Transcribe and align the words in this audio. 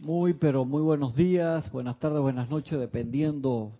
Muy, 0.00 0.34
pero 0.34 0.64
muy 0.64 0.82
buenos 0.82 1.14
días, 1.14 1.70
buenas 1.70 2.00
tardes, 2.00 2.20
buenas 2.20 2.50
noches, 2.50 2.78
dependiendo 2.80 3.78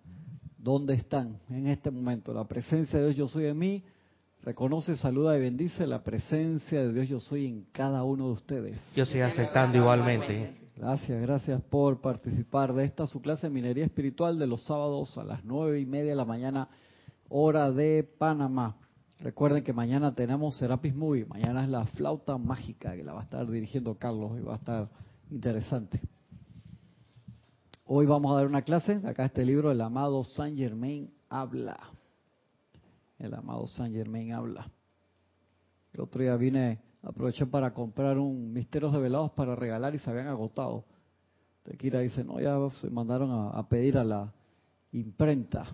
dónde 0.57 0.95
están 0.95 1.41
en 1.51 1.67
este 1.67 1.91
momento. 1.91 2.33
La 2.33 2.45
presencia 2.45 3.01
de 3.01 3.07
Dios 3.07 3.17
yo 3.17 3.27
soy 3.27 3.47
en 3.47 3.59
mí, 3.59 3.83
reconoce, 4.43 4.95
saluda 4.97 5.37
y 5.37 5.41
bendice 5.41 5.89
la 5.89 6.05
presencia 6.05 6.83
de 6.83 6.93
Dios 6.93 7.09
yo 7.09 7.19
soy 7.19 7.47
en 7.47 7.67
cada 7.73 8.05
uno 8.05 8.29
de 8.29 8.33
ustedes. 8.33 8.81
Yo 8.95 9.03
estoy 9.03 9.23
aceptando 9.23 9.77
igualmente. 9.77 10.57
Gracias, 10.77 11.21
gracias 11.21 11.61
por 11.63 12.01
participar 12.01 12.73
de 12.75 12.85
esta 12.85 13.09
su 13.09 13.21
clase 13.21 13.49
de 13.49 13.53
minería 13.53 13.85
espiritual 13.85 14.39
de 14.39 14.47
los 14.47 14.63
sábados 14.63 15.19
a 15.19 15.25
las 15.25 15.45
nueve 15.45 15.81
y 15.81 15.85
media 15.85 16.11
de 16.11 16.17
la 16.17 16.25
mañana, 16.25 16.69
hora 17.29 17.73
de 17.73 18.09
Panamá. 18.19 18.77
Recuerden 19.19 19.65
que 19.65 19.73
mañana 19.73 20.15
tenemos 20.15 20.57
Serapis 20.59 20.95
Movie, 20.95 21.27
mañana 21.27 21.65
es 21.65 21.69
la 21.69 21.87
flauta 21.87 22.39
mágica 22.39 22.95
que 22.95 23.03
la 23.03 23.15
va 23.15 23.21
a 23.21 23.25
estar 23.25 23.51
dirigiendo 23.51 23.99
Carlos 23.99 24.39
y 24.39 24.43
va 24.43 24.53
a 24.53 24.57
estar 24.57 24.89
interesante. 25.31 26.01
Hoy 27.87 28.07
vamos 28.07 28.33
a 28.33 28.37
dar 28.37 28.47
una 28.47 28.63
clase, 28.63 29.01
acá 29.05 29.27
este 29.27 29.45
libro, 29.45 29.71
El 29.71 29.81
amado 29.81 30.25
Saint 30.25 30.57
Germain 30.57 31.13
habla. 31.29 31.79
El 33.19 33.35
amado 33.35 33.67
Saint 33.67 33.95
Germain 33.95 34.33
habla. 34.33 34.71
El 35.93 36.01
otro 36.01 36.23
día 36.23 36.37
vine, 36.37 36.81
aproveché 37.03 37.47
para 37.47 37.75
comprar 37.75 38.19
un 38.19 38.53
Misterios 38.53 38.93
Develados 38.93 39.33
para 39.33 39.55
regalar 39.55 39.95
y 39.95 39.99
se 39.99 40.11
habían 40.11 40.29
agotado. 40.29 40.85
Tequila 41.63 42.01
dice, 42.01 42.25
no, 42.25 42.41
ya 42.41 42.59
se 42.81 42.91
mandaron 42.91 43.51
a, 43.55 43.69
pedir 43.69 43.99
a 43.99 44.05
la 44.05 44.33
imprenta. 44.93 45.67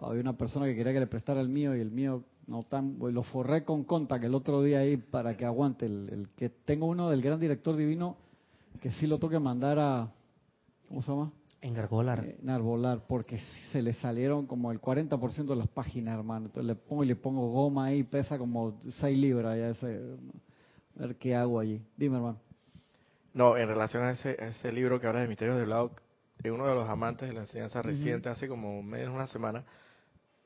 Había 0.00 0.20
una 0.20 0.36
persona 0.36 0.66
que 0.66 0.74
quería 0.74 0.92
que 0.92 1.00
le 1.00 1.06
prestara 1.06 1.40
el 1.40 1.48
mío 1.48 1.76
y 1.76 1.80
el 1.80 1.90
mío 1.90 2.24
no 2.46 2.64
tan, 2.64 2.98
lo 2.98 3.22
forré 3.22 3.64
con 3.64 3.84
que 3.84 4.26
el 4.26 4.34
otro 4.34 4.62
día 4.62 4.80
ahí 4.80 4.96
para 4.96 5.36
que 5.36 5.44
aguante. 5.44 5.86
El 5.86 6.30
que 6.36 6.48
tengo 6.48 6.86
uno 6.86 7.10
del 7.10 7.22
gran 7.22 7.38
director 7.38 7.76
divino 7.76 8.16
que 8.80 8.90
sí 8.92 9.06
lo 9.06 9.18
toque 9.18 9.38
mandar 9.38 9.78
a, 9.78 10.12
¿cómo 10.88 11.02
se 11.02 11.10
llama? 11.10 11.32
Engarbolar. 11.60 12.24
Eh, 12.24 12.38
enarbolar, 12.42 13.06
porque 13.06 13.40
se 13.70 13.82
le 13.82 13.92
salieron 13.94 14.46
como 14.46 14.72
el 14.72 14.80
40% 14.80 15.46
de 15.46 15.56
las 15.56 15.68
páginas, 15.68 16.18
hermano. 16.18 16.46
Entonces 16.46 16.66
le 16.66 16.74
pongo 16.74 17.04
y 17.04 17.06
le 17.06 17.16
pongo 17.16 17.52
goma 17.52 17.86
ahí, 17.86 18.02
pesa 18.02 18.36
como 18.38 18.80
6 19.00 19.18
libras. 19.18 19.56
Ya 19.56 19.68
ese, 19.68 20.16
a 20.96 21.00
ver 21.00 21.16
qué 21.16 21.36
hago 21.36 21.60
allí. 21.60 21.80
Dime, 21.96 22.16
hermano. 22.16 22.38
No, 23.34 23.56
en 23.56 23.68
relación 23.68 24.02
a 24.02 24.10
ese, 24.10 24.36
ese 24.44 24.72
libro 24.72 25.00
que 25.00 25.06
habla 25.06 25.20
de 25.20 25.28
Misterios 25.28 25.56
del 25.56 25.70
Lado, 25.70 25.92
uno 26.44 26.66
de 26.66 26.74
los 26.74 26.88
amantes 26.88 27.28
de 27.28 27.34
la 27.34 27.40
enseñanza 27.42 27.80
reciente, 27.80 28.28
hace 28.28 28.48
como 28.48 28.82
menos 28.82 29.08
de 29.08 29.14
una 29.14 29.26
semana, 29.26 29.64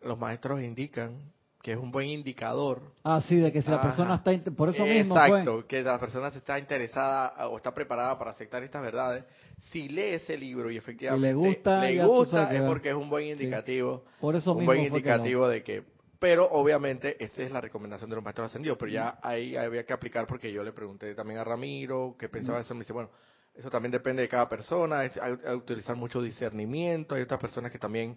los 0.03 0.19
maestros 0.19 0.63
indican 0.63 1.33
que 1.67 1.73
es 1.73 1.79
un 1.79 1.91
buen 1.91 2.07
indicador. 2.07 2.81
Ah, 3.03 3.21
sí, 3.27 3.35
de 3.35 3.51
que 3.51 3.61
si 3.61 3.69
la 3.69 3.83
persona 3.83 4.15
está, 4.15 4.31
por 4.53 4.69
eso 4.69 4.87
mismo. 4.87 5.17
Exacto, 5.17 5.67
que 5.67 5.83
la 5.83 5.99
persona 5.99 6.29
está 6.29 6.61
interesada 6.61 7.49
o 7.49 7.57
está 7.57 7.75
preparada 7.75 8.17
para 8.17 8.31
aceptar 8.31 8.63
estas 8.63 8.83
verdades. 8.83 9.25
Si 9.59 9.89
lee 9.89 10.15
ese 10.15 10.39
libro 10.39 10.71
y 10.71 10.77
efectivamente 10.77 11.27
le 11.27 11.35
gusta, 11.35 11.81
le 11.81 12.05
gusta 12.07 12.55
es 12.55 12.63
porque 12.63 12.91
es 12.91 12.95
un 12.95 13.11
buen 13.11 13.27
indicativo. 13.27 14.05
Por 14.21 14.37
eso 14.37 14.53
un 14.53 14.65
buen 14.65 14.85
indicativo 14.85 15.49
de 15.49 15.65
que. 15.65 15.83
Pero 16.21 16.49
obviamente 16.53 17.17
esa 17.19 17.43
es 17.43 17.51
la 17.51 17.61
recomendación 17.61 18.11
de 18.11 18.15
los 18.15 18.25
maestros 18.25 18.47
ascendidos. 18.47 18.79
Pero 18.79 18.93
ya 18.93 19.19
ahí 19.21 19.57
había 19.57 19.85
que 19.85 19.93
aplicar 19.93 20.25
porque 20.25 20.53
yo 20.53 20.63
le 20.63 20.71
pregunté 20.71 21.17
también 21.17 21.41
a 21.41 21.45
Ramiro 21.45 22.15
qué 22.17 22.29
pensaba 22.29 22.59
de 22.59 22.65
eso. 22.65 22.75
Me 22.75 22.83
dice, 22.83 22.93
bueno, 22.93 23.11
eso 23.57 23.69
también 23.71 23.91
depende 23.91 24.23
de 24.23 24.29
cada 24.29 24.49
persona. 24.49 25.01
Hay, 25.01 25.11
que 25.11 25.51
utilizar 25.53 25.97
mucho 25.97 26.23
discernimiento. 26.23 27.17
Hay 27.17 27.23
otras 27.23 27.41
personas 27.41 27.73
que 27.73 27.79
también 27.81 28.17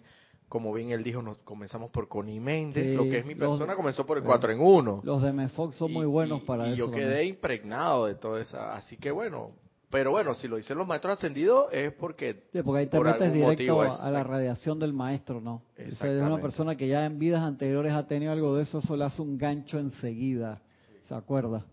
como 0.50 0.72
bien 0.72 0.90
él 0.90 1.04
dijo, 1.04 1.22
nos 1.22 1.38
comenzamos 1.38 1.92
por 1.92 2.08
Connie 2.08 2.40
Méndez, 2.40 2.96
lo 2.96 3.04
que 3.04 3.18
es 3.18 3.24
mi 3.24 3.36
persona 3.36 3.76
comenzó 3.76 4.04
por 4.04 4.18
el 4.18 4.24
4 4.24 4.50
en 4.50 4.60
1. 4.60 5.02
Los 5.04 5.22
de 5.22 5.32
Mefox 5.32 5.76
son 5.76 5.92
muy 5.92 6.06
buenos 6.06 6.42
para 6.42 6.66
eso. 6.66 6.74
Y 6.74 6.76
yo 6.76 6.90
quedé 6.90 7.24
impregnado 7.24 8.06
de 8.06 8.16
todo 8.16 8.36
eso, 8.36 8.58
así 8.58 8.96
que 8.96 9.12
bueno, 9.12 9.52
pero 9.90 10.10
bueno, 10.10 10.34
si 10.34 10.48
lo 10.48 10.56
dicen 10.56 10.76
los 10.76 10.88
maestros 10.88 11.18
ascendidos 11.18 11.72
es 11.72 11.92
porque 11.92 12.48
Sí, 12.52 12.62
porque 12.64 12.80
ahí 12.80 12.86
te 12.88 12.98
metes 12.98 13.32
directo 13.32 13.80
a 13.80 14.10
la 14.10 14.24
radiación 14.24 14.80
del 14.80 14.92
maestro, 14.92 15.40
¿no? 15.40 15.62
es 15.76 16.00
una 16.02 16.40
persona 16.40 16.74
que 16.74 16.88
ya 16.88 17.06
en 17.06 17.20
vidas 17.20 17.42
anteriores 17.42 17.92
ha 17.92 18.08
tenido 18.08 18.32
algo 18.32 18.56
de 18.56 18.64
eso, 18.64 18.80
eso 18.80 18.96
le 18.96 19.04
hace 19.04 19.22
un 19.22 19.38
gancho 19.38 19.78
enseguida, 19.78 20.60
¿se 21.06 21.14
acuerda? 21.14 21.64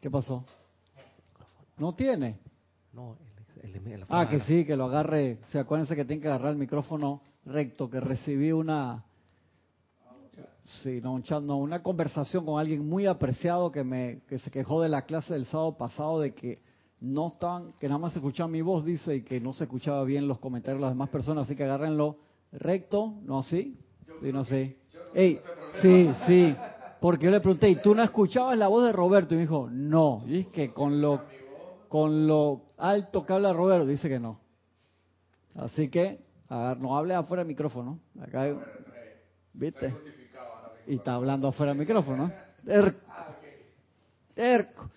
¿Qué 0.00 0.10
pasó? 0.10 0.46
¿No 1.76 1.94
tiene? 1.94 2.38
No, 2.94 3.18
ah, 4.08 4.28
que 4.28 4.40
sí, 4.40 4.64
que 4.64 4.76
lo 4.76 4.84
agarre. 4.84 5.38
Se 5.48 5.58
acuérdense 5.58 5.96
que 5.96 6.04
tiene 6.04 6.22
que 6.22 6.28
agarrar 6.28 6.52
el 6.52 6.58
micrófono 6.58 7.22
recto, 7.44 7.88
que 7.88 8.00
recibí 8.00 8.52
una. 8.52 9.04
Sí, 10.64 11.00
no, 11.00 11.22
no, 11.40 11.58
una 11.58 11.82
conversación 11.82 12.44
con 12.44 12.58
alguien 12.58 12.88
muy 12.88 13.06
apreciado 13.06 13.70
que 13.70 13.84
me 13.84 14.22
que 14.28 14.38
se 14.40 14.50
quejó 14.50 14.82
de 14.82 14.88
la 14.88 15.02
clase 15.02 15.34
del 15.34 15.46
sábado 15.46 15.76
pasado 15.76 16.20
de 16.20 16.34
que 16.34 16.60
no 17.00 17.28
estaban, 17.28 17.72
que 17.78 17.86
nada 17.86 17.98
más 17.98 18.12
se 18.12 18.18
escuchaba 18.18 18.48
mi 18.48 18.62
voz, 18.62 18.84
dice, 18.84 19.16
y 19.16 19.22
que 19.22 19.40
no 19.40 19.52
se 19.52 19.64
escuchaba 19.64 20.02
bien 20.02 20.26
los 20.26 20.38
comentarios 20.38 20.80
de 20.80 20.86
las 20.86 20.92
demás 20.92 21.10
personas, 21.10 21.44
así 21.44 21.54
que 21.54 21.64
agárrenlo 21.64 22.16
recto, 22.52 23.14
no 23.22 23.38
así, 23.38 23.78
sí, 24.20 24.32
no 24.32 24.42
sé. 24.42 24.76
Ey, 25.14 25.38
sí, 25.82 26.10
sí, 26.26 26.56
porque 27.00 27.26
yo 27.26 27.30
le 27.30 27.40
pregunté, 27.40 27.68
¿y 27.68 27.76
tú 27.76 27.94
no 27.94 28.02
escuchabas 28.02 28.58
la 28.58 28.68
voz 28.68 28.84
de 28.86 28.92
Roberto? 28.92 29.34
Y 29.34 29.36
me 29.36 29.42
dijo, 29.42 29.68
no, 29.70 30.24
y 30.26 30.40
es 30.40 30.46
que 30.48 30.72
con 30.72 31.00
lo 31.00 31.22
con 31.88 32.26
lo 32.26 32.65
alto 32.76 33.24
que 33.24 33.32
habla 33.32 33.52
Roberto, 33.52 33.86
dice 33.86 34.08
que 34.08 34.18
no. 34.18 34.40
Así 35.54 35.88
que, 35.88 36.20
no 36.48 36.96
hable 36.96 37.14
afuera 37.14 37.42
del 37.42 37.48
micrófono. 37.48 37.98
Acá, 38.20 38.54
¿viste? 39.52 39.94
Y 40.86 40.96
está 40.96 41.14
hablando 41.14 41.48
afuera 41.48 41.72
del 41.72 41.80
micrófono. 41.80 42.30
Erco. 44.36 44.90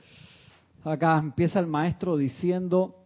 Acá 0.84 1.18
empieza 1.18 1.60
el 1.60 1.68
maestro 1.68 2.18
diciendo 2.18 3.06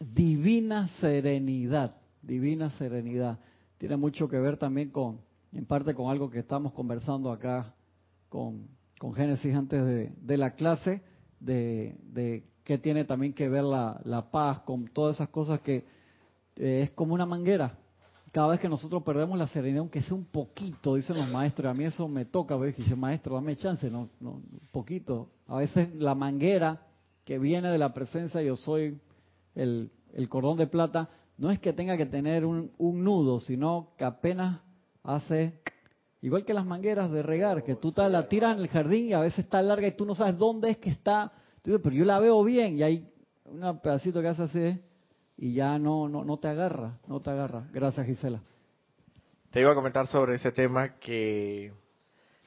divina 0.00 0.88
serenidad, 1.00 1.96
divina 2.22 2.70
serenidad. 2.70 3.38
Tiene 3.78 3.96
mucho 3.96 4.28
que 4.28 4.38
ver 4.38 4.56
también 4.56 4.90
con, 4.90 5.20
en 5.52 5.64
parte 5.66 5.94
con 5.94 6.10
algo 6.10 6.30
que 6.30 6.40
estamos 6.40 6.72
conversando 6.72 7.30
acá 7.30 7.74
con, 8.28 8.68
con 8.98 9.14
Génesis 9.14 9.54
antes 9.54 9.84
de, 9.84 10.12
de 10.16 10.36
la 10.36 10.54
clase, 10.54 11.02
de, 11.40 11.96
de 12.02 12.44
que 12.64 12.78
tiene 12.78 13.04
también 13.04 13.34
que 13.34 13.48
ver 13.48 13.62
la, 13.62 14.00
la 14.04 14.30
paz 14.30 14.60
con 14.60 14.88
todas 14.88 15.16
esas 15.16 15.28
cosas 15.28 15.60
que 15.60 15.84
eh, 16.56 16.82
es 16.82 16.90
como 16.90 17.14
una 17.14 17.26
manguera. 17.26 17.78
Cada 18.32 18.48
vez 18.48 18.58
que 18.58 18.68
nosotros 18.68 19.02
perdemos 19.04 19.38
la 19.38 19.46
serenidad, 19.46 19.80
aunque 19.80 20.02
sea 20.02 20.14
un 20.14 20.24
poquito, 20.24 20.96
dicen 20.96 21.16
los 21.16 21.28
maestros, 21.28 21.70
a 21.70 21.74
mí 21.74 21.84
eso 21.84 22.08
me 22.08 22.24
toca, 22.24 22.56
¿ves? 22.56 22.76
dice, 22.76 22.96
maestro, 22.96 23.36
dame 23.36 23.56
chance, 23.56 23.88
no, 23.90 24.08
no, 24.18 24.30
un 24.30 24.68
poquito. 24.72 25.28
A 25.46 25.58
veces 25.58 25.94
la 25.94 26.14
manguera 26.14 26.80
que 27.24 27.38
viene 27.38 27.68
de 27.68 27.78
la 27.78 27.94
presencia, 27.94 28.42
yo 28.42 28.56
soy 28.56 28.98
el, 29.54 29.92
el 30.14 30.28
cordón 30.28 30.56
de 30.56 30.66
plata, 30.66 31.10
no 31.36 31.50
es 31.50 31.60
que 31.60 31.72
tenga 31.72 31.96
que 31.96 32.06
tener 32.06 32.44
un, 32.44 32.72
un 32.78 33.04
nudo, 33.04 33.38
sino 33.40 33.90
que 33.96 34.04
apenas 34.04 34.60
hace 35.04 35.60
igual 36.22 36.44
que 36.44 36.54
las 36.54 36.64
mangueras 36.64 37.10
de 37.10 37.22
regar, 37.22 37.62
que 37.62 37.76
tú 37.76 37.92
la 37.96 38.28
tiras 38.28 38.56
en 38.56 38.62
el 38.62 38.68
jardín 38.68 39.08
y 39.08 39.12
a 39.12 39.20
veces 39.20 39.40
está 39.40 39.60
larga 39.60 39.86
y 39.86 39.96
tú 39.96 40.06
no 40.06 40.14
sabes 40.14 40.38
dónde 40.38 40.70
es 40.70 40.78
que 40.78 40.90
está 40.90 41.32
pero 41.64 41.90
yo 41.90 42.04
la 42.04 42.18
veo 42.18 42.42
bien 42.44 42.78
y 42.78 42.82
hay 42.82 43.08
un 43.46 43.80
pedacito 43.80 44.20
que 44.20 44.28
hace 44.28 44.42
así 44.42 44.80
y 45.36 45.54
ya 45.54 45.78
no, 45.78 46.08
no, 46.08 46.24
no 46.24 46.38
te 46.38 46.48
agarra, 46.48 46.98
no 47.06 47.20
te 47.20 47.30
agarra. 47.30 47.68
Gracias, 47.72 48.06
Gisela. 48.06 48.40
Te 49.50 49.60
iba 49.60 49.72
a 49.72 49.74
comentar 49.74 50.06
sobre 50.06 50.34
ese 50.34 50.52
tema 50.52 50.98
que 50.98 51.72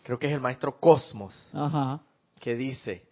creo 0.03 0.19
que 0.19 0.27
es 0.27 0.33
el 0.33 0.41
maestro 0.41 0.79
Cosmos, 0.79 1.49
Ajá. 1.53 2.01
que 2.39 2.55
dice, 2.55 3.07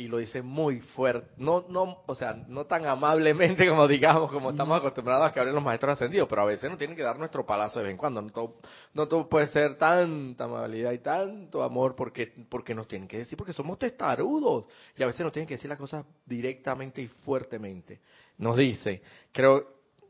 y 0.00 0.08
lo 0.08 0.16
dice 0.16 0.40
muy 0.40 0.80
fuerte, 0.80 1.28
no, 1.36 1.66
no, 1.68 2.02
o 2.06 2.14
sea, 2.14 2.32
no 2.48 2.64
tan 2.64 2.86
amablemente 2.86 3.66
como 3.68 3.86
digamos, 3.86 4.32
como 4.32 4.48
estamos 4.48 4.78
acostumbrados 4.78 5.28
a 5.28 5.32
que 5.32 5.40
hablen 5.40 5.54
los 5.54 5.62
maestros 5.62 5.92
ascendidos, 5.92 6.26
pero 6.26 6.40
a 6.40 6.46
veces 6.46 6.70
nos 6.70 6.78
tienen 6.78 6.96
que 6.96 7.02
dar 7.02 7.18
nuestro 7.18 7.44
palazo 7.44 7.80
de 7.80 7.84
vez 7.84 7.90
en 7.90 7.98
cuando. 7.98 8.22
No 8.22 8.30
todo, 8.30 8.54
no 8.94 9.06
todo 9.06 9.28
puede 9.28 9.48
ser 9.48 9.76
tanta 9.76 10.44
amabilidad 10.44 10.92
y 10.92 11.00
tanto 11.00 11.62
amor 11.62 11.94
porque, 11.94 12.32
porque 12.48 12.74
nos 12.74 12.88
tienen 12.88 13.06
que 13.06 13.18
decir, 13.18 13.36
porque 13.36 13.52
somos 13.52 13.78
testarudos. 13.78 14.64
Y 14.96 15.02
a 15.02 15.06
veces 15.06 15.20
nos 15.20 15.32
tienen 15.32 15.46
que 15.46 15.56
decir 15.56 15.68
las 15.68 15.78
cosas 15.78 16.06
directamente 16.24 17.02
y 17.02 17.08
fuertemente. 17.08 18.00
Nos 18.38 18.56
dice, 18.56 19.02
creo, 19.32 19.66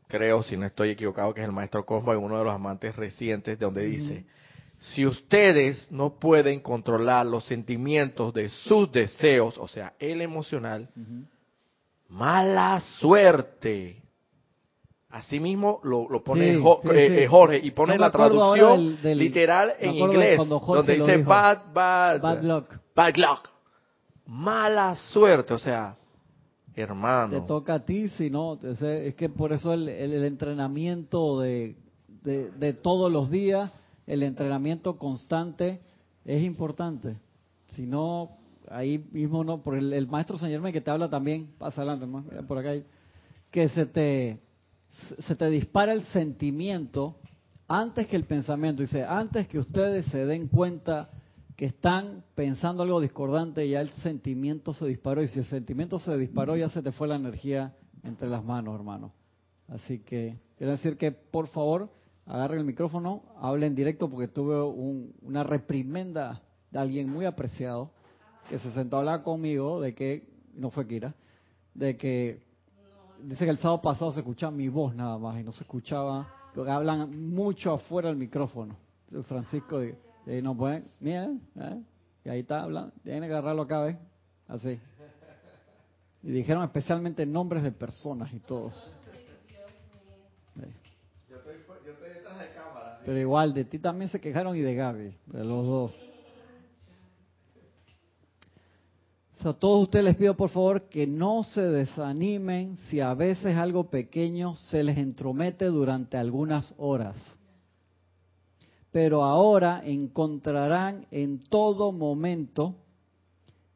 creo, 0.07 0.41
si 0.41 0.55
no 0.55 0.65
estoy 0.65 0.91
equivocado, 0.91 1.33
que 1.33 1.41
es 1.41 1.45
el 1.45 1.51
maestro 1.51 1.85
Cosmo, 1.85 2.13
uno 2.13 2.37
de 2.37 2.45
los 2.45 2.53
amantes 2.53 2.95
recientes, 2.95 3.59
de 3.59 3.65
donde 3.65 3.81
dice, 3.81 4.25
si 4.81 5.05
ustedes 5.05 5.91
no 5.91 6.17
pueden 6.17 6.59
controlar 6.59 7.27
los 7.27 7.45
sentimientos 7.45 8.33
de 8.33 8.49
sus 8.49 8.91
deseos, 8.91 9.55
o 9.59 9.67
sea, 9.67 9.93
el 9.99 10.21
emocional, 10.21 10.89
mala 12.09 12.79
suerte. 12.79 14.01
Asimismo 15.11 15.81
lo, 15.83 16.09
lo 16.09 16.23
pone 16.23 16.53
eh, 16.53 17.23
eh, 17.23 17.27
Jorge 17.27 17.59
y 17.61 17.71
pone 17.71 17.99
la 17.99 18.09
traducción 18.09 18.97
literal 19.03 19.73
en 19.77 19.93
inglés, 19.93 20.39
donde 20.49 20.95
dice 20.95 21.17
bad, 21.17 21.71
bad, 21.71 22.21
bad 22.21 22.43
luck. 22.43 22.73
Bad 22.95 23.15
luck. 23.17 23.49
Mala 24.25 24.95
suerte, 24.95 25.53
o 25.53 25.59
sea, 25.59 25.95
hermano. 26.73 27.41
Te 27.41 27.47
toca 27.47 27.75
a 27.75 27.85
ti, 27.85 28.09
si 28.09 28.31
no, 28.31 28.57
es 28.63 29.13
que 29.13 29.29
por 29.29 29.53
eso 29.53 29.73
el, 29.73 29.89
el, 29.89 30.23
entrenamiento 30.23 31.41
de, 31.41 31.75
de 32.23 32.73
todos 32.73 33.11
los 33.11 33.29
días 33.29 33.69
el 34.07 34.23
entrenamiento 34.23 34.97
constante 34.97 35.81
es 36.25 36.43
importante. 36.43 37.17
Si 37.69 37.85
no, 37.85 38.37
ahí 38.69 38.97
mismo 39.11 39.43
no, 39.43 39.61
por 39.61 39.77
el, 39.77 40.07
maestro 40.07 40.37
San 40.37 40.49
Germán 40.49 40.73
que 40.73 40.81
te 40.81 40.91
habla 40.91 41.09
también, 41.09 41.51
pasa 41.57 41.81
adelante, 41.81 42.05
hermano, 42.05 42.27
mira, 42.29 42.43
por 42.43 42.57
acá, 42.57 42.73
que 43.49 43.69
se 43.69 43.85
te, 43.85 44.39
se 45.25 45.35
te 45.35 45.49
dispara 45.49 45.93
el 45.93 46.03
sentimiento 46.05 47.17
antes 47.67 48.07
que 48.07 48.15
el 48.15 48.25
pensamiento. 48.25 48.81
Dice, 48.81 49.03
antes 49.03 49.47
que 49.47 49.59
ustedes 49.59 50.05
se 50.07 50.25
den 50.25 50.47
cuenta 50.47 51.09
que 51.55 51.65
están 51.65 52.23
pensando 52.35 52.83
algo 52.83 52.99
discordante, 52.99 53.67
ya 53.69 53.81
el 53.81 53.89
sentimiento 54.01 54.73
se 54.73 54.87
disparó. 54.87 55.21
Y 55.21 55.27
si 55.27 55.39
el 55.39 55.45
sentimiento 55.45 55.99
se 55.99 56.17
disparó, 56.17 56.55
ya 56.55 56.69
se 56.69 56.81
te 56.81 56.91
fue 56.91 57.07
la 57.07 57.15
energía 57.15 57.75
entre 58.03 58.27
las 58.27 58.43
manos, 58.43 58.75
hermano. 58.75 59.13
Así 59.67 59.99
que 59.99 60.37
quiero 60.57 60.73
decir 60.73 60.97
que, 60.97 61.11
por 61.11 61.47
favor, 61.47 61.89
agarren 62.31 62.59
el 62.59 62.65
micrófono, 62.65 63.23
hablen 63.41 63.75
directo, 63.75 64.09
porque 64.09 64.29
tuve 64.29 64.63
un- 64.63 65.13
una 65.21 65.43
reprimenda 65.43 66.41
de 66.71 66.79
alguien 66.79 67.09
muy 67.09 67.25
apreciado 67.25 67.91
que 68.47 68.57
se 68.57 68.71
sentó 68.71 68.95
a 68.95 68.99
hablar 68.99 69.23
conmigo 69.23 69.81
de 69.81 69.93
que, 69.93 70.27
no 70.55 70.69
fue 70.71 70.87
Kira, 70.87 71.13
de 71.73 71.97
que 71.97 72.41
dice 73.21 73.43
que 73.43 73.51
el 73.51 73.57
sábado 73.57 73.81
pasado 73.81 74.13
se 74.13 74.21
escuchaba 74.21 74.51
mi 74.51 74.69
voz 74.69 74.95
nada 74.95 75.17
más 75.17 75.39
y 75.39 75.43
no 75.43 75.51
se 75.51 75.63
escuchaba, 75.63 76.27
que 76.53 76.61
hablan 76.69 77.29
mucho 77.33 77.73
afuera 77.73 78.07
del 78.07 78.17
micrófono. 78.17 78.77
Francisco, 79.25 79.79
de 79.79 80.41
no 80.41 80.55
pueden, 80.55 80.85
mira, 81.01 81.25
¿eh? 81.57 81.81
y 82.23 82.29
ahí 82.29 82.39
está 82.39 82.63
hablando, 82.63 82.93
tienen 83.03 83.23
que 83.23 83.33
agarrarlo 83.33 83.63
acá, 83.63 83.81
¿ves? 83.81 83.97
Así. 84.47 84.79
Y 86.23 86.31
dijeron 86.31 86.63
especialmente 86.63 87.25
nombres 87.25 87.63
de 87.63 87.71
personas 87.73 88.31
y 88.33 88.39
todo. 88.39 88.71
Yo 91.29 91.37
estoy, 91.37 91.55
yo 91.85 91.91
estoy 91.93 92.09
detrás 92.09 92.39
de 92.39 92.47
cámara. 92.53 92.81
Pero 93.05 93.17
igual, 93.17 93.53
de 93.53 93.65
ti 93.65 93.79
también 93.79 94.09
se 94.09 94.19
quejaron 94.19 94.55
y 94.55 94.61
de 94.61 94.75
Gaby, 94.75 95.15
de 95.27 95.45
los 95.45 95.65
dos. 95.65 95.91
A 99.43 99.53
todos 99.53 99.83
ustedes 99.83 100.05
les 100.05 100.17
pido 100.17 100.35
por 100.37 100.49
favor 100.51 100.83
que 100.83 101.07
no 101.07 101.41
se 101.41 101.61
desanimen 101.61 102.77
si 102.89 102.99
a 102.99 103.15
veces 103.15 103.55
algo 103.57 103.89
pequeño 103.89 104.53
se 104.55 104.83
les 104.83 104.99
entromete 104.99 105.65
durante 105.65 106.15
algunas 106.15 106.75
horas. 106.77 107.15
Pero 108.91 109.23
ahora 109.23 109.81
encontrarán 109.83 111.07
en 111.09 111.43
todo 111.45 111.91
momento 111.91 112.75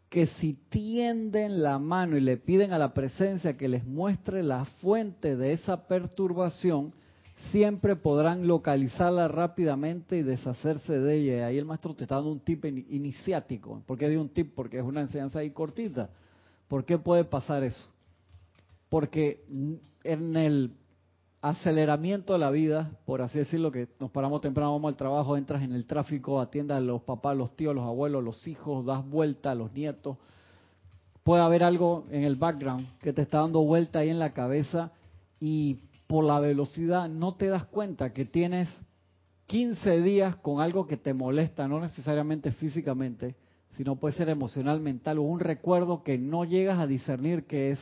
que 0.08 0.28
si 0.28 0.54
tienden 0.70 1.64
la 1.64 1.80
mano 1.80 2.16
y 2.16 2.22
le 2.22 2.38
piden 2.38 2.72
a 2.72 2.78
la 2.78 2.94
presencia 2.94 3.58
que 3.58 3.68
les 3.68 3.86
muestre 3.88 4.44
la 4.44 4.66
fuente 4.66 5.36
de 5.36 5.54
esa 5.54 5.88
perturbación, 5.88 6.94
siempre 7.52 7.96
podrán 7.96 8.48
localizarla 8.48 9.28
rápidamente 9.28 10.18
y 10.18 10.24
deshacerse 10.24 11.00
de 11.00 11.16
ella. 11.16 11.48
Ahí 11.48 11.58
el 11.58 11.66
maestro 11.66 11.94
te 11.94 12.04
está 12.04 12.16
dando 12.16 12.32
un 12.32 12.40
tip 12.40 12.66
in- 12.66 12.86
iniciático. 12.90 13.82
¿Por 13.86 13.98
qué 13.98 14.10
digo 14.10 14.22
un 14.22 14.30
tip? 14.30 14.54
Porque 14.56 14.78
es 14.80 14.84
una 14.84 15.02
enseñanza 15.02 15.40
ahí 15.40 15.52
cortita. 15.52 16.10
¿Por 16.68 16.86
qué 16.86 16.98
puede 16.98 17.24
pasar 17.26 17.64
eso? 17.64 17.90
Porque 18.90 19.44
en 20.04 20.36
el 20.38 20.72
aceleramiento 21.42 22.34
de 22.34 22.40
la 22.40 22.50
vida, 22.50 22.92
por 23.06 23.22
así 23.22 23.38
decirlo, 23.38 23.72
que 23.72 23.88
nos 24.00 24.10
paramos 24.10 24.42
temprano, 24.42 24.72
vamos 24.72 24.90
al 24.90 24.96
trabajo, 24.96 25.38
entras 25.38 25.62
en 25.62 25.74
el 25.74 25.86
tráfico, 25.86 26.40
atiendas 26.42 26.78
a 26.78 26.82
los 26.82 27.04
papás, 27.04 27.38
los 27.38 27.56
tíos, 27.56 27.76
los 27.76 27.84
abuelos, 27.86 28.24
los 28.24 28.48
hijos, 28.48 28.86
das 28.86 29.08
vuelta 29.08 29.52
a 29.52 29.56
los 29.56 29.72
nietos. 29.74 30.18
Puede 31.24 31.44
haber 31.44 31.64
algo 31.64 32.06
en 32.10 32.24
el 32.24 32.36
background 32.36 32.88
que 33.00 33.14
te 33.14 33.22
está 33.22 33.40
dando 33.40 33.62
vuelta 33.62 34.00
ahí 34.00 34.10
en 34.10 34.20
la 34.20 34.34
cabeza 34.34 34.92
y 35.40 35.80
por 36.08 36.24
la 36.24 36.40
velocidad 36.40 37.10
no 37.10 37.36
te 37.36 37.48
das 37.48 37.66
cuenta 37.66 38.14
que 38.14 38.26
tienes 38.26 38.70
15 39.48 40.02
días 40.02 40.36
con 40.38 40.62
algo 40.62 40.88
que 40.88 40.98
te 40.98 41.14
molesta, 41.14 41.68
no 41.68 41.80
necesariamente 41.80 42.52
físicamente, 42.52 43.36
sino 43.78 43.98
puede 43.98 44.16
ser 44.16 44.30
emocional, 44.30 44.80
mental 44.80 45.20
o 45.20 45.24
un 45.24 45.40
recuerdo 45.40 46.04
que 46.04 46.18
no 46.18 46.46
llegas 46.46 46.80
a 46.80 46.88
discernir 46.88 47.46
qué 47.46 47.72
es, 47.72 47.80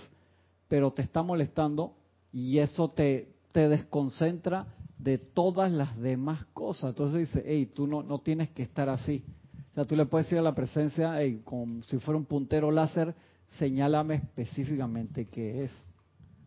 pero 0.67 0.91
te 0.91 1.01
está 1.01 1.21
molestando 1.21 1.95
y 2.31 2.59
eso 2.59 2.89
te, 2.89 3.33
te 3.51 3.69
desconcentra 3.69 4.67
de 4.97 5.17
todas 5.17 5.71
las 5.71 5.97
demás 5.97 6.45
cosas. 6.53 6.91
Entonces 6.91 7.19
dice, 7.19 7.43
hey, 7.45 7.69
tú 7.73 7.87
no, 7.87 8.03
no 8.03 8.19
tienes 8.19 8.49
que 8.49 8.63
estar 8.63 8.89
así. 8.89 9.23
O 9.71 9.75
sea, 9.75 9.85
tú 9.85 9.95
le 9.95 10.05
puedes 10.05 10.27
decir 10.27 10.39
a 10.39 10.43
la 10.43 10.55
presencia, 10.55 11.19
hey, 11.19 11.41
como 11.43 11.83
si 11.83 11.99
fuera 11.99 12.17
un 12.17 12.25
puntero 12.25 12.71
láser, 12.71 13.13
señálame 13.59 14.15
específicamente 14.15 15.27
qué 15.27 15.65
es. 15.65 15.71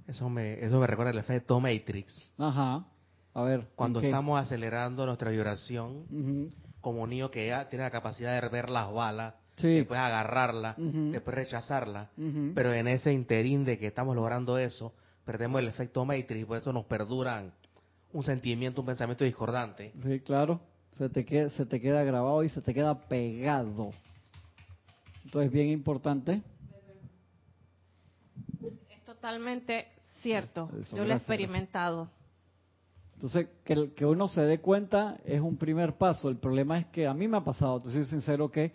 Eso 0.08 0.29
me, 0.29 0.64
eso 0.64 0.79
me 0.79 0.87
recuerda 0.87 1.11
el 1.12 1.19
efecto 1.19 1.58
Matrix. 1.61 2.32
Ajá. 2.38 2.85
A 3.35 3.43
ver. 3.43 3.67
Cuando 3.75 4.00
estamos 4.00 4.41
acelerando 4.41 5.05
nuestra 5.05 5.31
vibración, 5.31 6.53
como 6.81 7.03
un 7.03 7.11
niño 7.11 7.31
que 7.31 7.49
ya 7.49 7.69
tiene 7.69 7.85
la 7.85 7.91
capacidad 7.91 8.41
de 8.41 8.49
ver 8.49 8.70
las 8.70 8.93
balas, 8.93 9.35
Sí. 9.56 9.69
después 9.69 9.99
agarrarla, 9.99 10.75
después 10.76 11.35
rechazarla, 11.35 12.11
pero 12.55 12.75
en 12.75 12.88
ese 12.88 13.11
interín 13.12 13.64
de 13.64 13.79
que 13.79 13.87
estamos 13.87 14.14
logrando 14.14 14.58
eso, 14.58 14.93
perdemos 15.25 15.62
el 15.62 15.69
efecto 15.69 16.05
Matrix 16.05 16.43
y 16.43 16.44
por 16.44 16.59
eso 16.59 16.73
nos 16.75 16.85
perduran 16.85 17.52
un 18.12 18.23
sentimiento, 18.23 18.82
un 18.82 18.87
pensamiento 18.87 19.25
discordante. 19.25 19.93
Sí, 20.02 20.20
claro. 20.20 20.61
Se 20.99 21.09
te, 21.09 21.25
queda, 21.25 21.49
se 21.50 21.64
te 21.67 21.81
queda 21.81 22.05
grabado 22.05 22.43
y 22.44 22.49
se 22.50 22.61
te 22.62 22.73
queda 22.75 22.99
pegado. 23.09 23.91
Entonces, 25.25 25.50
bien 25.50 25.69
importante. 25.69 26.43
Es 28.91 29.05
totalmente 29.05 29.87
cierto. 30.22 30.70
Eso, 30.80 30.96
Yo 30.96 31.04
lo 31.04 31.12
he 31.12 31.16
experimentado. 31.16 32.08
Entonces, 33.14 33.48
que, 33.64 33.72
el- 33.72 33.94
que 33.94 34.04
uno 34.04 34.28
se 34.28 34.42
dé 34.42 34.60
cuenta 34.60 35.18
es 35.24 35.40
un 35.40 35.56
primer 35.56 35.94
paso. 35.96 36.28
El 36.28 36.36
problema 36.36 36.78
es 36.78 36.86
que 36.86 37.06
a 37.06 37.14
mí 37.14 37.26
me 37.28 37.38
ha 37.38 37.44
pasado, 37.44 37.80
te 37.80 37.90
soy 37.90 38.04
sincero, 38.04 38.50
que 38.50 38.72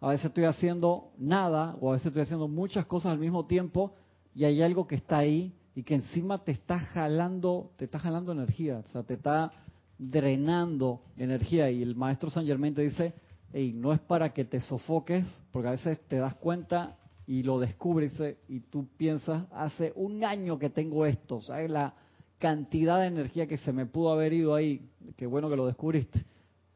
a 0.00 0.08
veces 0.08 0.26
estoy 0.26 0.44
haciendo 0.44 1.10
nada 1.18 1.76
o 1.80 1.90
a 1.90 1.94
veces 1.94 2.06
estoy 2.06 2.22
haciendo 2.22 2.46
muchas 2.48 2.86
cosas 2.86 3.12
al 3.12 3.18
mismo 3.18 3.46
tiempo 3.46 3.94
y 4.34 4.44
hay 4.44 4.62
algo 4.62 4.86
que 4.86 4.94
está 4.94 5.18
ahí 5.18 5.52
y 5.74 5.82
que 5.82 5.94
encima 5.94 6.38
te 6.44 6.52
está 6.52 6.78
jalando, 6.78 7.72
te 7.76 7.84
está 7.86 7.98
jalando 7.98 8.32
energía, 8.32 8.78
o 8.78 8.88
sea, 8.92 9.02
te 9.02 9.14
está 9.14 9.52
drenando 9.98 11.02
energía. 11.16 11.70
Y 11.70 11.82
el 11.82 11.94
maestro 11.96 12.30
San 12.30 12.46
Germain 12.46 12.74
te 12.74 12.82
dice, 12.82 13.12
hey, 13.52 13.72
no 13.74 13.92
es 13.92 14.00
para 14.00 14.32
que 14.32 14.44
te 14.44 14.60
sofoques, 14.60 15.26
porque 15.52 15.68
a 15.68 15.72
veces 15.72 16.00
te 16.08 16.16
das 16.16 16.34
cuenta 16.36 16.96
y 17.26 17.42
lo 17.42 17.58
descubres 17.58 18.12
y 18.48 18.60
tú 18.60 18.88
piensas, 18.96 19.44
hace 19.52 19.92
un 19.94 20.24
año 20.24 20.58
que 20.58 20.70
tengo 20.70 21.06
esto, 21.06 21.40
¿sabes? 21.40 21.70
La 21.70 21.94
cantidad 22.38 23.00
de 23.00 23.06
energía 23.06 23.46
que 23.46 23.58
se 23.58 23.72
me 23.72 23.86
pudo 23.86 24.12
haber 24.12 24.32
ido 24.32 24.54
ahí, 24.54 24.88
qué 25.16 25.26
bueno 25.26 25.48
que 25.48 25.56
lo 25.56 25.66
descubriste. 25.66 26.24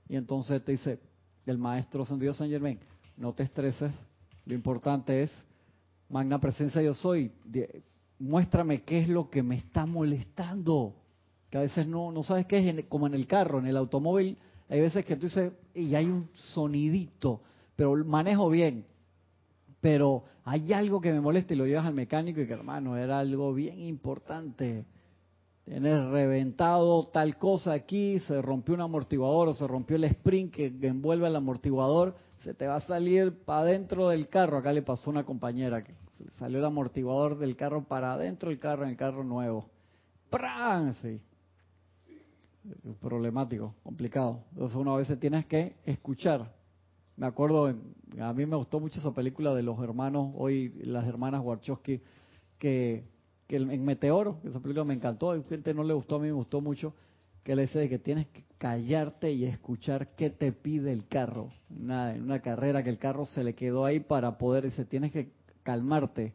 Y 0.09 0.17
entonces 0.17 0.63
te 0.65 0.73
dice 0.73 1.01
el 1.47 1.59
maestro 1.59 2.05
San 2.05 2.19
Dios 2.19 2.37
San 2.37 2.49
Germain, 2.49 2.79
no 3.17 3.33
te 3.33 3.43
estreses, 3.43 3.93
lo 4.45 4.55
importante 4.55 5.23
es, 5.23 5.31
magna 6.09 6.39
presencia 6.39 6.83
yo 6.83 6.95
soy, 6.95 7.33
muéstrame 8.19 8.83
qué 8.83 9.01
es 9.01 9.09
lo 9.09 9.31
que 9.31 9.43
me 9.43 9.57
está 9.57 9.87
molestando, 9.87 10.95
que 11.51 11.59
a 11.59 11.63
veces 11.63 11.87
no, 11.87 12.13
no 12.13 12.23
sabes 12.23 12.47
qué 12.47 12.69
es, 12.69 12.85
como 12.87 13.07
en 13.07 13.15
el 13.15 13.27
carro, 13.27 13.59
en 13.59 13.67
el 13.67 13.77
automóvil, 13.77 14.37
hay 14.69 14.81
veces 14.81 15.05
que 15.05 15.17
tú 15.17 15.27
dices, 15.27 15.53
y 15.75 15.95
hay 15.95 16.07
un 16.07 16.29
sonidito, 16.33 17.43
pero 17.77 17.95
manejo 18.05 18.49
bien, 18.51 18.85
pero 19.85 20.25
hay 20.45 20.73
algo 20.73 20.99
que 20.99 21.13
me 21.13 21.21
molesta 21.21 21.53
y 21.53 21.59
lo 21.59 21.67
llevas 21.67 21.85
al 21.85 21.93
mecánico 21.93 22.41
y 22.41 22.47
que 22.47 22.55
hermano, 22.55 22.97
era 22.97 23.19
algo 23.19 23.53
bien 23.53 23.83
importante. 23.83 24.87
Tienes 25.67 26.07
reventado 26.07 27.09
tal 27.09 27.37
cosa 27.37 27.75
aquí, 27.75 28.19
se 28.21 28.41
rompió 28.41 28.75
un 28.75 28.81
amortiguador 28.81 29.49
o 29.49 29.53
se 29.53 29.67
rompió 29.67 29.97
el 29.97 30.05
spring 30.05 30.51
que, 30.51 30.69
envuelve 30.81 31.27
el 31.27 31.37
amortiguador, 31.37 32.17
se 32.43 32.55
te 32.55 32.67
va 32.67 32.77
a 32.77 32.81
salir 32.81 33.45
para 33.45 33.61
adentro 33.61 34.09
del 34.09 34.27
carro. 34.29 34.57
Acá 34.57 34.73
le 34.73 34.81
pasó 34.81 35.11
a 35.11 35.13
una 35.13 35.25
compañera 35.25 35.85
que 35.85 35.93
salió 36.39 36.61
el 36.61 36.65
amortiguador 36.65 37.37
del 37.37 37.55
carro 37.55 37.85
para 37.85 38.15
adentro 38.15 38.49
del 38.49 38.59
carro 38.59 38.85
en 38.85 38.89
el 38.89 38.97
carro 38.97 39.23
nuevo. 39.23 39.69
¡Pran! 40.31 40.95
Sí. 40.95 41.21
Problemático, 43.03 43.75
complicado. 43.83 44.45
Entonces 44.53 44.79
uno 44.79 44.95
a 44.95 44.97
veces 44.97 45.21
tienes 45.21 45.45
que 45.45 45.77
escuchar. 45.85 46.64
Me 47.17 47.27
acuerdo, 47.27 47.67
a 47.67 48.33
mí 48.33 48.47
me 48.47 48.57
gustó 48.57 48.81
mucho 48.81 48.99
esa 48.99 49.15
película 49.15 49.55
de 49.55 49.63
los 49.63 49.79
hermanos, 49.81 50.33
hoy 50.37 50.71
las 50.83 51.07
hermanas 51.07 51.43
Warchowski, 51.45 52.01
que, 52.59 53.05
que 53.47 53.57
en 53.57 53.85
Meteoro, 53.85 54.41
esa 54.45 54.61
película 54.61 54.85
me 54.85 54.95
encantó, 54.95 55.31
a 55.31 55.43
gente 55.43 55.75
no 55.75 55.85
le 55.85 55.95
gustó, 55.95 56.17
a 56.17 56.19
mí 56.19 56.27
me 56.27 56.33
gustó 56.33 56.61
mucho, 56.61 56.95
que 57.45 57.55
le 57.55 57.63
dice 57.63 57.89
que 57.89 57.99
tienes 57.99 58.27
que 58.29 58.45
callarte 58.59 59.31
y 59.31 59.45
escuchar 59.45 60.17
qué 60.17 60.31
te 60.31 60.51
pide 60.51 60.93
el 60.93 61.07
carro. 61.07 61.51
Una, 61.71 62.15
en 62.15 62.23
una 62.23 62.41
carrera 62.41 62.83
que 62.83 62.91
el 62.91 62.99
carro 62.99 63.27
se 63.27 63.45
le 63.45 63.55
quedó 63.55 63.85
ahí 63.85 64.01
para 64.01 64.39
poder, 64.39 64.65
dice, 64.65 64.85
tienes 64.85 65.13
que 65.13 65.31
calmarte 65.63 66.33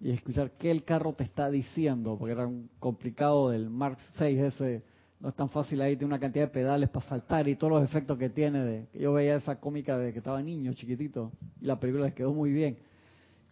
y 0.00 0.10
escuchar 0.10 0.52
qué 0.58 0.70
el 0.70 0.84
carro 0.84 1.12
te 1.12 1.24
está 1.24 1.50
diciendo, 1.50 2.16
porque 2.18 2.32
era 2.32 2.46
un 2.46 2.68
complicado 2.78 3.50
del 3.50 3.70
Mark 3.70 3.98
6 4.16 4.40
ese, 4.40 4.82
no 5.20 5.28
es 5.28 5.34
tan 5.34 5.50
fácil 5.50 5.80
ahí, 5.82 5.96
tiene 5.96 6.06
una 6.06 6.18
cantidad 6.18 6.46
de 6.46 6.50
pedales 6.50 6.88
para 6.88 7.06
saltar 7.06 7.46
y 7.46 7.54
todos 7.54 7.74
los 7.74 7.84
efectos 7.84 8.16
que 8.18 8.30
tiene. 8.30 8.64
De, 8.64 8.86
que 8.88 9.00
yo 9.00 9.12
veía 9.12 9.36
esa 9.36 9.60
cómica 9.60 9.98
de 9.98 10.12
que 10.12 10.18
estaba 10.18 10.40
niño, 10.42 10.72
chiquitito, 10.72 11.32
y 11.60 11.66
la 11.66 11.78
película 11.78 12.06
les 12.06 12.14
quedó 12.14 12.32
muy 12.32 12.50
bien. 12.50 12.78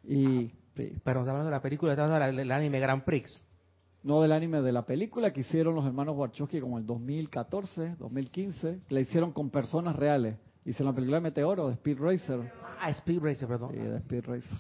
Y 0.03 0.51
Pero 0.75 1.21
está 1.21 1.21
hablando 1.21 1.45
de 1.45 1.51
la 1.51 1.61
película, 1.61 1.93
está 1.93 2.05
hablando 2.05 2.37
del 2.39 2.51
anime 2.51 2.81
Grand 2.81 3.05
Prix. 3.05 3.45
no 4.03 4.23
del 4.23 4.33
anime 4.33 4.63
de 4.63 4.73
la 4.73 4.87
película 4.87 5.33
que 5.33 5.41
hicieron 5.41 5.75
los 5.75 5.85
hermanos 5.85 6.17
Wachowski 6.17 6.61
como 6.61 6.79
el 6.79 6.87
2014, 6.87 7.97
2015, 7.99 8.81
que 8.89 8.95
la 8.95 9.01
hicieron 9.01 9.33
con 9.33 9.51
personas 9.51 9.95
reales. 9.95 10.37
Hizo 10.65 10.85
la 10.85 10.95
película 10.95 11.19
de 11.19 11.23
Meteoro, 11.23 11.69
de 11.69 11.75
Speed 11.75 11.99
Racer. 11.99 12.53
Ah, 12.81 12.91
Speed 12.91 13.21
Racer, 13.21 13.49
perdón. 13.49 13.73
Sí, 13.73 13.79
de 13.79 13.97
Speed 13.99 14.25
Racer. 14.25 14.59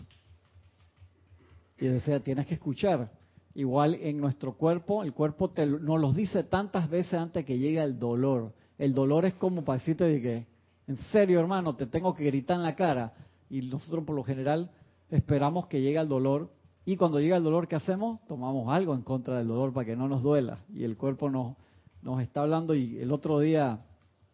Y 1.78 1.86
decía, 1.86 2.20
tienes 2.20 2.46
que 2.46 2.54
escuchar. 2.54 3.10
Igual 3.54 3.94
en 3.94 4.20
nuestro 4.20 4.52
cuerpo, 4.52 5.02
el 5.02 5.12
cuerpo 5.12 5.50
te, 5.50 5.66
nos 5.66 6.00
los 6.00 6.14
dice 6.14 6.44
tantas 6.44 6.88
veces 6.88 7.14
antes 7.14 7.44
que 7.44 7.58
llegue 7.58 7.82
el 7.82 7.98
dolor. 7.98 8.52
El 8.78 8.94
dolor 8.94 9.24
es 9.24 9.34
como 9.34 9.64
para 9.64 9.78
decirte 9.78 10.04
de 10.04 10.20
que, 10.22 10.46
en 10.86 10.96
serio 11.12 11.40
hermano, 11.40 11.74
te 11.74 11.86
tengo 11.86 12.14
que 12.14 12.24
gritar 12.24 12.56
en 12.56 12.62
la 12.62 12.76
cara. 12.76 13.14
Y 13.50 13.62
nosotros 13.62 14.04
por 14.04 14.14
lo 14.14 14.22
general 14.22 14.70
esperamos 15.10 15.66
que 15.66 15.80
llegue 15.80 15.98
el 15.98 16.08
dolor. 16.08 16.50
Y 16.84 16.96
cuando 16.96 17.20
llega 17.20 17.36
el 17.36 17.42
dolor, 17.42 17.68
¿qué 17.68 17.76
hacemos? 17.76 18.20
Tomamos 18.26 18.72
algo 18.72 18.94
en 18.94 19.02
contra 19.02 19.38
del 19.38 19.48
dolor 19.48 19.72
para 19.72 19.86
que 19.86 19.96
no 19.96 20.08
nos 20.08 20.22
duela. 20.22 20.60
Y 20.72 20.84
el 20.84 20.96
cuerpo 20.96 21.28
nos, 21.28 21.56
nos 22.02 22.20
está 22.22 22.42
hablando. 22.42 22.74
Y 22.74 22.98
el 22.98 23.10
otro 23.12 23.40
día 23.40 23.80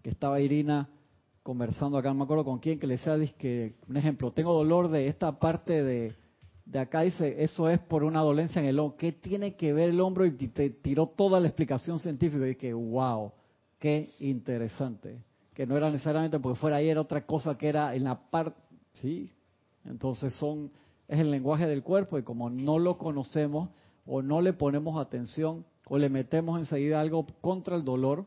que 0.03 0.11
estaba 0.11 0.41
Irina 0.41 0.89
conversando 1.43 1.99
acá, 1.99 2.09
no 2.09 2.17
me 2.17 2.25
acuerdo 2.25 2.45
con 2.45 2.59
quién, 2.59 2.79
que 2.79 2.87
le 2.87 2.97
decía, 2.97 3.17
que, 3.39 3.75
un 3.89 3.97
ejemplo, 3.97 4.33
tengo 4.33 4.53
dolor 4.55 4.89
de 4.89 5.09
esta 5.09 5.39
parte 5.39 5.83
de, 5.83 6.15
de 6.65 6.79
acá, 6.79 7.03
dice, 7.03 7.43
eso 7.43 7.69
es 7.69 7.79
por 7.79 8.05
una 8.05 8.21
dolencia 8.21 8.61
en 8.61 8.67
el 8.67 8.79
hombro. 8.79 8.97
¿Qué 8.97 9.13
tiene 9.13 9.55
que 9.55 9.73
ver 9.73 9.91
el 9.91 10.01
hombro? 10.01 10.25
Y 10.25 10.33
te 10.33 10.71
tiró 10.71 11.07
toda 11.07 11.39
la 11.41 11.49
explicación 11.49 11.99
científica. 11.99 12.49
Y 12.49 12.57
que, 12.57 12.73
wow, 12.73 13.33
qué 13.79 14.11
interesante. 14.21 15.19
Que 15.53 15.67
no 15.67 15.77
era 15.77 15.91
necesariamente 15.91 16.39
porque 16.41 16.59
fuera 16.59 16.77
ahí, 16.77 16.89
era 16.89 17.01
otra 17.01 17.27
cosa 17.27 17.57
que 17.57 17.69
era 17.69 17.95
en 17.95 18.05
la 18.05 18.19
parte, 18.31 18.59
¿sí? 18.95 19.31
Entonces 19.85 20.33
son, 20.35 20.71
es 21.07 21.21
el 21.21 21.31
lenguaje 21.31 21.67
del 21.67 21.83
cuerpo 21.83 22.19
y 22.19 22.23
como 22.23 22.49
no 22.51 22.79
lo 22.79 22.97
conocemos 22.97 23.69
o 24.07 24.23
no 24.23 24.41
le 24.41 24.53
ponemos 24.53 25.01
atención 25.01 25.65
o 25.87 25.99
le 25.99 26.09
metemos 26.09 26.59
enseguida 26.59 27.01
algo 27.01 27.27
contra 27.41 27.77
el 27.77 27.85
dolor, 27.85 28.25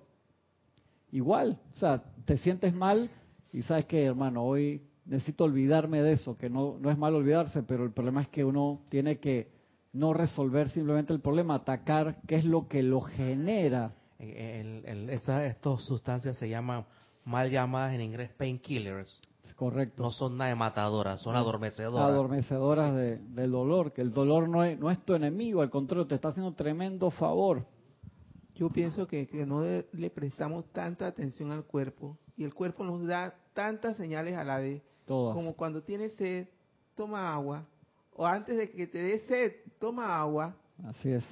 igual, 1.11 1.59
o 1.75 1.79
sea, 1.79 2.03
te 2.25 2.37
sientes 2.37 2.73
mal 2.73 3.09
y 3.51 3.63
sabes 3.63 3.85
que, 3.85 4.05
hermano, 4.05 4.43
hoy 4.43 4.83
necesito 5.07 5.45
olvidarme 5.45 6.01
de 6.01 6.13
eso, 6.13 6.35
que 6.35 6.49
no, 6.49 6.77
no 6.79 6.89
es 6.89 6.97
mal 6.97 7.15
olvidarse, 7.15 7.63
pero 7.63 7.83
el 7.83 7.91
problema 7.91 8.21
es 8.21 8.27
que 8.27 8.43
uno 8.43 8.81
tiene 8.89 9.19
que 9.19 9.49
no 9.93 10.13
resolver 10.13 10.69
simplemente 10.69 11.13
el 11.13 11.21
problema, 11.21 11.55
atacar 11.55 12.17
qué 12.27 12.35
es 12.35 12.45
lo 12.45 12.67
que 12.67 12.83
lo 12.83 13.01
genera. 13.01 13.93
El, 14.19 14.85
el, 14.85 15.09
esa, 15.09 15.45
estas 15.45 15.83
sustancias 15.83 16.37
se 16.37 16.49
llaman 16.49 16.85
mal 17.23 17.49
llamadas 17.49 17.93
en 17.93 18.01
inglés 18.01 18.31
painkillers. 18.37 19.21
Correcto. 19.55 20.03
No 20.03 20.11
son 20.11 20.37
nada 20.37 20.49
de 20.49 20.55
matadoras, 20.55 21.21
son 21.21 21.35
adormecedoras. 21.35 22.09
Adormecedoras 22.09 22.93
de, 22.95 23.17
del 23.17 23.51
dolor, 23.51 23.91
que 23.91 24.01
el 24.01 24.11
dolor 24.11 24.47
no 24.49 24.63
es, 24.63 24.77
no 24.77 24.91
es 24.91 25.03
tu 25.03 25.15
enemigo, 25.15 25.61
al 25.61 25.69
contrario, 25.69 26.05
te 26.05 26.15
está 26.15 26.27
haciendo 26.27 26.53
tremendo 26.53 27.09
favor. 27.09 27.65
Yo 28.55 28.69
pienso 28.69 29.07
que, 29.07 29.27
que 29.27 29.45
no 29.45 29.63
le 29.63 30.09
prestamos 30.09 30.65
tanta 30.71 31.07
atención 31.07 31.51
al 31.51 31.63
cuerpo 31.63 32.17
y 32.35 32.43
el 32.43 32.53
cuerpo 32.53 32.83
nos 32.83 33.05
da 33.05 33.35
tantas 33.53 33.97
señales 33.97 34.35
a 34.35 34.43
la 34.43 34.57
vez. 34.57 34.83
Todas. 35.07 35.33
Como 35.33 35.55
cuando 35.55 35.81
tienes 35.81 36.13
sed, 36.13 36.47
toma 36.95 37.33
agua. 37.33 37.65
O 38.13 38.25
antes 38.25 38.57
de 38.57 38.69
que 38.69 38.85
te 38.85 39.01
dé 39.01 39.19
sed, 39.27 39.53
toma 39.79 40.19
agua. 40.19 40.53
Así 40.85 41.09
es. 41.09 41.23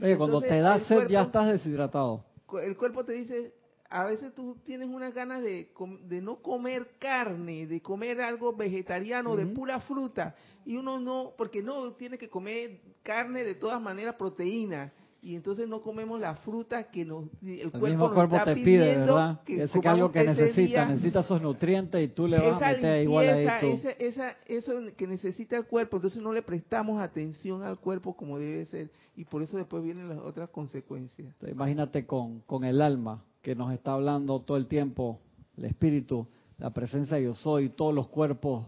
Oye, 0.00 0.16
cuando 0.18 0.40
te 0.40 0.60
da 0.60 0.78
sed 0.80 0.96
cuerpo, 0.96 1.12
ya 1.12 1.22
estás 1.22 1.46
deshidratado. 1.50 2.24
El 2.62 2.76
cuerpo 2.76 3.04
te 3.04 3.14
dice, 3.14 3.54
a 3.88 4.04
veces 4.04 4.34
tú 4.34 4.58
tienes 4.64 4.88
unas 4.88 5.14
ganas 5.14 5.42
de, 5.42 5.72
de 6.04 6.20
no 6.20 6.42
comer 6.42 6.90
carne, 6.98 7.66
de 7.66 7.80
comer 7.80 8.20
algo 8.20 8.54
vegetariano, 8.54 9.30
uh 9.30 9.34
-huh. 9.34 9.38
de 9.38 9.46
pura 9.46 9.80
fruta. 9.80 10.36
Y 10.66 10.76
uno 10.76 11.00
no, 11.00 11.32
porque 11.38 11.62
no, 11.62 11.92
tiene 11.94 12.18
que 12.18 12.28
comer 12.28 12.80
carne 13.02 13.44
de 13.44 13.54
todas 13.54 13.80
maneras, 13.80 14.16
proteína 14.16 14.92
y 15.24 15.36
entonces 15.36 15.68
no 15.68 15.82
comemos 15.82 16.20
la 16.20 16.34
fruta 16.34 16.90
que 16.90 17.04
nos, 17.04 17.26
el, 17.42 17.60
el 17.60 17.70
cuerpo 17.70 17.86
mismo 17.86 18.06
nos 18.06 18.14
cuerpo 18.14 18.36
está 18.36 18.54
te 18.54 18.60
pide, 18.60 18.98
¿verdad? 18.98 19.40
que 19.44 19.62
es 19.62 19.86
algo 19.86 20.10
que 20.10 20.24
necesita, 20.24 20.86
necesita 20.86 21.20
esos 21.20 21.40
nutrientes 21.40 22.02
y 22.02 22.08
tú 22.08 22.26
le 22.26 22.38
vas 22.38 22.56
esa 22.56 22.68
a 22.68 22.72
meter 22.72 22.82
limpieza, 22.82 23.02
igual 23.02 23.28
ahí 23.28 23.46
tú. 23.60 23.66
Esa, 23.66 23.90
esa, 23.92 24.36
eso 24.48 24.72
que 24.96 25.06
necesita 25.06 25.56
el 25.56 25.66
cuerpo, 25.66 25.98
entonces 25.98 26.20
no 26.20 26.32
le 26.32 26.42
prestamos 26.42 27.00
atención 27.00 27.62
al 27.62 27.78
cuerpo 27.78 28.16
como 28.16 28.36
debe 28.36 28.64
ser 28.66 28.90
y 29.14 29.24
por 29.24 29.42
eso 29.44 29.56
después 29.56 29.84
vienen 29.84 30.08
las 30.08 30.18
otras 30.18 30.50
consecuencias. 30.50 31.28
Entonces, 31.28 31.54
imagínate 31.54 32.04
con, 32.04 32.40
con 32.40 32.64
el 32.64 32.82
alma 32.82 33.22
que 33.42 33.54
nos 33.54 33.72
está 33.72 33.92
hablando 33.92 34.40
todo 34.40 34.56
el 34.56 34.66
tiempo, 34.66 35.20
el 35.56 35.66
espíritu, 35.66 36.26
la 36.58 36.70
presencia 36.70 37.16
de 37.16 37.22
yo 37.22 37.34
soy, 37.34 37.68
todos 37.68 37.94
los 37.94 38.08
cuerpos 38.08 38.66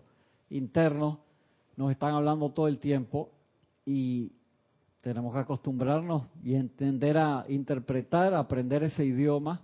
internos 0.50 1.18
nos 1.76 1.90
están 1.90 2.14
hablando 2.14 2.50
todo 2.50 2.68
el 2.68 2.78
tiempo 2.78 3.32
y 3.84 4.30
tenemos 5.04 5.34
que 5.34 5.40
acostumbrarnos 5.40 6.22
y 6.42 6.54
entender 6.54 7.18
a 7.18 7.44
interpretar, 7.48 8.32
a 8.32 8.38
aprender 8.38 8.82
ese 8.84 9.04
idioma 9.04 9.60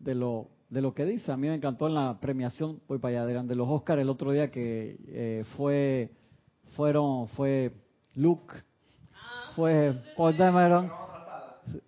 de 0.00 0.16
lo 0.16 0.48
de 0.68 0.82
lo 0.82 0.92
que 0.92 1.04
dice. 1.04 1.30
A 1.30 1.36
mí 1.36 1.46
me 1.46 1.54
encantó 1.54 1.86
en 1.86 1.94
la 1.94 2.18
premiación, 2.18 2.80
voy 2.88 2.98
para 2.98 3.22
allá, 3.22 3.42
de 3.44 3.54
los 3.54 3.68
Oscars 3.68 4.02
el 4.02 4.08
otro 4.08 4.32
día 4.32 4.50
que 4.50 4.96
eh, 5.06 5.44
fue 5.56 6.10
fueron 6.74 7.28
fue 7.28 7.72
Luke, 8.16 8.54
fue 9.54 9.94
Paul 10.16 10.36
Dameron. 10.36 10.90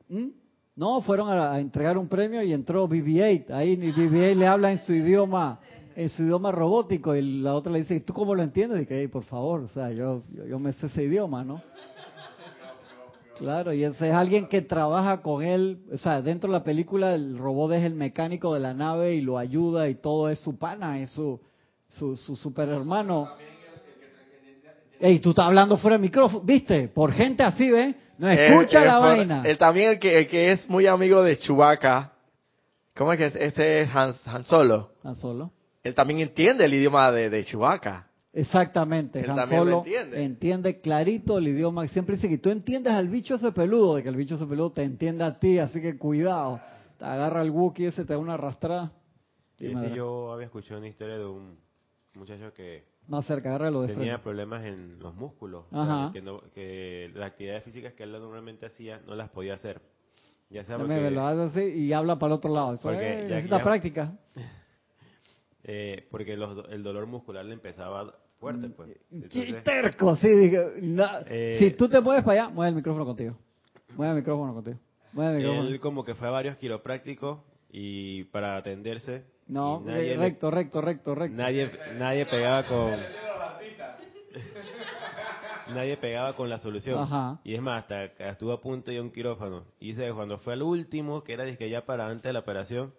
¿Mm? 0.09 0.29
No, 0.77 1.01
fueron 1.01 1.31
a, 1.31 1.55
a, 1.55 1.61
entregar 1.61 1.99
un 1.99 2.07
premio 2.07 2.41
y 2.45 2.53
entró 2.53 2.89
BB-8. 2.89 3.51
Ahí 3.51 3.77
BB-8 3.77 4.37
le 4.37 4.47
habla 4.47 4.71
en 4.71 4.79
su 4.79 4.93
idioma 4.93 5.59
en 5.97 6.09
su 6.11 6.23
idioma 6.23 6.53
robótico 6.53 7.17
y 7.17 7.41
la 7.41 7.57
otra 7.57 7.73
le 7.73 7.81
dice, 7.81 7.99
¿tú 7.99 8.13
cómo 8.13 8.33
lo 8.33 8.45
entiendes? 8.45 8.81
Y 8.85 8.87
que, 8.87 9.01
hey, 9.01 9.09
por 9.09 9.25
favor, 9.25 9.63
o 9.63 9.67
sea, 9.67 9.91
yo, 9.91 10.23
yo, 10.33 10.47
yo 10.47 10.61
me 10.61 10.73
sé 10.75 10.87
ese 10.87 11.03
idioma, 11.03 11.43
¿no? 11.43 11.61
Claro, 13.39 13.73
y 13.73 13.85
ese 13.85 14.09
es 14.09 14.15
alguien 14.15 14.49
que 14.49 14.63
trabaja 14.63 15.23
con 15.23 15.43
él, 15.43 15.79
o 15.93 15.97
sea, 15.97 16.21
dentro 16.23 16.51
de 16.51 16.59
la 16.59 16.65
película 16.65 17.15
el 17.15 17.39
robot 17.39 17.73
es 17.73 17.85
el 17.85 17.95
mecánico 17.95 18.53
de 18.55 18.61
la 18.61 18.75
nave 18.75 19.15
y 19.15 19.21
lo 19.21 19.39
ayuda 19.39 19.89
y 19.89 19.95
todo 19.95 20.29
es 20.29 20.41
su 20.41 20.59
pana, 20.59 21.01
es 21.01 21.13
su, 21.13 21.41
su, 21.89 22.17
su 22.17 22.35
super 22.35 22.69
hermano. 22.69 23.29
Ey, 25.01 25.21
tú 25.21 25.31
estás 25.31 25.47
hablando 25.47 25.77
fuera 25.77 25.95
del 25.95 26.03
micrófono, 26.03 26.45
¿viste? 26.45 26.89
Por 26.89 27.13
gente 27.13 27.45
así, 27.45 27.71
¿ves? 27.71 27.95
No 28.19 28.29
escucha 28.29 28.83
Eh, 28.83 28.87
la 28.87 28.97
eh, 28.97 29.01
vaina. 29.01 29.43
Él 29.45 29.57
también 29.57 29.91
el 29.93 29.99
que, 30.01 30.19
el 30.19 30.27
que 30.27 30.51
es 30.51 30.69
muy 30.69 30.89
amigo 30.89 31.23
de 31.23 31.39
Chewbacca. 31.39 32.13
¿Cómo 32.97 33.13
es 33.13 33.19
que 33.19 33.27
es? 33.27 33.37
Este 33.37 33.83
es 33.83 33.95
Han, 33.95 34.13
Han 34.27 34.43
Solo. 34.43 34.91
Han 35.05 35.15
Solo. 35.15 35.53
Él 35.85 35.95
también 35.95 36.19
entiende 36.19 36.65
el 36.65 36.75
idioma 36.75 37.13
de, 37.13 37.31
de 37.31 37.45
Chewbacca. 37.45 38.08
Exactamente, 38.41 39.19
Él 39.21 39.31
Han 39.31 39.37
también 39.37 39.61
lo 39.61 39.65
Solo 39.67 39.79
entiende. 39.79 40.23
entiende 40.25 40.81
clarito 40.81 41.39
el 41.39 41.49
idioma. 41.49 41.87
Siempre 41.89 42.15
dice 42.15 42.29
que 42.29 42.39
tú 42.39 42.51
entiendes 42.51 42.93
al 42.93 43.09
bicho 43.09 43.35
ese 43.35 43.51
peludo, 43.53 43.97
de 43.97 44.03
que 44.05 44.09
el 44.09 44.17
bicho 44.17 44.37
ese 44.37 44.47
peludo 44.47 44.71
te 44.71 44.83
entiende 44.85 45.25
a 45.25 45.39
ti, 45.39 45.59
así 45.59 45.81
que 45.81 45.99
cuidado. 45.99 46.61
Te 46.99 47.05
agarra 47.05 47.43
el 47.43 47.51
Wookiee 47.51 47.89
ese, 47.89 48.05
te 48.05 48.13
da 48.13 48.19
una 48.19 48.35
arrastrada. 48.35 48.93
Sí, 49.57 49.67
sí, 49.75 49.91
yo 49.95 50.33
había 50.33 50.47
escuchado 50.47 50.79
una 50.79 50.87
historia 50.89 51.19
de 51.19 51.25
un 51.27 51.59
muchacho 52.15 52.53
que 52.55 52.85
Más 53.09 53.27
cerca, 53.27 53.49
agárralo 53.49 53.83
de 53.83 53.89
tenía 53.89 54.05
frente. 54.19 54.23
problemas 54.23 54.65
en 54.65 54.99
los 55.01 55.15
músculos, 55.17 55.65
o 55.73 55.77
Ajá. 55.81 56.05
sea, 56.05 56.13
que, 56.13 56.23
no- 56.23 56.41
que 56.55 57.11
las 57.15 57.33
actividades 57.33 57.65
físicas 57.65 57.93
que 57.95 58.05
él 58.05 58.13
normalmente 58.13 58.67
hacía 58.67 59.01
no 59.07 59.17
las 59.17 59.31
podía 59.31 59.55
hacer. 59.55 59.81
Ya 60.51 60.65
sea 60.65 60.79
me 60.79 60.85
porque, 60.85 61.11
lo 61.11 61.27
hace 61.27 61.43
así 61.61 61.61
y 61.87 61.93
habla 61.93 62.19
para 62.21 62.35
el 62.35 62.39
otro 62.39 62.55
lado. 62.55 62.75
Eso 62.75 62.85
Porque 62.89 63.15
eh, 63.15 63.23
ya- 63.23 63.29
necesita 63.35 63.59
ya- 63.59 63.65
práctica. 63.65 64.13
eh, 65.65 66.07
porque 66.11 66.37
los- 66.37 66.69
el 66.71 66.83
dolor 66.83 67.07
muscular 67.07 67.45
le 67.45 67.55
empezaba 67.55 68.15
fuerte, 68.39 68.69
pues. 68.71 68.89
Qué 68.89 68.99
Entonces, 69.17 69.65
terco, 69.65 70.17
sí. 70.17 70.29
digo, 70.29 70.63
Eh, 71.27 71.57
si 71.59 71.71
tú 71.73 71.89
te 71.89 72.01
mueves 72.01 72.25
para 72.25 72.45
allá, 72.45 72.55
mueve 72.55 72.71
el 72.71 72.77
micrófono 72.77 73.05
contigo. 73.05 73.37
Mueve 73.97 74.13
el 74.13 74.19
micrófono 74.19 74.55
contigo. 74.55 74.79
Mueve 75.13 75.33
el 75.33 75.39
micrófono. 75.39 75.69
él 75.69 75.81
como 75.81 76.05
que 76.05 76.15
fue 76.15 76.29
a 76.29 76.31
varios 76.31 76.57
quiroprácticos 76.57 77.41
y 77.71 78.25
para 78.25 78.57
atenderse. 78.57 79.25
No, 79.47 79.81
y 79.83 79.87
nadie, 79.89 80.13
eh, 80.13 80.17
le- 80.17 80.23
recto, 80.23 80.51
recto, 80.51 80.81
recto, 80.81 81.15
recto. 81.15 81.37
nadie, 81.37 81.71
nadie 81.99 82.27
pegaba 82.27 82.67
con... 82.67 82.93
nadie 85.75 85.97
pegaba 85.97 86.35
con 86.37 86.49
la 86.49 86.59
solución. 86.59 86.99
Ajá. 87.01 87.41
Y 87.45 87.55
es 87.55 87.63
más, 87.63 87.83
hasta 87.83 88.13
que 88.15 88.29
estuvo 88.29 88.53
a 88.53 88.61
punto 88.61 88.91
de 88.91 89.01
un 89.01 89.11
quirófano. 89.11 89.65
Y 89.81 89.89
dice 89.89 90.07
que 90.07 90.13
cuando 90.13 90.39
fue 90.39 90.53
al 90.55 90.63
último, 90.63 91.23
que 91.25 91.33
era 91.33 91.45
dizque 91.45 91.69
ya 91.71 91.85
para 91.85 92.07
antes 92.07 92.25
de 92.25 92.33
la 92.33 92.41
operación, 92.41 92.93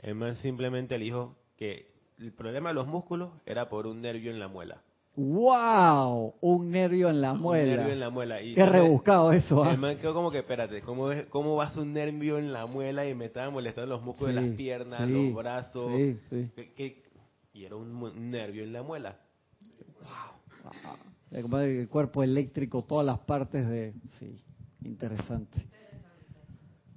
el 0.00 0.14
man 0.14 0.36
simplemente 0.36 0.98
le 0.98 1.04
dijo 1.06 1.36
que 1.56 1.93
el 2.18 2.32
problema 2.32 2.70
de 2.70 2.74
los 2.74 2.86
músculos 2.86 3.30
era 3.46 3.68
por 3.68 3.86
un 3.86 4.00
nervio 4.00 4.30
en 4.30 4.38
la 4.38 4.48
muela. 4.48 4.82
¡Wow! 5.16 6.34
Un 6.40 6.70
nervio 6.72 7.08
en 7.08 7.20
la 7.20 7.32
Un 7.34 7.40
muela. 7.42 7.76
nervio 7.76 7.92
en 7.92 8.00
la 8.00 8.10
muela. 8.10 8.42
Y 8.42 8.54
Qué 8.54 8.66
rebuscado 8.66 9.30
eso, 9.32 9.62
¿ah? 9.62 9.70
El 9.72 9.78
man 9.78 9.96
quedó 9.98 10.12
como 10.12 10.30
que, 10.32 10.38
espérate, 10.38 10.80
¿cómo, 10.82 11.12
es- 11.12 11.26
¿cómo 11.26 11.54
vas 11.56 11.76
un 11.76 11.92
nervio 11.92 12.36
en 12.38 12.52
la 12.52 12.66
muela? 12.66 13.06
Y 13.08 13.14
me 13.14 13.26
estaba 13.26 13.48
molestando 13.50 13.94
los 13.94 14.02
músculos 14.02 14.34
de 14.34 14.40
Sí, 14.40 14.46
las 14.48 14.56
piernas, 14.56 15.06
sí, 15.06 15.12
los 15.12 15.34
brazos. 15.34 15.96
Sí, 15.96 16.18
sí. 16.30 16.50
¿Qué- 16.56 16.72
qué? 16.74 17.04
Y 17.52 17.64
era 17.64 17.76
un, 17.76 17.90
un 18.02 18.30
nervio 18.30 18.64
en 18.64 18.72
la 18.72 18.82
muela. 18.82 19.16
Eh, 21.30 21.42
como 21.42 21.58
El 21.58 21.88
cuerpo 21.88 22.22
eléctrico, 22.22 22.82
todas 22.82 23.06
las 23.06 23.18
partes 23.20 23.68
de... 23.68 23.94
Sí, 24.18 24.34
interesante. 24.84 25.58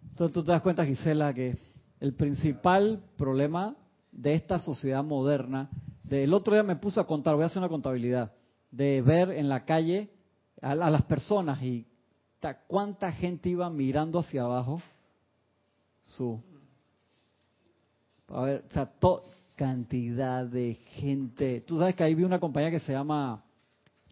Entonces 0.10 0.34
tú 0.34 0.44
te 0.44 0.52
das 0.52 0.62
cuenta, 0.62 0.86
Gisela, 0.86 1.34
que 1.34 1.56
el 2.00 2.14
principal 2.14 3.04
problema 3.18 3.76
de 4.12 4.34
esta 4.36 4.60
sociedad 4.60 5.04
moderna, 5.04 5.70
del 6.04 6.34
otro 6.34 6.54
día 6.54 6.64
me 6.64 6.76
puse 6.76 7.00
a 7.00 7.04
contar, 7.06 7.36
voy 7.36 7.44
a 7.44 7.48
hacer 7.48 7.60
una 7.60 7.70
contabilidad, 7.70 8.32
de 8.72 9.02
ver 9.02 9.32
en 9.32 9.50
la 9.50 9.66
calle 9.66 10.10
a, 10.62 10.72
a 10.72 10.90
las 10.90 11.04
personas 11.04 11.62
y 11.62 11.86
ta- 12.40 12.60
cuánta 12.68 13.12
gente 13.12 13.50
iba 13.50 13.70
mirando 13.70 14.20
hacia 14.20 14.44
abajo 14.44 14.82
su... 16.04 16.42
A 18.30 18.42
ver, 18.42 18.64
o 18.70 18.74
sea, 18.74 18.86
to- 18.86 19.24
cantidad 19.56 20.46
de 20.46 20.76
gente. 20.76 21.62
Tú 21.62 21.80
sabes 21.80 21.96
que 21.96 22.04
ahí 22.04 22.14
vi 22.14 22.24
una 22.24 22.40
compañía 22.40 22.70
que 22.72 22.80
se 22.80 22.92
llama 22.94 23.44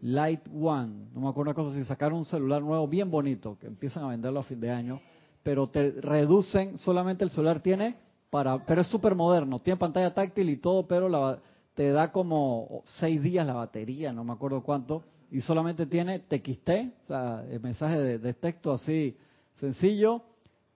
Light 0.00 0.42
One, 0.52 1.08
no 1.14 1.20
me 1.20 1.28
acuerdo 1.28 1.50
una 1.50 1.54
cosa, 1.54 1.74
si 1.74 1.84
sacaron 1.84 2.18
un 2.18 2.24
celular 2.24 2.60
nuevo 2.62 2.86
bien 2.88 3.10
bonito, 3.10 3.56
que 3.58 3.66
empiezan 3.66 4.04
a 4.04 4.08
venderlo 4.08 4.40
a 4.40 4.42
fin 4.42 4.60
de 4.60 4.70
año, 4.70 5.00
pero 5.42 5.68
te 5.68 5.92
reducen, 5.92 6.76
solamente 6.78 7.24
el 7.24 7.30
celular 7.30 7.60
tiene 7.60 7.96
para, 8.30 8.64
pero 8.64 8.80
es 8.80 8.88
súper 8.88 9.14
moderno, 9.14 9.58
tiene 9.58 9.78
pantalla 9.78 10.12
táctil 10.12 10.50
y 10.50 10.56
todo, 10.56 10.86
pero 10.86 11.08
la, 11.08 11.38
te 11.74 11.90
da 11.90 12.10
como 12.10 12.82
seis 12.84 13.22
días 13.22 13.46
la 13.46 13.54
batería, 13.54 14.12
no 14.12 14.24
me 14.24 14.32
acuerdo 14.32 14.62
cuánto, 14.62 15.04
y 15.30 15.40
solamente 15.40 15.86
tiene 15.86 16.20
TXT, 16.20 16.68
o 17.04 17.06
sea, 17.06 17.44
el 17.50 17.60
mensaje 17.60 18.18
de, 18.18 18.34
texto 18.34 18.72
así 18.72 19.16
sencillo, 19.58 20.22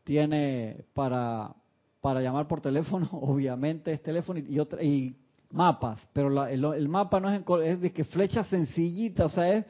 tiene 0.04 0.84
para 0.94 1.54
para 2.00 2.22
llamar 2.22 2.48
por 2.48 2.60
teléfono, 2.60 3.08
obviamente 3.12 3.92
es 3.92 4.02
teléfono 4.02 4.40
y, 4.40 4.58
otra, 4.58 4.82
y 4.82 5.14
mapas, 5.50 6.00
pero 6.12 6.30
la, 6.30 6.50
el, 6.50 6.64
el, 6.64 6.88
mapa 6.88 7.20
no 7.20 7.30
es, 7.30 7.36
en, 7.36 7.62
es 7.62 7.80
de 7.80 7.92
que 7.92 8.04
flecha 8.04 8.44
sencillita, 8.44 9.26
o 9.26 9.28
sea, 9.28 9.52
es 9.52 9.66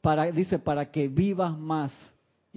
para, 0.00 0.30
dice, 0.32 0.58
para 0.58 0.90
que 0.90 1.08
vivas 1.08 1.56
más 1.56 1.92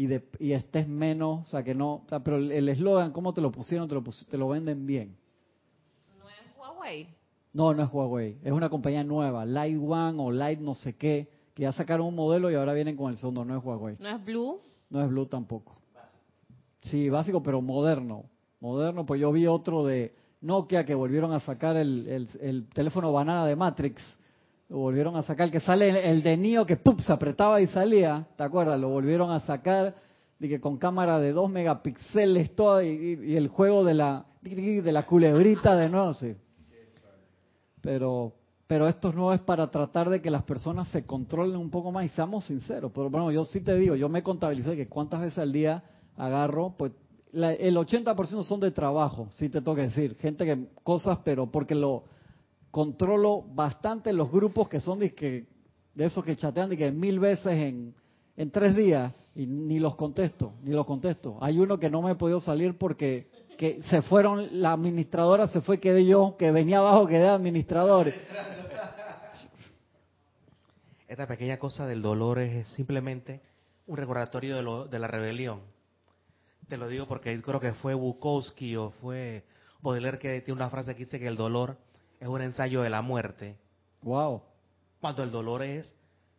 y, 0.01 0.07
de, 0.07 0.23
y 0.39 0.53
estés 0.53 0.87
menos, 0.87 1.47
o 1.47 1.49
sea, 1.49 1.63
que 1.63 1.75
no, 1.75 1.95
o 1.95 2.05
sea, 2.09 2.21
pero 2.21 2.37
el 2.37 2.67
eslogan, 2.69 3.11
¿cómo 3.11 3.33
te 3.33 3.41
lo 3.41 3.51
pusieron? 3.51 3.87
Te 3.87 3.95
lo, 3.95 4.03
pus, 4.03 4.25
te 4.27 4.37
lo 4.37 4.49
venden 4.49 4.85
bien. 4.85 5.15
¿No 6.17 6.27
es 6.27 6.57
Huawei? 6.57 7.07
No, 7.53 7.73
no 7.73 7.83
es 7.83 7.89
Huawei, 7.91 8.37
es 8.43 8.51
una 8.51 8.69
compañía 8.69 9.03
nueva, 9.03 9.45
Light 9.45 9.77
One 9.79 10.19
o 10.19 10.31
Light 10.31 10.59
no 10.59 10.73
sé 10.73 10.95
qué, 10.95 11.29
que 11.53 11.63
ya 11.63 11.73
sacaron 11.73 12.07
un 12.07 12.15
modelo 12.15 12.49
y 12.49 12.55
ahora 12.55 12.73
vienen 12.73 12.95
con 12.97 13.11
el 13.11 13.17
segundo, 13.17 13.45
no 13.45 13.57
es 13.57 13.63
Huawei. 13.63 13.97
¿No 13.99 14.09
es 14.09 14.25
Blue? 14.25 14.59
No 14.89 15.01
es 15.01 15.09
Blue 15.09 15.25
tampoco. 15.25 15.77
Sí, 16.81 17.09
básico, 17.09 17.43
pero 17.43 17.61
moderno 17.61 18.25
moderno, 18.61 19.05
pues 19.05 19.19
yo 19.19 19.31
vi 19.31 19.47
otro 19.47 19.85
de 19.85 20.13
Nokia 20.41 20.85
que 20.85 20.95
volvieron 20.95 21.33
a 21.33 21.39
sacar 21.41 21.75
el, 21.75 22.07
el, 22.07 22.29
el 22.39 22.67
teléfono 22.69 23.11
banana 23.11 23.45
de 23.45 23.55
Matrix, 23.55 24.01
lo 24.71 24.77
volvieron 24.77 25.17
a 25.17 25.21
sacar, 25.21 25.51
que 25.51 25.59
sale 25.59 26.09
el, 26.09 26.23
de 26.23 26.37
Nio 26.37 26.65
que 26.65 26.77
¡pup! 26.77 27.01
se 27.01 27.11
apretaba 27.11 27.59
y 27.59 27.67
salía, 27.67 28.25
¿te 28.37 28.43
acuerdas? 28.43 28.79
Lo 28.79 28.87
volvieron 28.87 29.29
a 29.29 29.41
sacar, 29.41 29.93
de 30.39 30.47
que 30.47 30.61
con 30.61 30.77
cámara 30.77 31.19
de 31.19 31.33
2 31.33 31.51
megapíxeles, 31.51 32.55
todo, 32.55 32.81
y, 32.81 33.19
y, 33.21 33.35
el 33.35 33.49
juego 33.49 33.83
de 33.83 33.95
la, 33.95 34.27
de 34.41 34.91
la 34.93 35.05
culebrita 35.05 35.75
de 35.75 35.89
nuevo, 35.89 36.13
sí. 36.13 36.37
Pero, 37.81 38.31
pero 38.65 38.87
esto 38.87 39.11
no 39.11 39.33
es 39.33 39.41
para 39.41 39.69
tratar 39.69 40.09
de 40.09 40.21
que 40.21 40.31
las 40.31 40.43
personas 40.43 40.87
se 40.87 41.05
controlen 41.05 41.57
un 41.57 41.69
poco 41.69 41.91
más 41.91 42.05
y 42.05 42.09
seamos 42.09 42.45
sinceros. 42.45 42.93
Pero 42.95 43.09
bueno, 43.09 43.29
yo 43.29 43.43
sí 43.43 43.59
te 43.59 43.75
digo, 43.75 43.95
yo 43.95 44.07
me 44.07 44.23
contabilicé 44.23 44.77
que 44.77 44.87
cuántas 44.87 45.19
veces 45.19 45.39
al 45.39 45.51
día 45.51 45.83
agarro, 46.15 46.75
pues 46.77 46.93
la, 47.33 47.51
el 47.51 47.75
80% 47.75 48.43
son 48.43 48.61
de 48.61 48.71
trabajo, 48.71 49.27
si 49.31 49.49
te 49.49 49.61
toca 49.61 49.81
decir, 49.81 50.15
gente 50.15 50.45
que 50.45 50.67
cosas, 50.81 51.19
pero 51.25 51.51
porque 51.51 51.75
lo 51.75 52.05
controlo 52.71 53.41
bastante 53.41 54.13
los 54.13 54.31
grupos 54.31 54.69
que 54.69 54.79
son 54.79 54.99
de, 54.99 55.45
esos 55.97 56.23
que 56.23 56.35
chatean 56.35 56.69
de 56.69 56.77
que 56.77 56.91
mil 56.91 57.19
veces 57.19 57.53
en, 57.53 57.93
en 58.37 58.51
tres 58.51 58.75
días 58.75 59.13
y 59.35 59.45
ni 59.45 59.79
los 59.79 59.95
contesto, 59.95 60.53
ni 60.63 60.71
los 60.71 60.85
contesto. 60.85 61.37
Hay 61.41 61.59
uno 61.59 61.77
que 61.77 61.89
no 61.89 62.01
me 62.01 62.11
he 62.11 62.15
podido 62.15 62.39
salir 62.39 62.77
porque 62.77 63.29
que 63.57 63.83
se 63.83 64.01
fueron, 64.01 64.61
la 64.61 64.71
administradora 64.71 65.47
se 65.47 65.61
fue, 65.61 65.79
quedé 65.79 66.05
yo, 66.05 66.35
que 66.39 66.51
venía 66.51 66.79
abajo, 66.79 67.05
quedé 67.05 67.27
administrador. 67.27 68.11
Esta 71.07 71.27
pequeña 71.27 71.59
cosa 71.59 71.85
del 71.85 72.01
dolor 72.01 72.39
es 72.39 72.67
simplemente 72.69 73.41
un 73.85 73.97
recordatorio 73.97 74.55
de, 74.55 74.63
lo, 74.63 74.87
de 74.87 74.97
la 74.97 75.07
rebelión 75.07 75.59
te 76.71 76.77
lo 76.77 76.87
digo 76.87 77.05
porque 77.05 77.41
creo 77.41 77.59
que 77.59 77.73
fue 77.73 77.93
Bukowski 77.93 78.77
o 78.77 78.91
fue 79.01 79.43
Baudelaire 79.81 80.17
que 80.17 80.39
tiene 80.39 80.55
una 80.55 80.69
frase 80.69 80.93
que 80.93 81.03
dice 81.03 81.19
que 81.19 81.27
el 81.27 81.35
dolor 81.35 81.75
es 82.21 82.27
un 82.29 82.41
ensayo 82.41 82.83
de 82.83 82.89
la 82.89 83.01
muerte. 83.01 83.57
Wow. 84.03 84.41
Cuando 85.01 85.23
el 85.23 85.31
dolor 85.31 85.63
es 85.63 85.93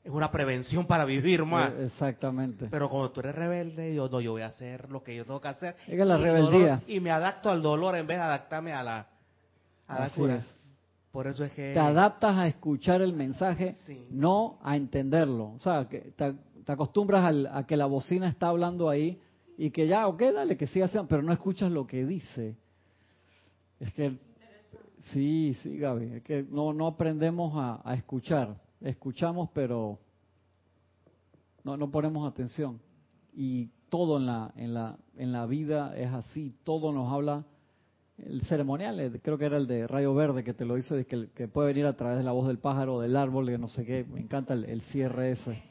es 0.04 0.10
una 0.10 0.32
prevención 0.32 0.84
para 0.86 1.04
vivir 1.04 1.44
más. 1.44 1.72
Exactamente. 1.78 2.66
Pero 2.70 2.88
cuando 2.88 3.12
tú 3.12 3.20
eres 3.20 3.34
rebelde, 3.36 3.94
yo 3.94 4.08
no, 4.08 4.20
yo 4.20 4.32
voy 4.32 4.42
a 4.42 4.46
hacer 4.46 4.88
lo 4.90 5.04
que 5.04 5.14
yo 5.14 5.24
tengo 5.24 5.40
que 5.40 5.46
hacer. 5.48 5.76
Es 5.86 5.96
que 5.96 6.04
la 6.04 6.18
y 6.18 6.22
rebeldía. 6.22 6.58
dolor, 6.76 6.80
y 6.88 6.98
me 6.98 7.10
adapto 7.12 7.50
al 7.50 7.62
dolor 7.62 7.94
en 7.96 8.06
vez 8.08 8.16
de 8.16 8.22
adaptarme 8.24 8.72
a 8.72 8.82
la, 8.82 9.06
a 9.86 10.00
la 10.00 10.10
cura. 10.10 10.36
es. 10.36 10.58
Por 11.12 11.26
eso 11.28 11.44
es 11.44 11.52
que... 11.52 11.72
Te 11.72 11.78
adaptas 11.78 12.36
a 12.36 12.48
escuchar 12.48 13.00
el 13.02 13.12
mensaje, 13.12 13.74
Sí. 13.84 14.06
no 14.10 14.58
a 14.64 14.76
entenderlo. 14.76 15.52
O 15.52 15.60
sea, 15.60 15.86
que 15.88 16.00
te, 16.16 16.32
te 16.64 16.72
acostumbras 16.72 17.24
al- 17.24 17.46
a 17.52 17.64
que 17.66 17.76
la 17.76 17.86
bocina 17.86 18.28
está 18.28 18.48
hablando 18.48 18.88
ahí 18.88 19.20
y 19.58 19.70
que 19.70 19.86
ya, 19.86 20.08
ok, 20.08 20.20
dale, 20.34 20.56
que 20.56 20.66
siga 20.66 20.88
pero 21.08 21.22
no 21.22 21.32
escuchas 21.32 21.70
lo 21.70 21.86
que 21.86 22.04
dice. 22.06 22.56
Es 23.78 23.92
que, 23.92 24.16
sí, 25.10 25.56
sí, 25.62 25.78
Gaby, 25.78 26.16
es 26.16 26.22
que 26.22 26.42
no, 26.42 26.72
no 26.72 26.86
aprendemos 26.86 27.52
a, 27.56 27.94
escuchar. 27.94 28.56
Escuchamos, 28.80 29.50
pero 29.52 29.98
no, 31.64 31.76
no 31.76 31.90
ponemos 31.90 32.30
atención. 32.30 32.80
Y 33.34 33.70
todo 33.88 34.18
en 34.18 34.26
la, 34.26 34.52
en, 34.56 34.74
la, 34.74 34.98
en 35.16 35.32
la 35.32 35.46
vida 35.46 35.96
es 35.96 36.12
así, 36.12 36.54
todo 36.64 36.92
nos 36.92 37.12
habla. 37.12 37.44
El 38.18 38.42
ceremonial, 38.42 39.00
eh, 39.00 39.20
creo 39.22 39.38
que 39.38 39.46
era 39.46 39.56
el 39.56 39.66
de 39.66 39.86
Rayo 39.86 40.14
Verde, 40.14 40.44
que 40.44 40.54
te 40.54 40.64
lo 40.64 40.76
dice, 40.76 41.06
que, 41.06 41.30
que 41.34 41.48
puede 41.48 41.68
venir 41.68 41.86
a 41.86 41.96
través 41.96 42.18
de 42.18 42.24
la 42.24 42.32
voz 42.32 42.46
del 42.46 42.58
pájaro, 42.58 43.00
del 43.00 43.16
árbol, 43.16 43.46
de 43.46 43.58
no 43.58 43.68
sé 43.68 43.84
qué. 43.84 44.04
Me 44.04 44.20
encanta 44.20 44.54
el, 44.54 44.64
el 44.64 44.82
cierre 44.82 45.32
ese. 45.32 45.62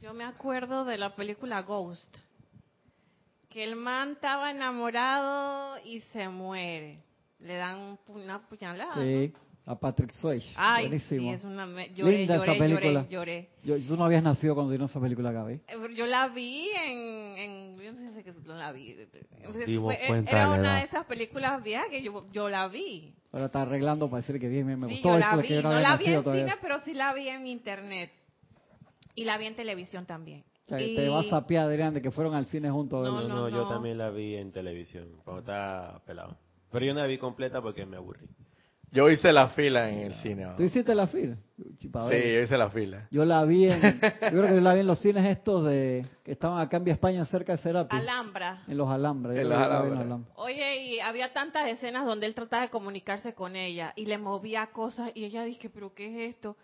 Yo 0.00 0.12
me 0.12 0.24
acuerdo 0.24 0.84
de 0.84 0.98
la 0.98 1.14
película 1.14 1.62
Ghost. 1.62 2.16
Que 3.48 3.64
el 3.64 3.76
man 3.76 4.12
estaba 4.12 4.50
enamorado 4.50 5.78
y 5.84 6.00
se 6.12 6.28
muere. 6.28 7.07
Le 7.40 7.54
dan 7.56 7.98
una 8.08 8.40
puñalada. 8.48 8.96
¿no? 8.96 9.02
Sí, 9.02 9.32
a 9.66 9.78
Patrick 9.78 10.12
Swayze. 10.12 10.48
Ay, 10.56 10.86
Buenísimo. 10.88 11.20
sí, 11.20 11.28
es 11.34 11.44
una... 11.44 11.66
me- 11.66 11.92
Lloré, 11.94 12.18
Linda 12.18 12.36
esa 12.36 12.46
lloré, 12.46 12.58
película. 12.58 13.06
lloré, 13.08 13.08
lloré. 13.10 13.48
Yo, 13.80 13.86
tú 13.88 13.96
no 13.96 14.04
habías 14.06 14.22
nacido 14.22 14.54
cuando 14.54 14.72
vino 14.72 14.86
esa 14.86 14.98
película, 15.00 15.30
Gaby. 15.30 15.52
Eh, 15.54 15.94
Yo 15.94 16.06
la 16.06 16.28
vi 16.28 16.70
en, 16.70 16.98
en 17.38 17.76
yo 17.78 17.92
no 17.92 17.96
sé 17.96 18.32
si 18.32 18.40
no 18.48 18.54
la 18.56 18.72
vi. 18.72 18.96
Fue- 19.78 19.98
cuenta 20.08 20.30
era 20.30 20.48
una 20.50 20.76
de 20.78 20.84
esas 20.84 21.04
películas 21.06 21.62
viejas 21.62 21.86
que 21.90 22.02
yo, 22.02 22.26
yo 22.32 22.48
la 22.48 22.66
vi. 22.68 23.14
Ahora 23.30 23.46
está 23.46 23.62
arreglando 23.62 24.08
para 24.08 24.22
decir 24.22 24.40
que 24.40 24.48
bien, 24.48 24.66
me 24.66 24.74
Sí, 24.76 24.80
gustó 24.94 25.10
yo 25.10 25.18
eso 25.18 25.26
la 25.28 25.36
de 25.36 25.42
vi. 25.42 25.48
que 25.48 25.54
yo 25.56 25.62
no, 25.62 25.68
No 25.68 25.74
había 25.76 25.88
la 25.90 25.96
vi 25.98 26.06
en 26.06 26.22
todavía. 26.24 26.44
cine, 26.46 26.56
pero 26.62 26.78
sí 26.80 26.94
la 26.94 27.12
vi 27.12 27.28
en 27.28 27.46
internet. 27.46 28.10
Y 29.14 29.24
la 29.24 29.36
vi 29.36 29.46
en 29.46 29.54
televisión 29.54 30.06
también. 30.06 30.44
O 30.64 30.68
sea, 30.70 30.78
que 30.78 30.86
Y- 30.92 30.96
te 30.96 31.08
vas 31.08 31.32
a 31.32 31.46
pie, 31.46 31.58
Adrián, 31.58 31.92
de 31.94 32.00
que 32.02 32.10
fueron 32.10 32.34
al 32.34 32.46
cine 32.46 32.70
juntos. 32.70 33.06
No. 33.06 33.20
No, 33.20 33.28
no, 33.28 33.48
yo 33.48 33.64
no. 33.64 33.68
también 33.68 33.98
la 33.98 34.10
vi 34.10 34.34
en 34.36 34.50
televisión, 34.50 35.08
cuando 35.24 35.40
estaba 35.40 36.00
pelado. 36.06 36.36
Pero 36.70 36.84
yo 36.84 36.94
no 36.94 37.00
la 37.00 37.06
vi 37.06 37.18
completa 37.18 37.60
porque 37.60 37.86
me 37.86 37.96
aburrí. 37.96 38.26
Yo 38.90 39.10
hice 39.10 39.32
la 39.32 39.48
fila 39.48 39.90
en 39.90 39.98
el 39.98 40.14
cine. 40.14 40.44
¿no? 40.44 40.56
¿Tú 40.56 40.62
hiciste 40.62 40.94
la 40.94 41.06
fila? 41.06 41.36
Sí, 41.58 41.92
yo 41.92 42.40
hice 42.40 42.56
la 42.56 42.70
fila. 42.70 43.06
Yo 43.10 43.24
la 43.24 43.44
vi 43.44 43.66
en, 43.66 43.80
yo 43.82 43.90
creo 44.30 44.42
que 44.46 44.54
yo 44.54 44.60
la 44.60 44.72
vi 44.74 44.80
en 44.80 44.86
los 44.86 44.98
cines 45.00 45.26
estos 45.26 45.66
de 45.66 46.06
que 46.24 46.32
estaban 46.32 46.58
acá 46.58 46.78
en 46.78 46.84
Vía 46.84 46.94
España 46.94 47.24
cerca 47.26 47.52
de 47.52 47.58
Serapi, 47.58 47.94
Alhambra. 47.94 48.62
en 48.66 48.78
los 48.78 48.88
Alhambras. 48.88 49.34
Yo 49.34 49.42
En 49.42 49.48
los 49.50 49.58
en. 49.58 49.64
Alhambra. 49.98 50.32
Oye, 50.36 50.76
y 50.84 51.00
había 51.00 51.32
tantas 51.32 51.68
escenas 51.68 52.06
donde 52.06 52.26
él 52.26 52.34
trataba 52.34 52.62
de 52.62 52.70
comunicarse 52.70 53.34
con 53.34 53.56
ella 53.56 53.92
y 53.94 54.06
le 54.06 54.16
movía 54.16 54.68
cosas 54.68 55.10
y 55.14 55.24
ella 55.24 55.44
dije, 55.44 55.68
pero 55.68 55.92
¿qué 55.92 56.06
es 56.06 56.34
esto? 56.34 56.56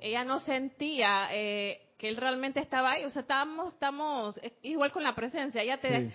Ella 0.00 0.24
no 0.24 0.40
sentía 0.40 1.28
eh, 1.32 1.80
que 1.96 2.08
él 2.08 2.16
realmente 2.16 2.60
estaba 2.60 2.92
ahí, 2.92 3.04
o 3.04 3.10
sea, 3.10 3.22
estábamos, 3.22 3.72
estamos 3.72 4.40
igual 4.62 4.92
con 4.92 5.02
la 5.02 5.14
presencia. 5.14 5.62
Ella 5.62 5.80
te, 5.80 6.08
Sí. 6.08 6.12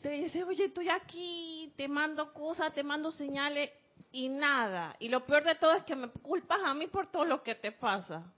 Te 0.00 0.10
dice, 0.10 0.44
oye, 0.44 0.66
estoy 0.66 0.88
aquí, 0.88 1.72
te 1.76 1.88
mando 1.88 2.32
cosas, 2.32 2.72
te 2.72 2.82
mando 2.82 3.10
señales 3.10 3.70
y 4.12 4.28
nada. 4.28 4.96
Y 4.98 5.08
lo 5.08 5.24
peor 5.26 5.44
de 5.44 5.54
todo 5.56 5.74
es 5.74 5.82
que 5.82 5.96
me 5.96 6.08
culpas 6.08 6.58
a 6.64 6.74
mí 6.74 6.86
por 6.86 7.08
todo 7.08 7.24
lo 7.24 7.42
que 7.42 7.54
te 7.54 7.72
pasa. 7.72 8.32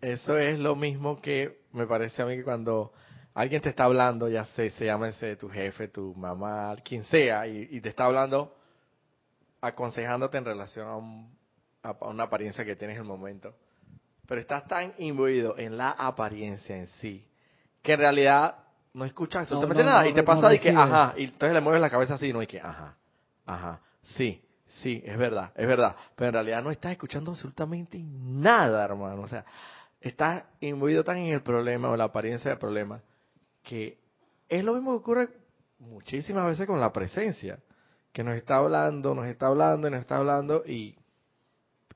Eso 0.00 0.36
es 0.38 0.58
lo 0.58 0.74
mismo 0.76 1.20
que 1.20 1.62
me 1.72 1.86
parece 1.86 2.22
a 2.22 2.26
mí 2.26 2.36
que 2.36 2.44
cuando 2.44 2.92
alguien 3.34 3.62
te 3.62 3.70
está 3.70 3.84
hablando, 3.84 4.28
ya 4.28 4.44
sé, 4.46 4.70
se 4.70 4.86
llama 4.86 5.08
ese 5.08 5.36
tu 5.36 5.48
jefe, 5.48 5.88
tu 5.88 6.14
mamá, 6.14 6.76
quien 6.84 7.04
sea, 7.04 7.46
y, 7.46 7.80
te 7.80 7.88
está 7.88 8.04
hablando, 8.06 8.54
aconsejándote 9.60 10.38
en 10.38 10.44
relación 10.44 10.88
a, 10.88 10.96
un- 10.96 11.36
a 11.82 11.92
una 12.08 12.24
apariencia 12.24 12.64
que 12.64 12.76
tienes 12.76 12.96
en 12.96 13.02
el 13.02 13.08
momento. 13.08 13.54
Pero 14.26 14.40
estás 14.40 14.66
tan 14.66 14.94
imbuido 14.98 15.58
en 15.58 15.76
la 15.76 15.90
apariencia 15.90 16.76
en 16.76 16.86
sí, 16.86 17.26
que 17.82 17.92
en 17.92 18.00
realidad 18.00 18.63
no 18.94 19.04
escuchas 19.04 19.42
absolutamente 19.42 19.82
no, 19.82 19.90
nada. 19.90 20.02
no, 20.04 20.08
y 20.08 20.14
te 20.14 20.22
pasa 20.22 20.48
de 20.48 20.60
que, 20.60 20.70
ajá, 20.70 21.14
y 21.16 21.24
entonces 21.24 21.52
le 21.52 21.60
mueves 21.60 21.80
la 21.80 21.90
cabeza 21.90 22.14
así, 22.14 22.32
no, 22.32 22.42
y 22.42 22.46
que, 22.46 22.60
ajá, 22.60 22.96
ajá, 23.44 23.80
sí, 24.02 24.42
sí, 24.66 25.02
es 25.04 25.18
verdad, 25.18 25.52
es 25.56 25.66
verdad. 25.66 25.96
Pero 26.14 26.28
en 26.28 26.34
realidad 26.34 26.62
no 26.62 26.70
estás 26.70 26.92
escuchando 26.92 27.32
absolutamente 27.32 27.98
nada, 28.02 28.84
hermano. 28.84 29.22
O 29.22 29.28
sea, 29.28 29.44
estás 30.00 30.44
imbuido 30.60 31.04
tan 31.04 31.18
en 31.18 31.32
el 31.32 31.42
problema 31.42 31.90
o 31.90 31.96
la 31.96 32.04
apariencia 32.04 32.50
del 32.50 32.58
problema 32.58 33.02
que 33.64 33.98
es 34.48 34.64
lo 34.64 34.74
mismo 34.74 34.92
que 34.92 34.98
ocurre 34.98 35.28
muchísimas 35.78 36.46
veces 36.46 36.66
con 36.66 36.78
la 36.78 36.92
presencia, 36.92 37.58
que 38.12 38.22
nos 38.22 38.36
está 38.36 38.56
hablando, 38.56 39.14
nos 39.14 39.26
está 39.26 39.48
hablando 39.48 39.88
y 39.88 39.90
nos 39.90 40.00
está 40.00 40.18
hablando 40.18 40.62
y 40.66 40.96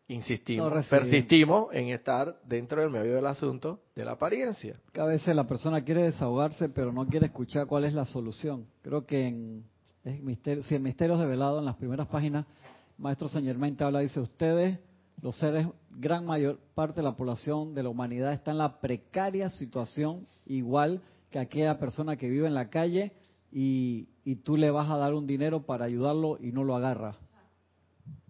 insistimos, 0.08 0.72
No 0.72 0.82
persistimos 0.88 1.68
en 1.72 1.88
estar 1.90 2.40
dentro 2.44 2.80
del 2.80 2.90
medio 2.90 3.14
del 3.14 3.26
asunto 3.26 3.80
de 3.94 4.04
la 4.04 4.12
apariencia. 4.12 4.80
Que 4.92 5.00
a 5.00 5.04
veces 5.04 5.34
la 5.34 5.46
persona 5.46 5.84
quiere 5.84 6.02
desahogarse, 6.02 6.70
pero 6.70 6.92
no 6.92 7.06
quiere 7.06 7.26
escuchar 7.26 7.66
cuál 7.66 7.84
es 7.84 7.92
la 7.92 8.04
solución. 8.04 8.66
Creo 8.82 9.06
que 9.06 9.26
en, 9.26 9.64
es 10.04 10.20
misterio, 10.22 10.62
si 10.62 10.74
en 10.74 10.82
Misterios 10.82 11.20
de 11.20 11.26
Velado, 11.26 11.58
en 11.58 11.66
las 11.66 11.76
primeras 11.76 12.08
páginas, 12.08 12.46
Maestro 12.96 13.28
Saint 13.28 13.46
Germain 13.46 13.76
te 13.76 13.84
habla, 13.84 14.00
dice, 14.00 14.18
ustedes, 14.18 14.78
los 15.20 15.36
seres, 15.36 15.66
gran 15.90 16.24
mayor 16.24 16.58
parte 16.74 16.96
de 16.96 17.02
la 17.04 17.16
población 17.16 17.74
de 17.74 17.82
la 17.82 17.90
humanidad 17.90 18.32
está 18.32 18.50
en 18.50 18.58
la 18.58 18.80
precaria 18.80 19.50
situación, 19.50 20.26
igual 20.46 21.02
que 21.30 21.38
aquella 21.38 21.78
persona 21.78 22.16
que 22.16 22.28
vive 22.28 22.46
en 22.46 22.54
la 22.54 22.70
calle 22.70 23.12
y, 23.52 24.08
y 24.24 24.36
tú 24.36 24.56
le 24.56 24.70
vas 24.70 24.88
a 24.90 24.96
dar 24.96 25.14
un 25.14 25.26
dinero 25.26 25.66
para 25.66 25.84
ayudarlo 25.84 26.38
y 26.40 26.52
no 26.52 26.64
lo 26.64 26.74
agarra. 26.76 27.16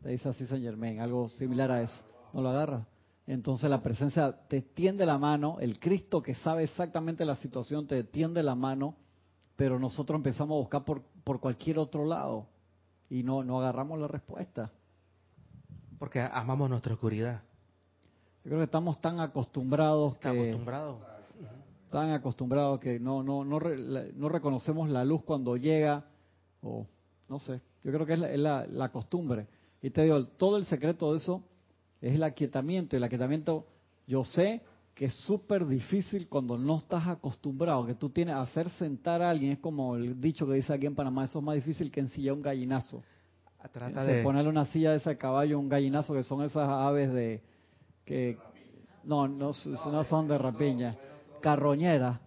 Te 0.03 0.11
dice 0.11 0.29
así 0.29 0.47
Saint 0.47 0.65
Germain, 0.65 1.01
algo 1.01 1.29
similar 1.31 1.71
a 1.71 1.83
eso. 1.83 2.05
No 2.33 2.43
lo 2.43 2.51
agarra. 2.51 2.87
Entonces 3.27 3.69
la 3.69 3.83
presencia 3.83 4.33
te 4.49 4.63
tiende 4.63 5.05
la 5.05 5.19
mano, 5.19 5.59
el 5.61 5.79
Cristo 5.79 6.23
que 6.23 6.35
sabe 6.37 6.65
exactamente 6.65 7.25
la 7.27 7.37
situación 7.37 7.87
te 7.87 8.03
tiende 8.05 8.43
la 8.43 8.55
mano, 8.55 8.95
pero 9.57 9.79
nosotros 9.79 10.17
empezamos 10.17 10.55
a 10.57 10.61
buscar 10.61 10.85
por, 10.85 11.03
por 11.25 11.41
cualquier 11.41 11.79
otro 11.79 12.07
lado 12.07 12.47
y 13.11 13.23
no, 13.23 13.43
no 13.45 13.61
agarramos 13.61 13.99
la 14.01 14.09
respuesta. 14.09 14.71
Porque 15.99 16.21
amamos 16.21 16.71
nuestra 16.71 16.95
oscuridad. 16.95 17.43
Yo 18.45 18.51
creo 18.51 18.59
que 18.59 18.65
estamos 18.65 19.01
tan 19.01 19.21
acostumbrados 19.21 20.17
que 20.19 20.29
acostumbrado. 20.29 21.01
tan 21.91 22.11
acostumbrados 22.13 22.79
que 22.81 22.99
no 23.01 23.23
no 23.23 23.45
no 23.45 23.59
no 23.61 24.29
reconocemos 24.29 24.89
la 24.89 25.05
luz 25.05 25.23
cuando 25.25 25.57
llega 25.57 26.05
o 26.63 26.87
no 27.29 27.39
sé. 27.41 27.61
Yo 27.85 27.93
creo 27.93 28.07
que 28.07 28.13
es 28.15 28.19
la, 28.19 28.31
es 28.31 28.39
la- 28.39 28.67
la 28.67 28.89
costumbre. 28.91 29.47
Y 29.83 29.91
te 29.91 30.03
digo, 30.03 30.27
todo 30.27 30.57
el 30.57 30.67
secreto 30.67 31.13
de 31.13 31.19
eso 31.19 31.43
es 32.01 32.15
el 32.15 32.23
aquietamiento. 32.23 32.97
Y 32.97 32.99
el 32.99 33.05
aquietamiento, 33.05 33.67
yo 34.07 34.25
sé 34.25 34.63
que 34.95 35.05
es 35.05 35.15
súper 35.15 35.65
difícil 35.65 36.29
cuando 36.29 36.59
no 36.59 36.79
estás 36.79 37.07
acostumbrado, 37.07 37.87
que 37.87 37.95
tú 37.95 38.11
tienes 38.11 38.35
hacer 38.35 38.69
sentar 38.71 39.23
a 39.23 39.31
alguien, 39.31 39.53
es 39.53 39.59
como 39.61 39.95
el 39.95 40.21
dicho 40.21 40.45
que 40.45 40.55
dice 40.55 40.73
aquí 40.73 40.87
en 40.87 40.97
Panamá, 40.97 41.25
eso 41.25 41.39
es 41.39 41.45
más 41.45 41.55
difícil 41.55 41.93
que 41.93 42.01
ensillar 42.01 42.35
un 42.35 42.43
gallinazo. 42.43 43.05
Trata 43.73 44.05
Se 44.05 44.13
de... 44.13 44.23
ponerle 44.25 44.51
una 44.51 44.65
silla 44.65 44.91
de 44.91 44.97
ese 44.97 45.17
caballo, 45.17 45.59
un 45.59 45.69
gallinazo, 45.69 46.15
que 46.15 46.25
son 46.25 46.43
esas 46.43 46.69
aves 46.69 47.13
de 47.13 47.43
que 48.05 48.39
no, 49.05 49.29
no, 49.29 49.53
son 49.53 50.27
de 50.27 50.37
rapiña, 50.37 50.97
carroñeras. 51.41 52.19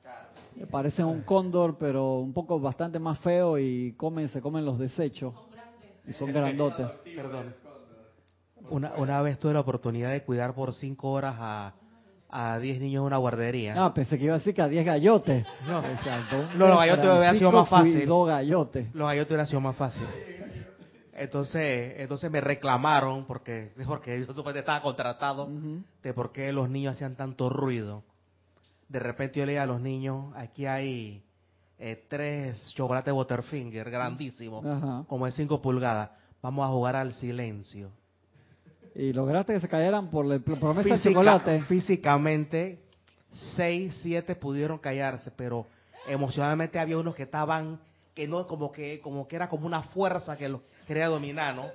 Parecen 0.70 1.06
un 1.06 1.24
cóndor, 1.24 1.78
pero 1.78 2.20
un 2.20 2.32
poco 2.32 2.60
bastante 2.60 3.00
más 3.00 3.20
feo 3.20 3.60
y 3.60 3.94
comen, 3.94 4.30
se 4.30 4.42
comen 4.42 4.64
los 4.64 4.78
desechos. 4.78 5.34
Y 6.08 6.14
son 6.14 6.32
grandotes. 6.34 6.88
Perdón. 7.16 7.56
Una, 8.70 8.94
una 8.96 9.22
vez 9.22 9.40
tuve 9.40 9.54
la 9.54 9.62
oportunidad 9.62 10.12
de 10.12 10.24
cuidar 10.24 10.54
por 10.54 10.74
cinco 10.74 11.12
horas 11.12 11.36
a, 11.40 11.74
a 12.30 12.60
10 12.60 12.80
niños 12.80 13.02
en 13.02 13.08
una 13.08 13.18
guardería. 13.18 13.74
Ah, 13.78 13.94
pensé 13.94 14.18
que 14.18 14.26
iba 14.26 14.36
a 14.36 14.38
decir 14.38 14.54
que 14.54 14.62
a 14.62 14.68
10 14.68 14.86
gallotes. 14.86 15.46
No. 15.68 15.86
Exacto. 15.86 16.48
No, 16.56 16.68
los 16.68 16.78
gallotes 16.78 17.06
hubiera 17.06 17.34
sido 17.34 17.52
más 17.52 17.70
fácil. 17.70 17.98
Cuidó 17.98 18.24
gallotes. 18.24 18.96
Los 18.96 19.08
gallos 19.08 19.28
hubiera 19.28 19.46
sido 19.46 19.62
más 19.62 19.76
fácil. 19.76 20.08
Entonces, 21.14 21.96
entonces 21.98 22.32
me 22.32 22.42
reclamaron 22.42 23.26
porque, 23.26 23.74
porque 23.86 24.20
yo 24.20 24.26
supuestamente 24.28 24.60
estaba 24.60 24.82
contratado 24.82 25.50
de 26.02 26.14
por 26.14 26.32
qué 26.32 26.52
los 26.52 26.70
niños 26.70 26.96
hacían 26.96 27.16
tanto 27.16 27.50
ruido. 27.50 28.04
De 28.88 29.00
repente 29.00 29.40
yo 29.40 29.46
le 29.46 29.52
dije 29.54 29.60
a 29.62 29.66
los 29.66 29.82
niños, 29.82 30.34
aquí 30.36 30.66
hay 30.66 31.24
eh, 31.84 32.06
tres 32.08 32.74
chocolates 32.76 33.12
Butterfinger 33.12 33.90
grandísimos, 33.90 34.64
Ajá. 34.66 35.04
como 35.08 35.26
de 35.26 35.32
5 35.32 35.62
pulgadas. 35.62 36.12
Vamos 36.42 36.64
a 36.66 36.70
jugar 36.70 36.96
al 36.96 37.14
silencio. 37.16 37.90
Y 38.94 39.14
lograste 39.14 39.54
que 39.54 39.60
se 39.62 39.68
cayeran 39.68 40.10
por 40.12 40.26
la 40.26 40.38
promesa 40.40 40.84
de 40.84 40.96
Física- 40.96 41.10
chocolate. 41.10 41.62
Físicamente, 41.62 42.80
seis, 43.56 43.98
siete 44.02 44.36
pudieron 44.36 44.78
callarse, 44.78 45.32
pero 45.32 45.66
emocionalmente 46.08 46.78
había 46.78 46.98
unos 46.98 47.16
que 47.16 47.24
estaban, 47.24 47.80
que 48.14 48.28
no, 48.28 48.46
como 48.48 48.72
que, 48.72 49.00
como 49.00 49.28
que 49.28 49.36
era 49.38 49.50
como 49.50 49.66
una 49.66 49.82
fuerza 49.84 50.38
que 50.38 50.50
los 50.50 50.62
quería 50.88 51.08
dominar, 51.08 51.56
¿no? 51.56 51.68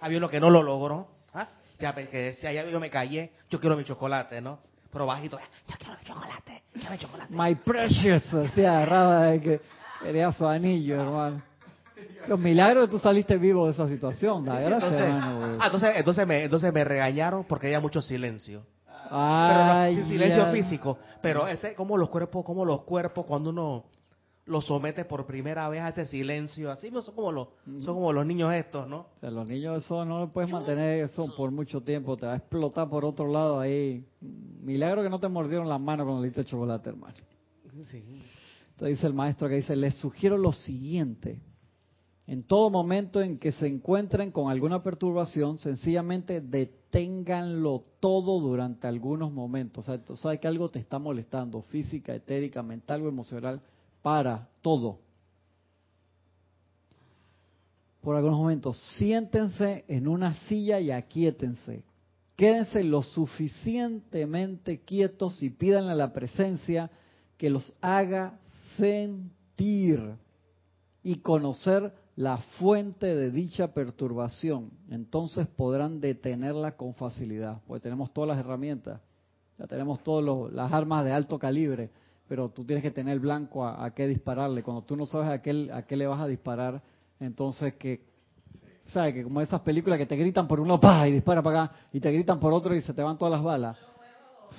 Había 0.00 0.18
uno 0.18 0.28
que 0.28 0.38
no 0.38 0.50
lo 0.50 0.62
logró, 0.62 1.08
¿ah? 1.34 1.48
Ya 1.80 1.92
ve 1.92 2.08
que 2.08 2.18
decía, 2.18 2.52
ya 2.52 2.64
yo 2.68 2.78
me 2.78 2.90
callé, 2.90 3.32
yo 3.50 3.58
quiero 3.58 3.76
mi 3.76 3.84
chocolate, 3.84 4.40
¿no? 4.40 4.58
Pero 4.92 5.06
bajito, 5.06 5.38
yo 5.68 5.74
quiero 5.78 5.94
mi 5.98 6.04
chocolate, 6.04 6.57
chocolate. 6.98 7.34
My 7.34 7.54
precious, 7.54 8.32
así 8.34 8.64
agarrada 8.64 9.22
de 9.30 9.40
que 9.40 9.60
quería 10.02 10.30
su 10.32 10.46
anillo, 10.46 11.00
hermano. 11.00 11.42
Los 12.26 12.38
milagros 12.38 12.86
que 12.86 12.90
tú 12.92 12.98
saliste 12.98 13.36
vivo 13.38 13.66
de 13.66 13.72
esa 13.72 13.88
situación, 13.88 14.44
da 14.44 14.54
gracias, 14.60 14.74
Entonces, 14.74 15.00
hermano. 15.00 15.56
ah, 15.60 15.66
entonces, 15.66 15.90
entonces, 15.96 16.26
me, 16.26 16.44
entonces 16.44 16.72
me 16.72 16.84
regañaron 16.84 17.44
porque 17.44 17.66
había 17.68 17.80
mucho 17.80 18.00
silencio. 18.02 18.62
Pero 18.86 19.14
no, 19.14 19.72
Ay, 19.72 19.94
sin 19.94 20.04
silencio 20.08 20.46
físico. 20.52 20.98
Pero 21.22 21.48
ese, 21.48 21.74
como 21.74 21.96
los 21.96 22.10
cuerpos, 22.10 22.44
como 22.44 22.64
los 22.64 22.82
cuerpos 22.82 23.24
cuando 23.26 23.50
uno 23.50 23.84
los 24.48 24.64
somete 24.64 25.04
por 25.04 25.26
primera 25.26 25.68
vez 25.68 25.82
a 25.82 25.90
ese 25.90 26.06
silencio, 26.06 26.70
así 26.70 26.90
son 26.90 27.14
como 27.14 27.30
los, 27.30 27.48
son 27.64 27.94
como 27.94 28.12
los 28.12 28.26
niños 28.26 28.52
estos, 28.54 28.88
¿no? 28.88 29.00
O 29.16 29.20
sea, 29.20 29.30
los 29.30 29.46
niños 29.46 29.84
eso 29.84 30.04
no 30.04 30.20
lo 30.20 30.32
puedes 30.32 30.50
mantener 30.50 31.04
eso 31.04 31.26
por 31.36 31.50
mucho 31.50 31.82
tiempo, 31.82 32.16
te 32.16 32.26
va 32.26 32.32
a 32.32 32.36
explotar 32.36 32.88
por 32.88 33.04
otro 33.04 33.30
lado 33.30 33.60
ahí. 33.60 34.04
Milagro 34.20 35.02
que 35.02 35.10
no 35.10 35.20
te 35.20 35.28
mordieron 35.28 35.68
la 35.68 35.78
mano 35.78 36.04
cuando 36.04 36.22
le 36.22 36.28
diste 36.28 36.44
chocolate, 36.44 36.90
hermano. 36.90 37.14
Entonces 37.64 38.02
dice 38.78 39.06
el 39.06 39.14
maestro 39.14 39.48
que 39.48 39.56
dice, 39.56 39.76
les 39.76 39.94
sugiero 39.96 40.38
lo 40.38 40.52
siguiente. 40.52 41.40
En 42.26 42.42
todo 42.42 42.68
momento 42.68 43.22
en 43.22 43.38
que 43.38 43.52
se 43.52 43.66
encuentren 43.66 44.30
con 44.30 44.50
alguna 44.50 44.82
perturbación, 44.82 45.58
sencillamente 45.58 46.40
deténganlo 46.40 47.84
todo 48.00 48.38
durante 48.40 48.86
algunos 48.86 49.32
momentos. 49.32 49.84
O 49.88 49.90
sea, 49.90 50.04
tú 50.04 50.16
sabes 50.16 50.38
que 50.38 50.46
algo 50.46 50.68
te 50.68 50.78
está 50.78 50.98
molestando, 50.98 51.62
física, 51.62 52.14
etérica, 52.14 52.62
mental 52.62 53.02
o 53.02 53.08
emocional, 53.08 53.62
para 54.08 54.48
todo. 54.62 55.00
Por 58.00 58.16
algunos 58.16 58.38
momentos, 58.38 58.78
siéntense 58.96 59.84
en 59.86 60.08
una 60.08 60.32
silla 60.48 60.80
y 60.80 60.90
aquíétense. 60.90 61.84
Quédense 62.34 62.84
lo 62.84 63.02
suficientemente 63.02 64.80
quietos 64.80 65.42
y 65.42 65.50
pídanle 65.50 65.92
a 65.92 65.96
la 65.96 66.14
presencia 66.14 66.90
que 67.36 67.50
los 67.50 67.74
haga 67.82 68.38
sentir 68.78 70.14
y 71.02 71.16
conocer 71.16 71.92
la 72.16 72.38
fuente 72.58 73.14
de 73.14 73.30
dicha 73.30 73.74
perturbación. 73.74 74.70
Entonces 74.88 75.46
podrán 75.48 76.00
detenerla 76.00 76.78
con 76.78 76.94
facilidad, 76.94 77.60
porque 77.66 77.82
tenemos 77.82 78.10
todas 78.14 78.28
las 78.28 78.38
herramientas, 78.38 79.02
ya 79.58 79.66
tenemos 79.66 80.02
todas 80.02 80.50
las 80.50 80.72
armas 80.72 81.04
de 81.04 81.12
alto 81.12 81.38
calibre, 81.38 81.90
pero 82.28 82.50
tú 82.50 82.64
tienes 82.64 82.82
que 82.82 82.90
tener 82.90 83.18
blanco 83.18 83.64
a, 83.64 83.84
a 83.84 83.94
qué 83.94 84.06
dispararle. 84.06 84.62
Cuando 84.62 84.82
tú 84.82 84.96
no 84.96 85.06
sabes 85.06 85.28
a 85.30 85.40
qué, 85.42 85.70
a 85.72 85.82
qué 85.86 85.96
le 85.96 86.06
vas 86.06 86.20
a 86.20 86.26
disparar, 86.26 86.82
entonces 87.20 87.74
que 87.74 88.06
¿Sabes? 88.86 89.12
Que 89.12 89.22
como 89.22 89.42
esas 89.42 89.60
películas 89.60 89.98
que 89.98 90.06
te 90.06 90.16
gritan 90.16 90.48
por 90.48 90.60
uno, 90.60 90.80
¡pa! 90.80 91.06
y 91.06 91.12
dispara 91.12 91.42
para 91.42 91.64
acá, 91.64 91.76
y 91.92 92.00
te 92.00 92.10
gritan 92.10 92.40
por 92.40 92.54
otro 92.54 92.74
y 92.74 92.80
se 92.80 92.94
te 92.94 93.02
van 93.02 93.18
todas 93.18 93.32
las 93.32 93.42
balas. 93.42 93.76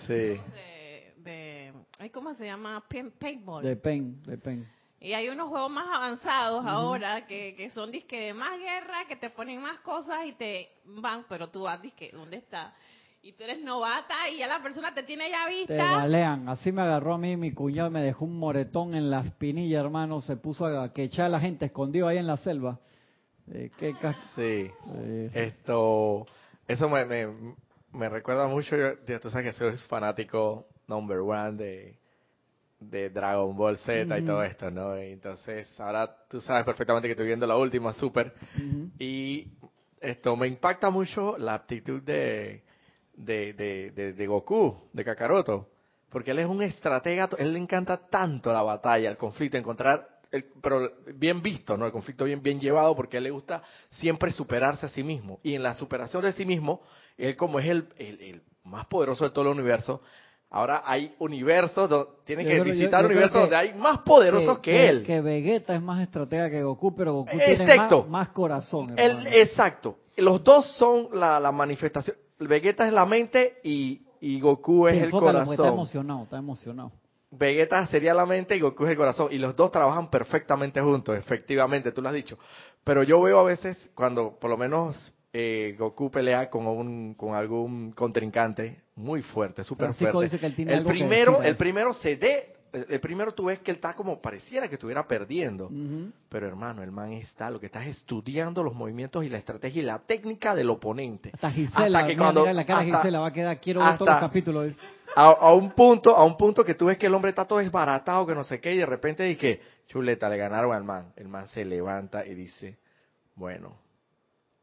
Sí. 0.05 0.13
de, 0.13 1.13
de 1.23 1.73
ay, 1.97 2.11
¿cómo 2.11 2.35
se 2.35 2.45
llama? 2.45 2.83
Paint- 2.87 3.13
Paintball. 3.13 3.63
De 3.63 3.75
pen, 3.75 4.21
de 4.21 4.37
pen. 4.37 4.67
Y 5.01 5.13
hay 5.13 5.29
unos 5.29 5.47
juegos 5.49 5.71
más 5.71 5.87
avanzados 5.91 6.63
ahora 6.63 7.25
que, 7.25 7.55
que 7.55 7.71
son 7.71 7.89
disque 7.89 8.19
de 8.19 8.33
más 8.35 8.59
guerra, 8.59 9.05
que 9.07 9.15
te 9.15 9.31
ponen 9.31 9.61
más 9.63 9.79
cosas 9.79 10.19
y 10.27 10.33
te 10.33 10.67
van, 10.85 11.25
pero 11.27 11.47
tú 11.49 11.63
vas 11.63 11.81
disque, 11.81 12.11
¿dónde 12.13 12.37
está? 12.37 12.75
Y 13.21 13.33
tú 13.33 13.43
eres 13.43 13.61
novata 13.61 14.29
y 14.29 14.37
ya 14.37 14.47
la 14.47 14.63
persona 14.63 14.93
te 14.93 15.03
tiene 15.03 15.29
ya 15.29 15.45
Te 15.47 15.57
vista. 15.57 15.91
balean. 15.91 16.47
Así 16.47 16.71
me 16.71 16.81
agarró 16.83 17.15
a 17.15 17.17
mí 17.17 17.35
mi 17.35 17.51
cuñado, 17.51 17.89
me 17.89 18.01
dejó 18.01 18.23
un 18.25 18.37
moretón 18.37 18.95
en 18.95 19.11
la 19.11 19.19
espinilla, 19.21 19.81
hermano. 19.81 20.21
Se 20.21 20.37
puso 20.37 20.65
a 20.65 20.93
que 20.93 21.03
echar 21.03 21.25
a 21.25 21.29
la 21.29 21.39
gente 21.39 21.65
escondido 21.65 22.07
ahí 22.07 22.17
en 22.17 22.27
la 22.27 22.37
selva. 22.37 22.79
Eh, 23.51 23.71
qué 23.77 23.93
ca- 23.95 24.15
Sí. 24.35 24.71
eh, 24.95 25.29
Esto, 25.33 26.25
eso 26.67 26.87
me, 26.87 27.03
me, 27.05 27.27
me 27.91 28.07
recuerda 28.07 28.47
mucho, 28.47 28.77
yo- 28.77 28.93
ya 29.05 29.19
tú 29.19 29.29
sabes 29.29 29.53
que 29.53 29.59
soy 29.59 29.75
fanático 29.87 30.67
number 30.87 31.17
one 31.19 31.51
de, 31.57 31.97
de 32.79 33.09
Dragon 33.09 33.55
Ball 33.57 33.77
Z 33.79 34.17
y 34.17 34.19
Ujú. 34.21 34.27
todo 34.27 34.43
esto, 34.43 34.71
¿no? 34.71 34.97
Y 34.97 35.11
entonces, 35.11 35.77
ahora 35.79 36.15
tú 36.29 36.39
sabes 36.39 36.63
perfectamente 36.63 37.07
que 37.09 37.13
estoy 37.13 37.27
viendo 37.27 37.45
la 37.45 37.57
última, 37.57 37.91
Super, 37.93 38.33
ujú. 38.55 38.89
y 38.97 39.49
esto 39.99 40.35
me 40.37 40.47
impacta 40.47 40.89
mucho 40.89 41.37
la 41.37 41.55
actitud 41.55 42.01
de, 42.03 42.63
de, 43.19 43.53
de, 43.53 43.91
de, 43.91 44.13
de 44.13 44.27
Goku, 44.27 44.89
de 44.93 45.03
Kakaroto, 45.03 45.67
porque 46.09 46.31
él 46.31 46.39
es 46.39 46.47
un 46.47 46.61
estratega, 46.61 47.29
él 47.37 47.53
le 47.53 47.59
encanta 47.59 47.97
tanto 48.09 48.51
la 48.51 48.61
batalla, 48.63 49.09
el 49.09 49.17
conflicto, 49.17 49.57
encontrar, 49.57 50.07
el, 50.31 50.45
pero 50.61 50.89
bien 51.15 51.41
visto, 51.41 51.75
¿no? 51.77 51.85
El 51.85 51.91
conflicto 51.91 52.25
bien, 52.25 52.41
bien 52.41 52.59
llevado, 52.59 52.95
porque 52.95 53.17
a 53.17 53.19
él 53.19 53.25
le 53.25 53.31
gusta 53.31 53.61
siempre 53.89 54.31
superarse 54.31 54.85
a 54.85 54.89
sí 54.89 55.03
mismo. 55.03 55.39
Y 55.43 55.53
en 55.55 55.63
la 55.63 55.75
superación 55.75 56.23
de 56.23 56.33
sí 56.33 56.45
mismo, 56.45 56.81
él 57.17 57.35
como 57.35 57.59
es 57.59 57.65
el, 57.67 57.87
el, 57.97 58.21
el 58.21 58.41
más 58.63 58.85
poderoso 58.85 59.23
de 59.25 59.31
todo 59.31 59.51
el 59.51 59.57
universo, 59.59 60.01
ahora 60.49 60.81
hay 60.85 61.13
universos, 61.19 61.89
donde, 61.89 62.09
tiene 62.25 62.45
que 62.45 62.57
yo- 62.57 62.63
visitar 62.63 63.01
yo 63.01 63.07
universos 63.07 63.33
que- 63.33 63.39
donde 63.41 63.55
hay 63.55 63.73
más 63.73 63.99
poderosos 63.99 64.59
que, 64.59 64.89
él. 64.89 65.03
Que 65.03 65.19
Vegeta 65.21 65.75
es 65.75 65.81
más 65.81 66.01
estratega 66.01 66.49
que 66.49 66.63
Goku, 66.63 66.95
pero 66.95 67.13
Goku 67.13 67.31
Exacto. 67.37 67.55
tiene 67.65 67.77
más, 67.77 68.07
más 68.07 68.29
corazón. 68.29 68.93
El- 68.97 69.27
exacto. 69.27 69.97
Los 70.17 70.43
dos 70.43 70.65
son 70.77 71.09
la, 71.13 71.39
la 71.39 71.51
manifestación. 71.51 72.15
Vegeta 72.39 72.87
es 72.87 72.93
la 72.93 73.05
mente 73.05 73.57
y, 73.63 74.01
y 74.21 74.39
Goku 74.39 74.87
es 74.87 74.95
Sí, 74.97 75.03
el 75.03 75.09
porque 75.11 75.27
Está 75.29 75.43
corazón. 75.45 75.67
emocionado, 75.73 76.23
está 76.23 76.37
emocionado. 76.37 76.91
Vegeta 77.31 77.85
sería 77.87 78.13
la 78.13 78.25
mente 78.25 78.55
y 78.55 78.59
Goku 78.59 78.85
es 78.85 78.91
el 78.91 78.97
corazón. 78.97 79.27
Y 79.31 79.37
los 79.37 79.55
dos 79.55 79.71
trabajan 79.71 80.09
perfectamente 80.09 80.81
juntos, 80.81 81.17
efectivamente, 81.17 81.91
tú 81.91 82.01
lo 82.01 82.09
has 82.09 82.15
dicho. 82.15 82.37
Pero 82.83 83.03
yo 83.03 83.21
veo 83.21 83.39
a 83.39 83.43
veces 83.43 83.77
cuando 83.93 84.39
por 84.39 84.49
lo 84.49 84.57
menos 84.57 85.13
eh, 85.31 85.75
Goku 85.77 86.09
pelea 86.09 86.49
con 86.49 86.65
un 86.65 87.13
con 87.13 87.35
algún 87.35 87.91
contrincante 87.91 88.81
muy 88.95 89.21
fuerte, 89.21 89.63
súper 89.63 89.93
fuerte. 89.93 90.23
dice 90.23 90.39
que 90.39 90.45
él 90.47 90.55
tiene 90.55 90.71
el 90.73 90.79
algo 90.79 90.89
primero, 90.89 91.43
el 91.43 91.55
primero 91.55 91.93
se 91.93 92.15
dé, 92.15 92.53
el 92.73 92.85
el 92.89 92.99
primero 92.99 93.31
tú 93.33 93.45
ves 93.45 93.59
que 93.59 93.71
él 93.71 93.75
está 93.75 93.93
como 93.95 94.21
pareciera 94.21 94.67
que 94.67 94.75
estuviera 94.75 95.07
perdiendo. 95.07 95.69
Pero 96.29 96.47
hermano, 96.47 96.83
el 96.83 96.91
man 96.91 97.11
está, 97.13 97.49
lo 97.49 97.59
que 97.59 97.65
está 97.67 97.83
es 97.85 97.97
estudiando 97.97 98.63
los 98.63 98.73
movimientos 98.75 99.23
y 99.25 99.29
la 99.29 99.37
estrategia 99.37 99.81
y 99.81 99.85
la 99.85 99.99
técnica 99.99 100.53
del 100.55 100.69
oponente. 100.69 101.31
Hasta 101.33 101.51
Gisela, 101.51 101.99
Hasta 101.99 102.07
que 102.07 102.17
cuando- 102.17 102.41
mira 102.41 102.53
la 102.53 102.65
cara 102.65 102.79
hasta- 102.81 102.97
Gisela, 102.97 103.19
va 103.19 103.27
a 103.27 103.33
quedar, 103.33 103.59
quiero 103.59 103.79
ver 103.81 103.93
todos 103.97 104.07
los 104.07 104.15
hasta- 104.15 104.27
capítulos. 104.27 104.73
A, 105.15 105.25
a 105.25 105.53
un 105.53 105.71
punto, 105.71 106.15
a 106.15 106.23
un 106.23 106.37
punto 106.37 106.63
que 106.63 106.75
tú 106.75 106.85
ves 106.85 106.97
que 106.97 107.07
el 107.07 107.13
hombre 107.15 107.29
está 107.29 107.45
todo 107.45 107.59
desbaratado, 107.59 108.27
que 108.27 108.35
no 108.35 108.43
sé 108.43 108.59
qué, 108.61 108.73
y 108.75 108.77
de 108.77 108.85
repente 108.85 109.23
dice, 109.23 109.59
chuleta, 109.87 110.29
le 110.29 110.37
ganaron 110.37 110.71
al 110.73 110.83
man. 110.83 111.11
El 111.15 111.27
man 111.27 111.47
se 111.47 111.65
levanta 111.65 112.25
y 112.25 112.35
dice, 112.35 112.77
bueno, 113.35 113.75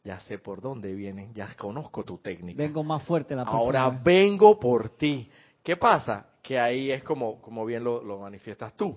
ya 0.05 0.21
sé 0.21 0.39
por 0.39 0.61
dónde 0.61 0.95
viene, 0.95 1.31
ya 1.35 1.49
conozco 1.59 2.05
tu 2.05 2.19
técnica. 2.19 2.63
Vengo 2.63 2.85
más 2.85 3.03
fuerte 3.03 3.35
la 3.35 3.43
próxima 3.43 3.61
Ahora 3.61 3.91
vez. 3.91 4.05
vengo 4.05 4.61
por 4.61 4.91
ti. 4.91 5.29
¿Qué 5.65 5.77
pasa? 5.77 6.27
Que 6.47 6.59
ahí 6.61 6.91
es 6.93 7.03
como, 7.03 7.41
como 7.43 7.65
bien 7.65 7.83
lo, 7.83 8.03
lo 8.05 8.19
manifiestas 8.21 8.75
tú. 8.77 8.97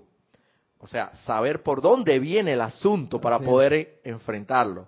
O 0.78 0.88
sea, 0.88 1.14
saber 1.26 1.64
por 1.64 1.82
dónde 1.82 2.20
viene 2.20 2.54
el 2.54 2.62
asunto 2.62 3.20
para 3.20 3.40
poder 3.40 4.00
enfrentarlo. 4.04 4.88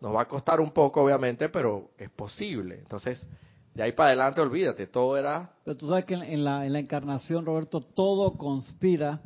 Nos 0.00 0.14
va 0.14 0.22
a 0.22 0.28
costar 0.28 0.60
un 0.60 0.72
poco, 0.72 1.02
obviamente, 1.02 1.48
pero 1.48 1.90
es 1.96 2.10
posible. 2.10 2.78
Entonces, 2.80 3.26
de 3.74 3.82
ahí 3.82 3.92
para 3.92 4.08
adelante, 4.10 4.40
olvídate, 4.40 4.86
todo 4.88 5.16
era 5.16 5.50
Pero 5.64 5.76
tú 5.76 5.88
sabes 5.88 6.04
que 6.04 6.14
en, 6.14 6.44
la, 6.44 6.66
en 6.66 6.72
la 6.74 6.80
encarnación, 6.80 7.46
Roberto, 7.46 7.80
todo 7.80 8.36
conspira 8.36 9.22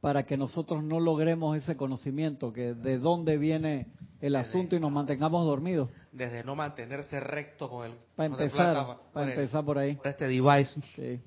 para 0.00 0.22
que 0.24 0.36
nosotros 0.36 0.82
no 0.82 0.98
logremos 1.00 1.56
ese 1.56 1.76
conocimiento, 1.76 2.52
que 2.52 2.72
de 2.74 2.98
dónde 2.98 3.36
viene 3.38 3.88
el 4.20 4.36
asunto 4.36 4.74
y 4.74 4.80
nos 4.80 4.90
mantengamos 4.90 5.44
dormidos. 5.44 5.90
Desde 6.12 6.42
no 6.44 6.56
mantenerse 6.56 7.20
recto 7.20 7.68
con 7.68 7.86
el... 7.86 7.92
Para 8.16 8.30
con 8.30 8.38
el 8.40 8.44
empezar, 8.46 8.74
plata- 8.74 9.00
para 9.12 9.26
el- 9.26 9.32
empezar 9.32 9.64
por 9.64 9.78
ahí. 9.78 9.94
por 9.96 10.08
este 10.08 10.26
device. 10.28 10.80
Sí, 10.96 11.20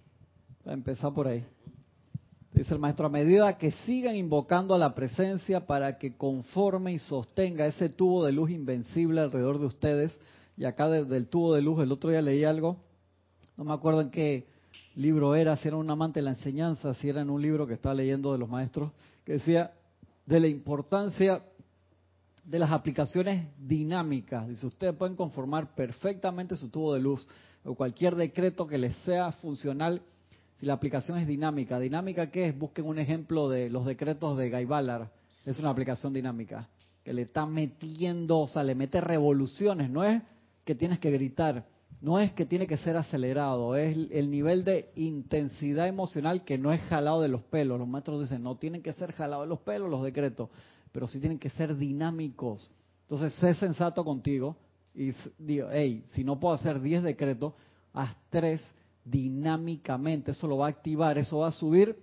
para 0.66 0.74
empezar 0.74 1.14
por 1.14 1.28
ahí. 1.28 1.46
Dice 2.52 2.74
el 2.74 2.80
maestro, 2.80 3.06
a 3.06 3.10
medida 3.10 3.56
que 3.58 3.72
sigan 3.86 4.16
invocando 4.16 4.74
a 4.74 4.80
la 4.80 4.96
presencia 4.96 5.68
para 5.68 6.00
que 6.00 6.18
conforme 6.18 6.94
y 6.94 7.00
sostenga 7.00 7.68
ese 7.68 7.88
tubo 7.88 8.26
de 8.26 8.32
luz 8.32 8.50
invencible 8.50 9.22
alrededor 9.22 9.60
de 9.60 9.68
ustedes, 9.68 10.20
y 10.58 10.66
acá 10.66 10.90
desde 10.90 11.18
el 11.18 11.28
tubo 11.28 11.54
de 11.54 11.62
luz, 11.62 11.82
el 11.82 11.92
otro 11.92 12.10
día 12.10 12.22
leí 12.24 12.44
algo, 12.46 12.78
no 13.58 13.64
me 13.64 13.74
acuerdo 13.74 14.02
en 14.02 14.10
qué 14.10 14.48
libro 14.96 15.36
era, 15.36 15.56
si 15.56 15.68
era 15.68 15.78
un 15.78 15.90
amante 15.90 16.20
de 16.20 16.24
la 16.24 16.32
enseñanza, 16.32 16.96
si 16.96 17.10
era 17.10 17.22
en 17.22 17.30
un 17.30 17.44
libro 17.44 17.68
que 17.68 17.76
estaba 17.76 17.94
leyendo 17.94 18.32
de 18.32 18.40
los 18.40 18.50
maestros, 18.50 18.92
que 19.24 19.34
decía 19.34 19.72
de 20.26 20.40
la 20.40 20.48
importancia 20.48 21.44
de 22.44 22.58
las 22.58 22.72
aplicaciones 22.72 23.50
dinámicas. 23.60 24.48
Dice, 24.48 24.66
ustedes 24.66 24.96
pueden 24.96 25.16
conformar 25.16 25.76
perfectamente 25.76 26.58
su 26.58 26.70
tubo 26.70 26.96
de 26.96 27.02
luz 27.02 27.28
o 27.64 27.76
cualquier 27.76 28.16
decreto 28.16 28.66
que 28.66 28.80
les 28.80 28.96
sea 28.98 29.32
funcional 29.32 30.02
si 30.60 30.66
la 30.66 30.74
aplicación 30.74 31.18
es 31.18 31.28
dinámica. 31.28 31.80
¿Dinámica 31.80 32.32
qué 32.32 32.48
es? 32.48 32.58
Busquen 32.58 32.86
un 32.86 33.00
ejemplo 33.00 33.50
de 33.50 33.70
los 33.70 33.86
decretos 33.86 34.38
de 34.38 34.50
Guy 34.50 34.66
Ballard. 34.66 35.10
Es 35.46 35.60
una 35.60 35.70
aplicación 35.70 36.14
dinámica 36.14 36.70
que 37.04 37.14
le 37.14 37.24
está 37.24 37.46
metiendo, 37.46 38.40
o 38.40 38.48
sea, 38.48 38.64
le 38.64 38.74
mete 38.74 39.00
revoluciones. 39.00 39.90
No 39.90 40.04
es 40.04 40.22
que 40.64 40.74
tienes 40.74 41.00
que 41.00 41.12
gritar, 41.12 41.66
no 42.02 42.20
es 42.20 42.32
que 42.34 42.46
tiene 42.46 42.66
que 42.66 42.78
ser 42.78 42.98
acelerado, 42.98 43.76
es 43.76 43.96
el 44.12 44.32
nivel 44.32 44.64
de 44.64 44.92
intensidad 44.96 45.88
emocional 45.88 46.44
que 46.44 46.58
no 46.58 46.72
es 46.74 46.82
jalado 46.82 47.22
de 47.22 47.28
los 47.28 47.44
pelos. 47.44 47.78
Los 47.78 47.88
maestros 47.88 48.22
dicen, 48.22 48.42
no 48.42 48.58
tienen 48.58 48.82
que 48.82 48.94
ser 48.94 49.12
jalados 49.12 49.46
de 49.46 49.50
los 49.50 49.60
pelos 49.60 49.90
los 49.90 50.04
decretos, 50.04 50.50
pero 50.92 51.08
sí 51.08 51.20
tienen 51.20 51.38
que 51.38 51.52
ser 51.52 51.78
dinámicos. 51.78 52.72
Entonces, 53.04 53.34
sé 53.34 53.54
sensato 53.54 54.04
contigo 54.04 54.58
y 54.96 55.12
digo, 55.38 55.68
hey, 55.72 56.04
si 56.14 56.24
no 56.24 56.40
puedo 56.40 56.56
hacer 56.56 56.82
10 56.82 57.04
decretos, 57.04 57.54
haz 57.94 58.16
3 58.30 58.62
dinámicamente. 59.06 60.32
Eso 60.32 60.48
lo 60.48 60.58
va 60.58 60.66
a 60.66 60.70
activar, 60.70 61.18
eso 61.18 61.40
va 61.40 61.48
a 61.48 61.52
subir 61.52 61.98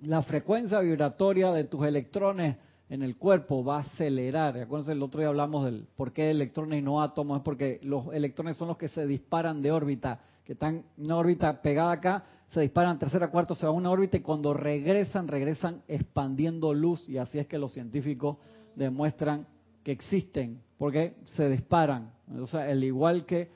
la 0.00 0.22
frecuencia 0.22 0.80
vibratoria 0.80 1.50
de 1.52 1.64
tus 1.64 1.84
electrones 1.86 2.56
en 2.88 3.02
el 3.02 3.16
cuerpo 3.16 3.64
va 3.64 3.78
a 3.78 3.80
acelerar. 3.80 4.56
Acuérdense, 4.58 4.92
el 4.92 5.02
otro 5.02 5.20
día 5.20 5.28
hablamos 5.28 5.64
del 5.64 5.86
por 5.96 6.12
qué 6.12 6.30
electrones 6.30 6.78
y 6.78 6.82
no 6.82 7.02
átomos, 7.02 7.38
es 7.38 7.42
porque 7.42 7.80
los 7.82 8.12
electrones 8.12 8.56
son 8.56 8.68
los 8.68 8.76
que 8.76 8.88
se 8.88 9.06
disparan 9.06 9.62
de 9.62 9.72
órbita, 9.72 10.20
que 10.44 10.52
están 10.52 10.84
en 10.96 11.04
una 11.04 11.16
órbita 11.16 11.62
pegada 11.62 11.92
acá, 11.92 12.24
se 12.50 12.60
disparan 12.60 12.98
tercera, 12.98 13.30
cuarta, 13.30 13.54
se 13.54 13.66
va 13.66 13.72
a 13.72 13.74
una 13.74 13.90
órbita 13.90 14.18
y 14.18 14.20
cuando 14.20 14.52
regresan, 14.52 15.28
regresan 15.28 15.82
expandiendo 15.88 16.74
luz 16.74 17.08
y 17.08 17.16
así 17.16 17.38
es 17.38 17.46
que 17.46 17.58
los 17.58 17.72
científicos 17.72 18.36
demuestran 18.76 19.46
que 19.82 19.92
existen, 19.92 20.60
porque 20.78 21.16
se 21.24 21.48
disparan. 21.48 22.12
O 22.38 22.46
sea, 22.46 22.64
al 22.64 22.84
igual 22.84 23.24
que 23.26 23.50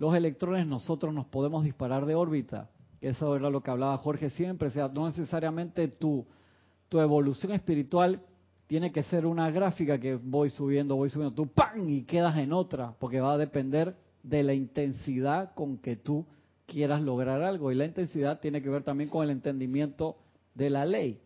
los 0.00 0.14
electrones, 0.14 0.66
nosotros 0.66 1.12
nos 1.12 1.26
podemos 1.26 1.62
disparar 1.62 2.06
de 2.06 2.14
órbita. 2.14 2.70
Eso 3.02 3.36
era 3.36 3.50
lo 3.50 3.62
que 3.62 3.70
hablaba 3.70 3.98
Jorge 3.98 4.30
siempre, 4.30 4.68
o 4.68 4.70
sea, 4.70 4.88
no 4.88 5.04
necesariamente 5.06 5.88
tu, 5.88 6.24
tu 6.88 7.00
evolución 7.00 7.52
espiritual 7.52 8.22
tiene 8.66 8.92
que 8.92 9.02
ser 9.02 9.26
una 9.26 9.50
gráfica 9.50 10.00
que 10.00 10.14
voy 10.14 10.48
subiendo, 10.48 10.96
voy 10.96 11.10
subiendo, 11.10 11.34
tú 11.34 11.48
¡pam! 11.48 11.86
y 11.86 12.04
quedas 12.04 12.38
en 12.38 12.54
otra, 12.54 12.94
porque 12.98 13.20
va 13.20 13.34
a 13.34 13.36
depender 13.36 13.94
de 14.22 14.42
la 14.42 14.54
intensidad 14.54 15.52
con 15.52 15.76
que 15.76 15.96
tú 15.96 16.24
quieras 16.64 17.02
lograr 17.02 17.42
algo. 17.42 17.70
Y 17.70 17.74
la 17.74 17.84
intensidad 17.84 18.40
tiene 18.40 18.62
que 18.62 18.70
ver 18.70 18.82
también 18.82 19.10
con 19.10 19.22
el 19.22 19.28
entendimiento 19.28 20.16
de 20.54 20.70
la 20.70 20.86
ley. 20.86 21.20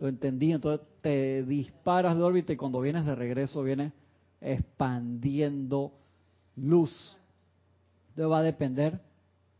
Lo 0.00 0.08
entendí, 0.08 0.50
entonces 0.50 0.84
te 1.00 1.44
disparas 1.44 2.16
de 2.16 2.24
órbita 2.24 2.52
y 2.52 2.56
cuando 2.56 2.80
vienes 2.80 3.06
de 3.06 3.14
regreso 3.14 3.62
vienes 3.62 3.92
expandiendo 4.40 5.92
luz. 6.56 7.16
Va 8.18 8.38
a 8.38 8.42
depender 8.42 9.00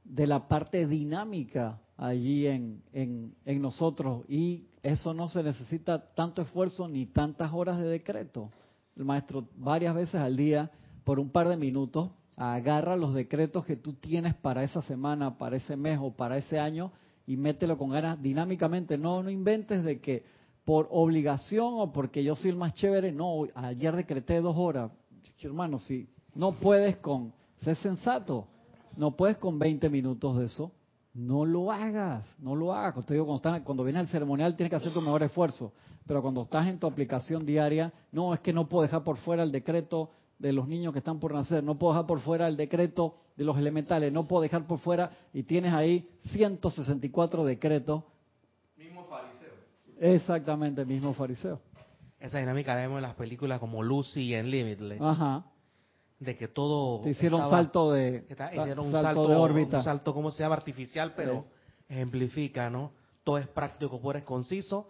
de 0.05 0.27
la 0.27 0.49
parte 0.49 0.87
dinámica 0.87 1.81
allí 1.97 2.47
en, 2.47 2.83
en, 2.93 3.35
en 3.45 3.63
nosotros 3.63 4.25
y 4.29 4.67
eso 4.83 5.13
no 5.15 5.29
se 5.29 5.43
necesita 5.43 6.15
tanto 6.15 6.43
esfuerzo 6.43 6.89
ni 6.89 7.07
tantas 7.07 7.53
horas 7.53 7.79
de 7.79 7.87
decreto. 7.87 8.51
El 8.97 9.05
maestro 9.05 9.49
varias 9.57 9.95
veces 9.95 10.21
al 10.21 10.37
día, 10.37 10.71
por 11.05 11.19
un 11.19 11.31
par 11.31 11.49
de 11.49 11.57
minutos, 11.57 12.11
agarra 12.37 12.97
los 12.97 13.15
decretos 13.15 13.65
que 13.65 13.77
tú 13.77 13.95
tienes 13.95 14.35
para 14.35 14.63
esa 14.63 14.83
semana, 14.83 15.39
para 15.39 15.57
ese 15.57 15.77
mes 15.77 15.99
o 16.01 16.13
para 16.13 16.37
ese 16.39 16.59
año 16.59 16.93
y 17.27 17.37
mételo 17.37 17.77
con 17.77 17.91
ganas 17.91 18.23
dinámicamente. 18.23 18.97
No, 18.97 19.23
no 19.23 19.31
inventes 19.31 19.83
de 19.83 20.01
que 20.01 20.25
por 20.65 20.89
obligación 20.91 21.75
o 21.79 21.93
porque 21.93 22.23
yo 22.23 22.37
soy 22.37 22.51
el 22.51 22.57
más 22.57 22.75
chévere, 22.75 23.13
no, 23.13 23.47
ayer 23.55 23.95
decreté 23.95 24.41
dos 24.41 24.57
horas. 24.57 24.91
Hermano, 25.41 25.79
si 25.79 26.09
no 26.35 26.53
puedes 26.53 26.97
con, 26.99 27.33
sé 27.63 27.75
sensato, 27.77 28.47
no 28.97 29.17
puedes 29.17 29.37
con 29.39 29.59
20 29.59 29.89
minutos 29.91 30.39
de 30.39 30.47
eso, 30.47 30.73
no 31.15 31.45
lo 31.45 31.73
hagas, 31.73 32.27
no 32.39 32.55
lo 32.55 32.75
hagas. 32.75 33.05
Te 33.07 33.15
digo, 33.15 33.27
cuando, 33.27 33.39
estás- 33.49 33.63
cuando 33.63 33.85
vienes 33.85 34.01
al 34.01 34.09
ceremonial 34.09 34.55
tienes 34.57 34.71
que 34.71 34.77
hacer 34.77 34.93
tu 34.93 35.01
mejor 35.01 35.23
esfuerzo, 35.23 35.73
pero 36.07 36.21
cuando 36.23 36.43
estás 36.43 36.67
en 36.69 36.79
tu 36.79 36.87
aplicación 36.87 37.47
diaria, 37.47 37.93
no, 38.13 38.35
es 38.35 38.41
que 38.41 38.53
no 38.53 38.69
puedo 38.69 38.83
dejar 38.83 39.03
por 39.03 39.17
fuera 39.19 39.43
el 39.43 39.51
decreto 39.53 40.11
de 40.39 40.53
los 40.53 40.69
niños 40.69 40.93
que 40.93 40.99
están 40.99 41.19
por 41.19 41.33
nacer, 41.33 41.65
no 41.65 41.79
puedo 41.79 41.95
dejar 41.95 42.07
por 42.07 42.21
fuera 42.21 42.47
el 42.49 42.57
decreto 42.57 43.17
de 43.37 43.45
los 43.45 43.57
elementales, 43.57 44.13
no 44.13 44.27
puedo 44.29 44.43
dejar 44.43 44.67
por 44.67 44.79
fuera, 44.79 45.11
y 45.33 45.43
tienes 45.45 45.73
ahí 45.73 46.09
164 46.33 47.45
decretos. 47.45 48.05
Mismo 48.77 49.05
fariseo. 49.07 49.53
Exactamente, 49.99 50.85
mismo 50.85 51.15
fariseo. 51.15 51.61
Esa 52.21 52.39
dinámica 52.39 52.75
la 52.75 52.83
vemos 52.83 52.97
en 52.97 53.03
las 53.03 53.15
películas 53.15 53.59
como 53.61 53.83
Lucy 53.83 54.21
y 54.23 54.35
en 54.35 54.51
Limitless. 54.51 55.01
Ajá. 55.01 55.45
De 56.19 56.37
que 56.37 56.49
todo... 56.49 57.01
Te 57.03 57.11
hicieron 57.11 57.41
estaba- 57.43 57.59
salto 57.63 57.93
de, 57.93 58.25
está- 58.29 58.49
hicieron 58.55 58.87
un 58.87 58.93
salto 58.93 59.07
salto, 59.07 59.29
de 59.29 59.35
órbita. 59.37 59.79
Un 59.79 59.85
salto, 59.85 60.15
¿cómo 60.15 60.31
se 60.31 60.43
llama? 60.43 60.55
Artificial, 60.55 61.13
pero 61.15 61.47
ejemplifica, 61.89 62.71
¿no? 62.71 62.93
Todo 63.25 63.39
es 63.39 63.47
práctico, 63.49 64.01
por 64.01 64.17
es 64.17 64.25
conciso. 64.25 64.89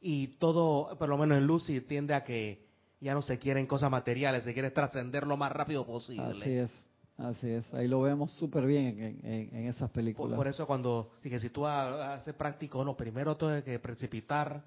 Y 0.00 0.28
todo, 0.38 0.96
por 0.98 1.08
lo 1.08 1.16
menos 1.16 1.38
en 1.38 1.46
Lucy, 1.46 1.80
tiende 1.80 2.14
a 2.14 2.24
que 2.24 2.66
ya 3.00 3.14
no 3.14 3.22
se 3.22 3.38
quieren 3.38 3.66
cosas 3.66 3.90
materiales, 3.90 4.44
se 4.44 4.52
quiere 4.52 4.70
trascender 4.70 5.26
lo 5.26 5.36
más 5.36 5.52
rápido 5.52 5.86
posible. 5.86 6.40
Así 6.42 6.52
es, 6.52 6.70
así 7.18 7.50
es. 7.50 7.72
Ahí 7.74 7.86
lo 7.88 8.00
vemos 8.02 8.32
súper 8.32 8.66
bien 8.66 8.86
en, 9.00 9.20
en- 9.24 9.54
en 9.56 9.64
esas 9.68 9.88
Por, 9.90 9.92
películas. 9.92 10.36
por 10.36 10.48
eso 10.48 10.66
cuando 10.66 11.12
dije, 11.22 11.38
si 11.40 11.50
tú 11.50 11.66
ha- 11.66 12.14
haces 12.14 12.34
práctico, 12.34 12.84
no, 12.84 12.96
primero 12.96 13.36
tienes 13.36 13.62
que 13.64 13.78
precipitar 13.78 14.64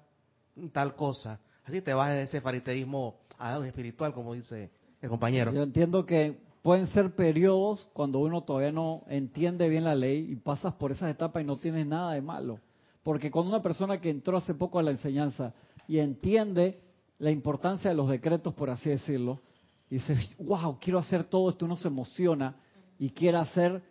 tal 0.72 0.94
cosa. 0.96 1.38
Así 1.64 1.82
te 1.82 1.92
vas 1.94 2.10
de 2.10 2.22
ese 2.22 2.40
algo 3.38 3.64
espiritual, 3.64 4.12
como 4.14 4.34
dice 4.34 4.70
el 5.00 5.08
compañero. 5.08 5.52
Yo 5.52 5.62
entiendo 5.62 6.04
que 6.06 6.38
pueden 6.62 6.86
ser 6.88 7.14
periodos 7.14 7.88
cuando 7.92 8.18
uno 8.18 8.42
todavía 8.42 8.72
no 8.72 9.02
entiende 9.08 9.68
bien 9.68 9.84
la 9.84 9.94
ley 9.94 10.26
y 10.30 10.36
pasas 10.36 10.74
por 10.74 10.92
esas 10.92 11.10
etapas 11.10 11.42
y 11.42 11.46
no 11.46 11.56
tienes 11.56 11.86
nada 11.86 12.12
de 12.12 12.20
malo. 12.20 12.60
Porque 13.02 13.30
cuando 13.30 13.50
una 13.50 13.62
persona 13.62 14.00
que 14.00 14.10
entró 14.10 14.36
hace 14.36 14.54
poco 14.54 14.78
a 14.78 14.82
la 14.82 14.90
enseñanza 14.90 15.54
y 15.86 15.98
entiende 15.98 16.80
la 17.18 17.30
importancia 17.30 17.90
de 17.90 17.96
los 17.96 18.08
decretos, 18.08 18.54
por 18.54 18.70
así 18.70 18.90
decirlo, 18.90 19.40
y 19.90 19.94
dice, 19.96 20.14
wow, 20.38 20.78
quiero 20.80 20.98
hacer 20.98 21.24
todo 21.24 21.48
esto, 21.48 21.64
uno 21.64 21.76
se 21.76 21.88
emociona 21.88 22.56
y 22.98 23.10
quiere 23.10 23.38
hacer 23.38 23.82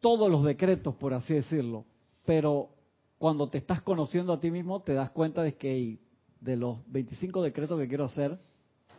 todos 0.00 0.30
los 0.30 0.44
decretos, 0.44 0.94
por 0.96 1.14
así 1.14 1.34
decirlo. 1.34 1.84
Pero 2.24 2.70
cuando 3.18 3.48
te 3.48 3.58
estás 3.58 3.82
conociendo 3.82 4.32
a 4.32 4.40
ti 4.40 4.50
mismo, 4.50 4.82
te 4.82 4.94
das 4.94 5.10
cuenta 5.10 5.42
de 5.42 5.54
que 5.54 5.98
de 6.40 6.56
los 6.56 6.78
25 6.90 7.42
decretos 7.42 7.78
que 7.78 7.88
quiero 7.88 8.04
hacer, 8.04 8.38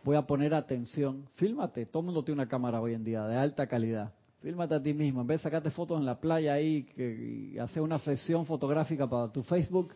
voy 0.04 0.16
a 0.16 0.22
poner 0.22 0.54
atención. 0.54 1.28
Fílmate, 1.34 1.86
todo 1.86 2.00
el 2.00 2.06
mundo 2.06 2.22
tiene 2.22 2.40
una 2.42 2.48
cámara 2.48 2.80
hoy 2.80 2.94
en 2.94 3.04
día 3.04 3.24
de 3.24 3.36
alta 3.36 3.66
calidad. 3.66 4.12
Fílmate 4.40 4.74
a 4.74 4.82
ti 4.82 4.94
mismo, 4.94 5.20
en 5.20 5.26
vez 5.26 5.40
de 5.40 5.42
sacarte 5.42 5.70
fotos 5.70 5.98
en 5.98 6.06
la 6.06 6.20
playa 6.20 6.54
ahí 6.54 6.84
que, 6.84 7.52
y 7.54 7.58
hacer 7.58 7.82
una 7.82 7.98
sesión 7.98 8.46
fotográfica 8.46 9.08
para 9.08 9.32
tu 9.32 9.42
Facebook, 9.42 9.94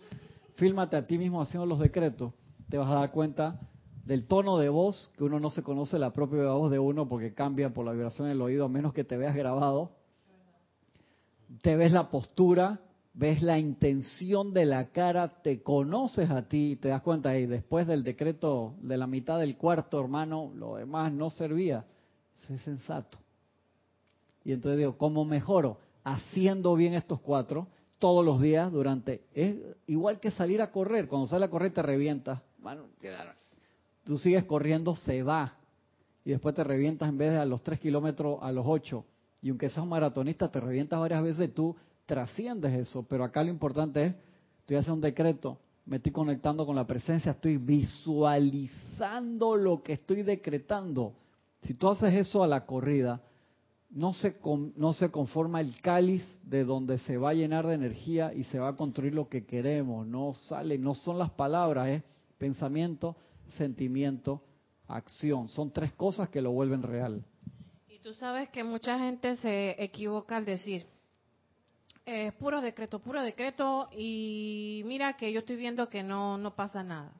fílmate 0.56 0.96
a 0.96 1.06
ti 1.06 1.16
mismo 1.16 1.40
haciendo 1.40 1.66
los 1.66 1.78
decretos. 1.78 2.32
Te 2.68 2.76
vas 2.76 2.90
a 2.90 2.94
dar 2.94 3.12
cuenta 3.12 3.60
del 4.04 4.26
tono 4.26 4.58
de 4.58 4.68
voz, 4.68 5.10
que 5.16 5.24
uno 5.24 5.38
no 5.38 5.50
se 5.50 5.62
conoce 5.62 5.98
la 5.98 6.12
propia 6.12 6.42
voz 6.52 6.70
de 6.72 6.78
uno 6.78 7.08
porque 7.08 7.34
cambia 7.34 7.72
por 7.72 7.86
la 7.86 7.92
vibración 7.92 8.28
del 8.28 8.42
oído, 8.42 8.64
a 8.64 8.68
menos 8.68 8.92
que 8.92 9.04
te 9.04 9.16
veas 9.16 9.34
grabado. 9.36 9.92
Te 11.60 11.76
ves 11.76 11.92
la 11.92 12.10
postura, 12.10 12.80
ves 13.14 13.42
la 13.42 13.59
intención 13.59 14.53
de 14.53 14.64
la 14.64 14.88
cara, 14.88 15.42
te 15.42 15.62
conoces 15.62 16.31
a 16.31 16.48
ti, 16.48 16.77
te 16.81 16.88
das 16.88 17.03
cuenta, 17.03 17.38
y 17.38 17.46
después 17.46 17.87
del 17.87 18.03
decreto 18.05 18.75
de 18.81 18.96
la 18.96 19.07
mitad 19.07 19.38
del 19.38 19.57
cuarto, 19.57 20.01
hermano, 20.01 20.53
lo 20.57 20.77
demás 20.77 21.12
no 21.12 21.31
servía. 21.31 21.85
Sé 22.46 22.59
sensato. 22.59 23.18
Y 24.44 24.53
entonces 24.53 24.79
digo, 24.79 24.96
¿cómo 24.96 25.25
mejoro? 25.25 25.79
Haciendo 26.05 26.75
bien 26.75 26.94
estos 26.94 27.20
cuatro 27.20 27.68
todos 27.98 28.25
los 28.25 28.40
días 28.40 28.72
durante... 28.72 29.22
Es 29.33 29.57
igual 29.87 30.18
que 30.18 30.33
salir 30.33 30.61
a 30.61 30.72
correr. 30.72 31.07
Cuando 31.07 31.29
sales 31.29 31.46
a 31.46 31.51
correr 31.51 31.72
te 31.72 31.83
revientas. 31.83 32.40
Bueno, 32.59 32.87
tú 34.05 34.18
sigues 34.18 34.44
corriendo, 34.44 34.96
se 34.96 35.22
va. 35.22 35.55
Y 36.25 36.31
después 36.31 36.55
te 36.55 36.64
revientas 36.64 37.09
en 37.09 37.18
vez 37.18 37.31
de 37.31 37.38
a 37.38 37.44
los 37.44 37.62
tres 37.62 37.79
kilómetros, 37.79 38.38
a 38.42 38.51
los 38.51 38.64
ocho. 38.66 39.05
Y 39.40 39.51
aunque 39.51 39.68
seas 39.68 39.83
un 39.83 39.90
maratonista, 39.90 40.51
te 40.51 40.59
revientas 40.59 40.98
varias 40.98 41.22
veces, 41.22 41.55
tú 41.55 41.77
trasciendes 42.06 42.72
eso. 42.74 43.04
Pero 43.08 43.24
acá 43.24 43.42
lo 43.42 43.50
importante 43.50 44.04
es, 44.04 44.14
estoy 44.60 44.76
haciendo 44.76 44.94
un 44.94 45.00
decreto, 45.00 45.58
me 45.84 45.96
estoy 45.96 46.12
conectando 46.12 46.64
con 46.64 46.76
la 46.76 46.86
presencia, 46.86 47.32
estoy 47.32 47.56
visualizando 47.56 49.56
lo 49.56 49.82
que 49.82 49.94
estoy 49.94 50.22
decretando. 50.22 51.14
Si 51.62 51.74
tú 51.74 51.88
haces 51.88 52.14
eso 52.14 52.42
a 52.42 52.46
la 52.46 52.66
corrida, 52.66 53.20
no 53.90 54.12
se, 54.12 54.36
no 54.76 54.92
se 54.92 55.10
conforma 55.10 55.60
el 55.60 55.80
cáliz 55.80 56.24
de 56.42 56.64
donde 56.64 56.98
se 56.98 57.18
va 57.18 57.30
a 57.30 57.34
llenar 57.34 57.66
de 57.66 57.74
energía 57.74 58.32
y 58.32 58.44
se 58.44 58.58
va 58.58 58.68
a 58.68 58.76
construir 58.76 59.14
lo 59.14 59.28
que 59.28 59.44
queremos. 59.44 60.06
No 60.06 60.34
sale, 60.34 60.78
no 60.78 60.94
son 60.94 61.18
las 61.18 61.30
palabras, 61.30 61.88
es 61.88 62.02
pensamiento, 62.38 63.16
sentimiento, 63.58 64.42
acción. 64.88 65.48
Son 65.48 65.70
tres 65.70 65.92
cosas 65.92 66.28
que 66.30 66.40
lo 66.40 66.52
vuelven 66.52 66.82
real. 66.82 67.24
Y 67.88 67.98
tú 67.98 68.14
sabes 68.14 68.48
que 68.48 68.64
mucha 68.64 68.98
gente 68.98 69.36
se 69.36 69.82
equivoca 69.82 70.36
al 70.36 70.44
decir, 70.44 70.86
eh, 72.06 72.32
puro 72.38 72.60
decreto, 72.60 72.98
puro 72.98 73.22
decreto, 73.22 73.88
y 73.96 74.82
mira 74.84 75.16
que 75.16 75.32
yo 75.32 75.40
estoy 75.40 75.56
viendo 75.56 75.88
que 75.88 76.02
no, 76.02 76.38
no 76.38 76.54
pasa 76.54 76.82
nada 76.82 77.12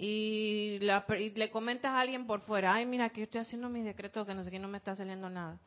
y, 0.00 0.78
le 0.78 1.50
comentas 1.50 1.90
a 1.90 2.00
alguien 2.00 2.26
por 2.26 2.40
fuera, 2.40 2.72
ay, 2.72 2.86
mira, 2.86 3.10
que 3.10 3.20
yo 3.20 3.24
estoy 3.24 3.42
haciendo 3.42 3.68
mis 3.68 3.84
decretos, 3.84 4.26
que 4.26 4.34
no 4.34 4.42
sé 4.44 4.50
qué, 4.50 4.58
no 4.58 4.66
me 4.66 4.78
está 4.78 4.94
saliendo 4.94 5.28
nada. 5.28 5.58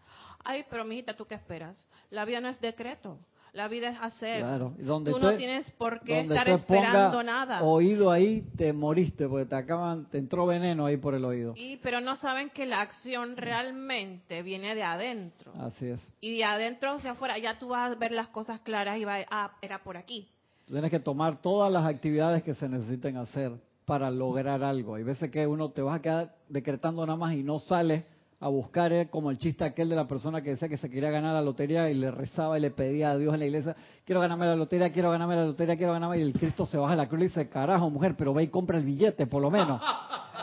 Ay, 0.43 0.65
pero 0.71 0.83
mijita, 0.85 1.15
¿tú 1.15 1.27
qué 1.27 1.35
esperas? 1.35 1.77
La 2.09 2.25
vida 2.25 2.41
no 2.41 2.49
es 2.49 2.59
decreto. 2.59 3.19
La 3.53 3.67
vida 3.67 3.89
es 3.89 3.97
hacer. 4.01 4.39
Claro. 4.39 4.73
donde 4.79 5.11
tú, 5.11 5.19
no 5.19 5.35
tienes 5.35 5.69
por 5.71 6.01
qué 6.01 6.21
estar 6.21 6.49
esperando 6.49 7.21
nada. 7.21 7.61
Oído 7.61 8.11
ahí, 8.11 8.41
te 8.57 8.73
moriste, 8.73 9.27
porque 9.27 9.45
te 9.45 9.55
acaban, 9.55 10.09
te 10.09 10.17
entró 10.17 10.47
veneno 10.47 10.87
ahí 10.87 10.97
por 10.97 11.13
el 11.13 11.23
oído. 11.23 11.53
Y, 11.55 11.77
pero 11.77 12.01
no 12.01 12.15
saben 12.15 12.49
que 12.49 12.65
la 12.65 12.81
acción 12.81 13.37
realmente 13.37 14.41
viene 14.41 14.73
de 14.73 14.81
adentro. 14.81 15.53
Así 15.59 15.85
es. 15.85 16.13
Y 16.19 16.35
de 16.35 16.43
adentro 16.43 16.95
hacia 16.95 17.11
afuera, 17.11 17.37
ya 17.37 17.59
tú 17.59 17.69
vas 17.69 17.91
a 17.91 17.95
ver 17.95 18.11
las 18.11 18.29
cosas 18.29 18.59
claras 18.61 18.97
y 18.97 19.05
vas, 19.05 19.23
ah, 19.29 19.51
era 19.61 19.83
por 19.83 19.97
aquí. 19.97 20.27
Tienes 20.65 20.89
que 20.89 20.99
tomar 20.99 21.39
todas 21.39 21.71
las 21.71 21.85
actividades 21.85 22.41
que 22.41 22.55
se 22.55 22.67
necesiten 22.67 23.17
hacer 23.17 23.51
para 23.85 24.09
lograr 24.09 24.63
algo. 24.63 24.95
Hay 24.95 25.03
veces 25.03 25.29
que 25.29 25.45
uno 25.45 25.69
te 25.69 25.83
vas 25.83 25.99
a 25.99 26.01
quedar 26.01 26.35
decretando 26.49 27.05
nada 27.05 27.17
más 27.17 27.33
y 27.33 27.43
no 27.43 27.59
sales 27.59 28.05
a 28.43 28.49
buscar 28.49 28.91
eh, 28.91 29.07
como 29.09 29.31
el 29.31 29.37
chiste 29.37 29.63
aquel 29.63 29.87
de 29.87 29.95
la 29.95 30.05
persona 30.05 30.41
que 30.41 30.49
decía 30.49 30.67
que 30.67 30.77
se 30.77 30.89
quería 30.89 31.09
ganar 31.09 31.33
la 31.33 31.41
lotería 31.41 31.89
y 31.89 31.93
le 31.93 32.11
rezaba 32.11 32.57
y 32.57 32.61
le 32.61 32.71
pedía 32.71 33.11
a 33.11 33.17
Dios 33.17 33.33
en 33.33 33.39
la 33.39 33.45
iglesia, 33.45 33.73
quiero 34.03 34.19
ganarme 34.19 34.45
la 34.45 34.57
lotería, 34.57 34.91
quiero 34.91 35.11
ganarme 35.11 35.37
la 35.37 35.45
lotería, 35.45 35.77
quiero 35.77 35.93
ganarme, 35.93 36.17
y 36.17 36.23
el 36.23 36.33
Cristo 36.33 36.65
se 36.65 36.77
baja 36.77 36.91
de 36.91 36.97
la 36.97 37.07
cruz 37.07 37.21
y 37.21 37.23
dice, 37.27 37.47
carajo 37.47 37.89
mujer, 37.89 38.15
pero 38.17 38.33
ve 38.33 38.43
y 38.43 38.47
compra 38.49 38.77
el 38.77 38.83
billete 38.83 39.27
por 39.27 39.41
lo 39.41 39.49
menos. 39.49 39.81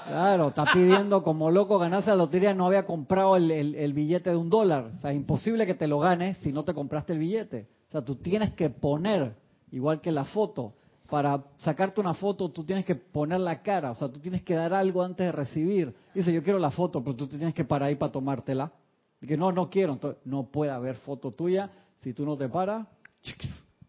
Claro, 0.07 0.49
está 0.49 0.65
pidiendo 0.73 1.23
como 1.23 1.51
loco 1.51 1.79
ganarse 1.79 2.11
la 2.11 2.17
lotería, 2.17 2.55
no 2.55 2.67
había 2.67 2.85
comprado 2.85 3.37
el, 3.37 3.51
el 3.51 3.93
billete 3.93 4.31
de 4.31 4.37
un 4.37 4.49
dólar. 4.49 4.91
O 4.95 4.99
sea, 4.99 5.11
es 5.13 5.17
imposible 5.17 5.67
que 5.67 5.75
te 5.75 5.87
lo 5.87 5.99
ganes 5.99 6.39
si 6.39 6.53
no 6.53 6.65
te 6.65 6.75
compraste 6.75 7.13
el 7.13 7.19
billete. 7.19 7.69
O 7.89 7.93
sea, 7.93 8.03
tú 8.03 8.17
tienes 8.17 8.53
que 8.53 8.71
poner, 8.71 9.35
igual 9.71 10.01
que 10.01 10.11
la 10.11 10.25
foto, 10.25 10.75
para 11.11 11.43
sacarte 11.59 12.01
una 12.01 12.15
foto 12.15 12.51
tú 12.51 12.65
tienes 12.65 12.85
que 12.85 12.95
poner 12.95 13.41
la 13.41 13.61
cara, 13.63 13.91
o 13.91 13.95
sea, 13.95 14.09
tú 14.09 14.21
tienes 14.21 14.43
que 14.43 14.55
dar 14.55 14.73
algo 14.73 15.03
antes 15.03 15.27
de 15.27 15.33
recibir. 15.33 15.95
Dice, 16.15 16.33
yo 16.33 16.43
quiero 16.43 16.59
la 16.59 16.71
foto, 16.71 17.03
pero 17.03 17.17
tú 17.17 17.27
tienes 17.27 17.53
que 17.53 17.65
parar 17.65 17.89
ahí 17.89 17.97
para 17.97 18.13
tomártela. 18.13 18.73
Que 19.21 19.37
no, 19.37 19.53
no 19.53 19.69
quiero, 19.69 19.93
entonces 19.93 20.23
no 20.25 20.51
puede 20.51 20.71
haber 20.71 20.97
foto 20.97 21.31
tuya 21.31 21.71
si 21.99 22.15
tú 22.15 22.25
no 22.25 22.39
te 22.39 22.49
paras 22.49 22.87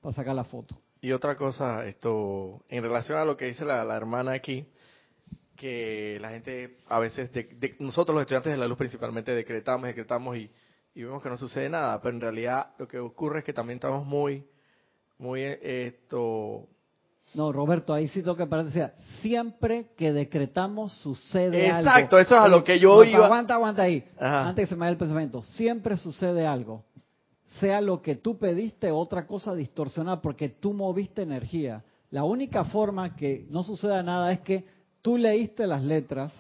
para 0.02 0.14
sacar 0.14 0.36
la 0.36 0.44
foto. 0.44 0.76
Y 1.00 1.14
otra 1.14 1.36
cosa, 1.36 1.86
esto, 1.86 2.64
en 2.68 2.84
relación 2.84 3.18
a 3.18 3.26
lo 3.26 3.38
que 3.38 3.46
dice 3.46 3.64
la, 3.64 3.96
hermana 3.96 4.34
aquí, 4.34 4.68
que 5.56 6.18
la 6.20 6.32
gente 6.32 6.80
a 6.90 7.00
veces, 7.00 7.32
de, 7.32 7.76
nosotros 7.80 8.14
los 8.14 8.22
estudiantes 8.22 8.52
de 8.52 8.58
la 8.58 8.68
luz 8.68 8.78
principalmente 8.78 9.34
decretamos, 9.34 9.88
decretamos 9.88 10.38
y, 10.38 10.52
y 10.94 11.04
vemos 11.04 11.24
que 11.24 11.30
no 11.30 11.38
sucede 11.38 11.70
nada, 11.70 12.02
pero 12.02 12.16
en 12.16 12.22
realidad 12.22 12.74
lo 12.78 12.88
que 12.88 13.00
ocurre 13.00 13.40
es 13.40 13.46
que 13.46 13.54
también 13.54 13.78
estamos 13.78 14.06
muy, 14.06 14.46
muy, 15.18 15.42
esto, 15.44 16.68
no, 17.34 17.52
Roberto, 17.52 17.94
ahí 17.94 18.08
sí 18.10 18.22
tengo 18.22 18.36
que 18.36 18.46
parar. 18.46 18.68
siempre 19.22 19.88
que 19.96 20.12
decretamos 20.12 20.94
sucede 20.94 21.70
algo. 21.70 21.90
Exacto, 21.90 22.20
eso 22.20 22.36
es 22.36 22.42
a 22.42 22.48
lo 22.48 22.64
que 22.64 22.80
yo 22.80 23.04
iba. 23.04 23.26
Aguanta, 23.26 23.54
aguanta 23.54 23.84
ahí. 23.84 24.04
Antes 24.20 24.66
que 24.66 24.70
se 24.70 24.76
me 24.76 24.82
vaya 24.82 24.92
el 24.92 24.98
pensamiento. 24.98 25.42
Siempre 25.42 25.98
sucede 25.98 26.46
algo. 26.46 26.84
Sea 27.60 27.82
lo 27.82 28.02
que 28.02 28.16
tú 28.16 28.38
pediste, 28.38 28.92
otra 28.92 29.26
cosa 29.26 29.56
distorsionada, 29.56 30.22
porque 30.22 30.50
tú 30.50 30.74
moviste 30.74 31.22
energía. 31.22 31.84
La 32.10 32.24
única 32.24 32.66
forma 32.66 33.16
que 33.16 33.46
no 33.50 33.64
suceda 33.64 34.04
nada 34.04 34.32
es 34.32 34.40
que 34.42 34.66
tú 35.02 35.18
leíste 35.18 35.68
las 35.68 35.84
letras 35.84 36.34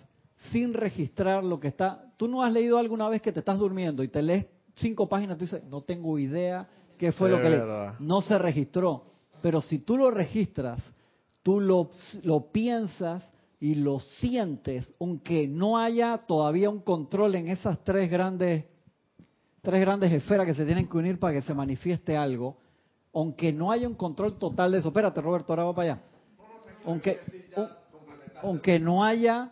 sin 0.51 0.73
registrar 0.73 1.43
lo 1.43 1.59
que 1.59 1.69
está. 1.69 2.03
Tú 2.17 2.27
no 2.27 2.43
has 2.43 2.51
leído 2.51 2.77
alguna 2.77 3.07
vez 3.07 3.21
que 3.21 3.31
te 3.31 3.39
estás 3.39 3.59
durmiendo 3.59 4.03
y 4.03 4.09
te 4.09 4.21
lees 4.21 4.45
cinco 4.75 5.07
páginas, 5.07 5.37
tú 5.37 5.45
dices, 5.45 5.63
no 5.65 5.81
tengo 5.81 6.17
idea 6.19 6.67
qué 6.97 7.11
fue 7.11 7.29
lo 7.29 7.41
que 7.41 7.49
leí. 7.49 7.61
No 7.99 8.21
se 8.21 8.37
registró 8.37 9.05
pero 9.41 9.61
si 9.61 9.79
tú 9.79 9.97
lo 9.97 10.11
registras, 10.11 10.81
tú 11.43 11.59
lo, 11.59 11.89
lo 12.23 12.51
piensas 12.51 13.27
y 13.59 13.75
lo 13.75 13.99
sientes, 13.99 14.91
aunque 14.99 15.47
no 15.47 15.77
haya 15.77 16.17
todavía 16.17 16.69
un 16.69 16.79
control 16.79 17.35
en 17.35 17.47
esas 17.47 17.83
tres 17.83 18.09
grandes, 18.09 18.65
tres 19.61 19.81
grandes 19.81 20.11
esferas 20.11 20.47
que 20.47 20.55
se 20.55 20.65
tienen 20.65 20.87
que 20.87 20.97
unir 20.97 21.19
para 21.19 21.33
que 21.33 21.41
se 21.43 21.53
manifieste 21.53 22.17
algo, 22.17 22.57
aunque 23.13 23.53
no 23.53 23.71
haya 23.71 23.87
un 23.87 23.95
control 23.95 24.39
total 24.39 24.71
de 24.71 24.79
eso. 24.79 24.87
Espérate, 24.87 25.21
Roberto, 25.21 25.53
ahora 25.53 25.65
va 25.65 25.75
para 25.75 25.93
allá. 25.93 26.01
Aunque, 26.85 27.19
aunque 28.41 28.79
no 28.79 29.03
haya 29.03 29.51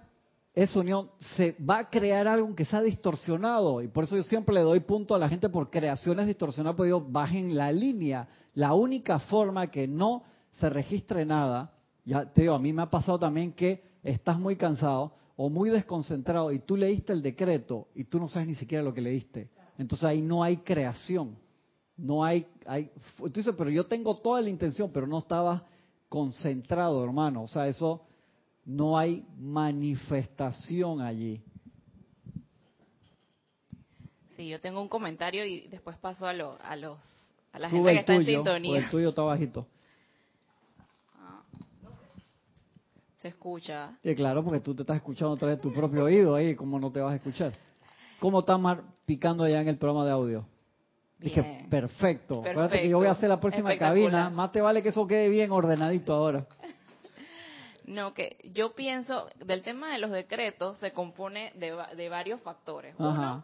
esa 0.54 0.80
unión, 0.80 1.12
se 1.38 1.56
va 1.58 1.80
a 1.80 1.90
crear 1.90 2.28
algo 2.28 2.54
que 2.56 2.66
sea 2.66 2.82
distorsionado. 2.82 3.82
Y 3.82 3.88
por 3.88 4.04
eso 4.04 4.16
yo 4.16 4.24
siempre 4.24 4.56
le 4.56 4.62
doy 4.62 4.80
punto 4.82 5.16
a 5.16 5.20
la 5.20 5.30
gente 5.30 5.50
por 5.50 5.70
creaciones 5.70 6.28
distorsionadas, 6.28 6.76
porque 6.76 6.90
yo 6.90 7.02
bajen 7.02 7.56
la 7.56 7.72
línea. 7.72 8.28
La 8.54 8.74
única 8.74 9.20
forma 9.20 9.72
que 9.72 9.88
no 9.88 10.24
se 10.60 10.70
registre 10.70 11.26
nada, 11.26 11.74
ya 12.04 12.26
te 12.26 12.42
digo, 12.42 12.56
a 12.56 12.60
mí 12.60 12.74
me 12.74 12.82
ha 12.82 12.90
pasado 12.90 13.20
también 13.20 13.54
que 13.54 13.84
estás 14.04 14.40
muy 14.40 14.56
cansado 14.56 15.14
o 15.36 15.50
muy 15.50 15.70
desconcentrado 15.70 16.52
y 16.52 16.60
tú 16.60 16.76
leíste 16.76 17.14
el 17.14 17.22
decreto 17.22 17.88
y 17.96 18.04
tú 18.04 18.20
no 18.20 18.28
sabes 18.28 18.48
ni 18.48 18.56
siquiera 18.56 18.84
lo 18.84 18.94
que 18.94 19.02
leíste. 19.02 19.50
Entonces 19.78 20.04
ahí 20.04 20.22
no 20.22 20.44
hay 20.44 20.58
creación. 20.58 21.38
No 21.96 22.24
hay, 22.24 22.48
hay, 22.66 22.92
tú 23.18 23.30
dices, 23.30 23.54
pero 23.58 23.70
yo 23.70 23.86
tengo 23.86 24.16
toda 24.16 24.42
la 24.42 24.50
intención, 24.50 24.90
pero 24.92 25.08
no 25.08 25.20
estaba 25.20 25.66
concentrado, 26.10 27.04
hermano. 27.04 27.44
O 27.44 27.48
sea, 27.48 27.68
eso 27.68 28.02
no 28.70 29.00
hay 29.00 29.26
manifestación 29.36 31.02
allí. 31.02 31.42
Sí, 34.38 34.48
yo 34.48 34.62
tengo 34.62 34.80
un 34.80 34.88
comentario 34.88 35.44
y 35.44 35.68
después 35.68 35.98
paso 35.98 36.28
a, 36.28 36.34
lo, 36.34 36.56
a 36.62 36.76
los 36.76 37.00
a 37.52 37.58
la 37.58 37.70
gente 37.70 37.92
que 37.92 38.00
está 38.00 38.14
en 38.14 38.26
sintonía. 38.26 38.78
el 38.78 38.90
tuyo 38.92 39.10
está 39.10 39.24
bajito. 39.24 39.66
Ah. 41.16 41.42
Se 43.18 43.30
escucha. 43.30 43.98
Sí, 44.04 44.14
claro, 44.14 44.44
porque 44.44 44.60
tú 44.60 44.76
te 44.76 44.84
estás 44.84 44.98
escuchando 44.98 45.34
a 45.34 45.38
través 45.38 45.58
de 45.58 45.64
tu 45.64 45.74
propio 45.74 46.04
oído 46.04 46.36
ahí, 46.36 46.54
¿cómo 46.54 46.80
no 46.80 46.92
te 46.92 47.00
vas 47.00 47.14
a 47.14 47.16
escuchar? 47.16 47.54
¿Cómo 48.20 48.40
está 48.40 48.56
Mar 48.60 48.84
picando 49.04 49.46
allá 49.46 49.62
en 49.62 49.70
el 49.70 49.78
programa 49.80 50.06
de 50.06 50.12
audio? 50.12 50.46
Dije, 51.18 51.66
perfecto. 51.72 52.44
perfecto. 52.44 52.78
que 52.78 52.88
yo 52.88 53.00
voy 53.00 53.08
a 53.08 53.12
hacer 53.12 53.30
la 53.30 53.40
próxima 53.40 53.76
cabina. 53.78 54.30
Más 54.30 54.52
te 54.52 54.62
vale 54.62 54.84
que 54.84 54.90
eso 54.90 55.08
quede 55.08 55.28
bien 55.28 55.50
ordenadito 55.52 56.14
ahora. 56.14 56.46
No, 57.90 58.14
que 58.14 58.38
yo 58.44 58.76
pienso, 58.76 59.28
del 59.38 59.64
tema 59.64 59.92
de 59.92 59.98
los 59.98 60.12
decretos 60.12 60.78
se 60.78 60.94
compone 60.94 61.52
de, 61.56 61.76
de 61.96 62.08
varios 62.08 62.40
factores. 62.42 62.94
Uno, 63.00 63.44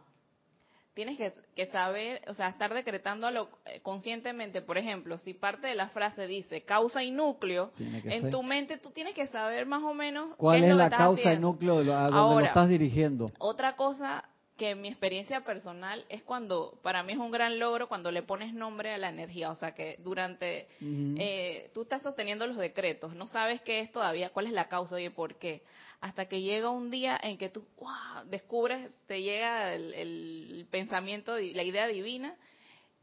tienes 0.93 1.17
que, 1.17 1.33
que 1.55 1.65
saber, 1.65 2.21
o 2.27 2.33
sea, 2.35 2.49
estar 2.49 2.71
decretando 2.71 3.31
lo, 3.31 3.49
eh, 3.65 3.81
conscientemente. 3.81 4.61
Por 4.61 4.77
ejemplo, 4.77 5.17
si 5.17 5.33
parte 5.33 5.65
de 5.65 5.73
la 5.73 5.89
frase 5.89 6.27
dice 6.27 6.61
causa 6.61 7.03
y 7.03 7.09
núcleo, 7.09 7.71
en 7.77 8.29
tu 8.29 8.43
mente 8.43 8.77
tú 8.77 8.91
tienes 8.91 9.15
que 9.15 9.25
saber 9.27 9.65
más 9.65 9.81
o 9.81 9.95
menos 9.95 10.35
cuál 10.37 10.63
es, 10.63 10.69
es, 10.69 10.75
la 10.75 10.91
causa 10.91 11.33
y 11.33 11.39
núcleo 11.39 11.79
a 11.79 12.03
donde 12.03 12.17
Ahora, 12.17 12.41
lo 12.41 12.45
estás 12.45 12.69
dirigiendo. 12.69 13.25
Otra 13.39 13.75
cosa 13.75 14.25
que 14.57 14.75
mi 14.75 14.87
experiencia 14.87 15.41
personal 15.41 16.05
es 16.07 16.23
cuando, 16.23 16.79
para 16.81 17.03
mí 17.03 17.13
es 17.13 17.17
un 17.17 17.31
gran 17.31 17.59
logro 17.59 17.89
cuando 17.89 18.11
le 18.11 18.23
pones 18.23 18.53
nombre 18.53 18.93
a 18.93 18.97
la 18.97 19.09
energía, 19.09 19.51
o 19.51 19.55
sea 19.55 19.73
que 19.73 19.97
durante, 19.99 20.67
eh, 20.79 21.69
tú 21.73 21.81
estás 21.81 22.01
sosteniendo 22.01 22.47
los 22.47 22.57
decretos, 22.57 23.15
no 23.15 23.27
sabes 23.27 23.61
qué 23.61 23.81
es 23.81 23.91
todavía, 23.91 24.29
cuál 24.29 24.47
es 24.47 24.53
la 24.53 24.69
causa 24.69 24.99
y 24.99 25.09
por 25.09 25.35
qué, 25.35 25.63
hasta 25.99 26.27
que 26.27 26.41
llega 26.41 26.69
un 26.69 26.89
día 26.89 27.19
en 27.21 27.37
que 27.37 27.49
tú 27.49 27.65
¡guau! 27.75 28.25
descubres, 28.27 28.89
te 29.07 29.21
llega 29.21 29.73
el, 29.73 29.93
el 29.93 30.67
pensamiento, 30.71 31.37
la 31.37 31.63
idea 31.63 31.87
divina 31.87 32.35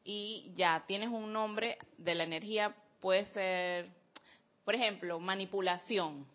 y 0.05 0.53
ya 0.57 0.85
tienes 0.87 1.11
un 1.11 1.33
nombre 1.33 1.79
de 1.99 2.15
la 2.15 2.25
energía, 2.25 2.75
puede 3.01 3.27
ser, 3.27 3.91
por 4.65 4.75
ejemplo, 4.75 5.21
manipulación. 5.21 6.27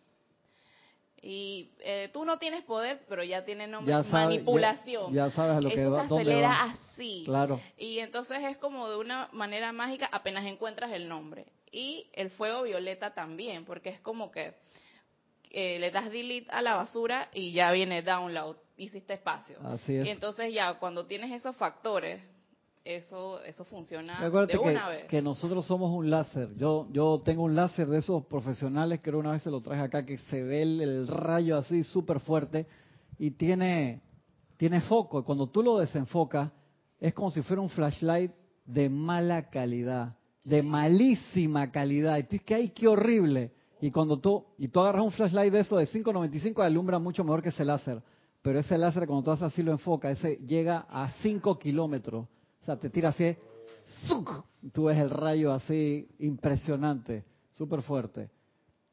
Y 1.29 1.71
eh, 1.81 2.09
tú 2.13 2.23
no 2.23 2.37
tienes 2.39 2.63
poder, 2.63 3.01
pero 3.09 3.21
ya 3.21 3.43
tiene 3.43 3.67
nombre 3.67 3.91
Ya 3.93 4.01
sabe- 4.03 4.25
manipulación. 4.27 5.13
ya- 5.13 5.25
ya 5.27 5.31
sabes 5.31 5.57
a 5.57 5.61
lo 5.61 5.69
que 5.69 5.81
Eso 5.81 5.91
va- 5.91 6.07
se 6.07 6.13
acelera 6.15 6.47
va. 6.47 6.63
así. 6.71 7.23
Claro. 7.25 7.59
Y 7.77 7.99
entonces 7.99 8.37
es 8.45 8.57
como 8.57 8.89
de 8.89 8.95
una 8.95 9.27
manera 9.33 9.73
mágica 9.73 10.07
apenas 10.13 10.45
encuentras 10.45 10.89
el 10.93 11.09
nombre. 11.09 11.45
Y 11.69 12.09
el 12.13 12.29
fuego 12.29 12.63
violeta 12.63 13.13
también, 13.13 13.65
porque 13.65 13.89
es 13.89 13.99
como 13.99 14.31
que 14.31 14.53
eh, 15.49 15.79
le 15.79 15.91
das 15.91 16.09
delete 16.11 16.49
a 16.49 16.61
la 16.61 16.75
basura 16.75 17.29
y 17.33 17.51
ya 17.51 17.71
viene 17.73 18.01
download, 18.03 18.55
hiciste 18.77 19.13
espacio. 19.15 19.57
Así 19.65 19.95
es. 19.97 20.05
Y 20.05 20.09
entonces 20.09 20.53
ya 20.53 20.75
cuando 20.75 21.07
tienes 21.07 21.31
esos 21.31 21.55
factores, 21.57 22.21
eso 22.95 23.41
eso 23.43 23.65
funciona 23.65 24.17
Acuérdate 24.25 24.53
de 24.57 24.63
que, 24.63 24.69
una 24.69 24.87
vez. 24.89 25.05
que 25.05 25.21
nosotros 25.21 25.65
somos 25.65 25.91
un 25.95 26.09
láser. 26.09 26.55
Yo 26.55 26.87
yo 26.91 27.21
tengo 27.23 27.43
un 27.43 27.55
láser 27.55 27.87
de 27.87 27.99
esos 27.99 28.25
profesionales, 28.25 28.99
creo 29.03 29.19
una 29.19 29.31
vez 29.31 29.43
se 29.43 29.51
lo 29.51 29.61
traje 29.61 29.81
acá, 29.81 30.05
que 30.05 30.17
se 30.17 30.41
ve 30.43 30.61
el, 30.61 30.81
el 30.81 31.07
rayo 31.07 31.57
así 31.57 31.83
súper 31.83 32.19
fuerte 32.19 32.67
y 33.19 33.31
tiene, 33.31 34.01
tiene 34.57 34.81
foco. 34.81 35.23
Cuando 35.23 35.47
tú 35.47 35.63
lo 35.63 35.77
desenfocas, 35.77 36.51
es 36.99 37.13
como 37.13 37.31
si 37.31 37.41
fuera 37.41 37.61
un 37.61 37.69
flashlight 37.69 38.31
de 38.65 38.89
mala 38.89 39.49
calidad, 39.49 40.15
de 40.43 40.63
malísima 40.63 41.71
calidad. 41.71 42.17
Y 42.17 42.23
tú 42.23 42.29
dices 42.31 42.45
que 42.45 42.55
ay, 42.55 42.69
qué 42.69 42.87
horrible. 42.87 43.51
Y 43.79 43.91
cuando 43.91 44.17
tú, 44.17 44.45
y 44.57 44.67
tú 44.69 44.79
agarras 44.79 45.03
un 45.03 45.11
flashlight 45.11 45.53
de 45.53 45.59
eso 45.59 45.77
de 45.77 45.85
5.95, 45.85 46.63
alumbra 46.63 46.99
mucho 46.99 47.23
mejor 47.23 47.43
que 47.43 47.49
ese 47.49 47.63
láser. 47.63 48.01
Pero 48.41 48.59
ese 48.59 48.77
láser, 48.77 49.05
cuando 49.07 49.23
tú 49.23 49.31
haces 49.31 49.43
así 49.43 49.61
lo 49.61 49.71
enfoca, 49.71 50.09
ese 50.09 50.37
llega 50.37 50.85
a 50.89 51.11
5 51.21 51.59
kilómetros. 51.59 52.27
Sea, 52.67 52.75
te 52.75 52.89
tira 52.89 53.09
así, 53.09 53.33
¡zuc! 54.07 54.43
tú 54.73 54.83
ves 54.83 54.97
el 54.97 55.09
rayo 55.09 55.53
así 55.53 56.05
impresionante, 56.19 57.23
súper 57.53 57.81
fuerte. 57.81 58.29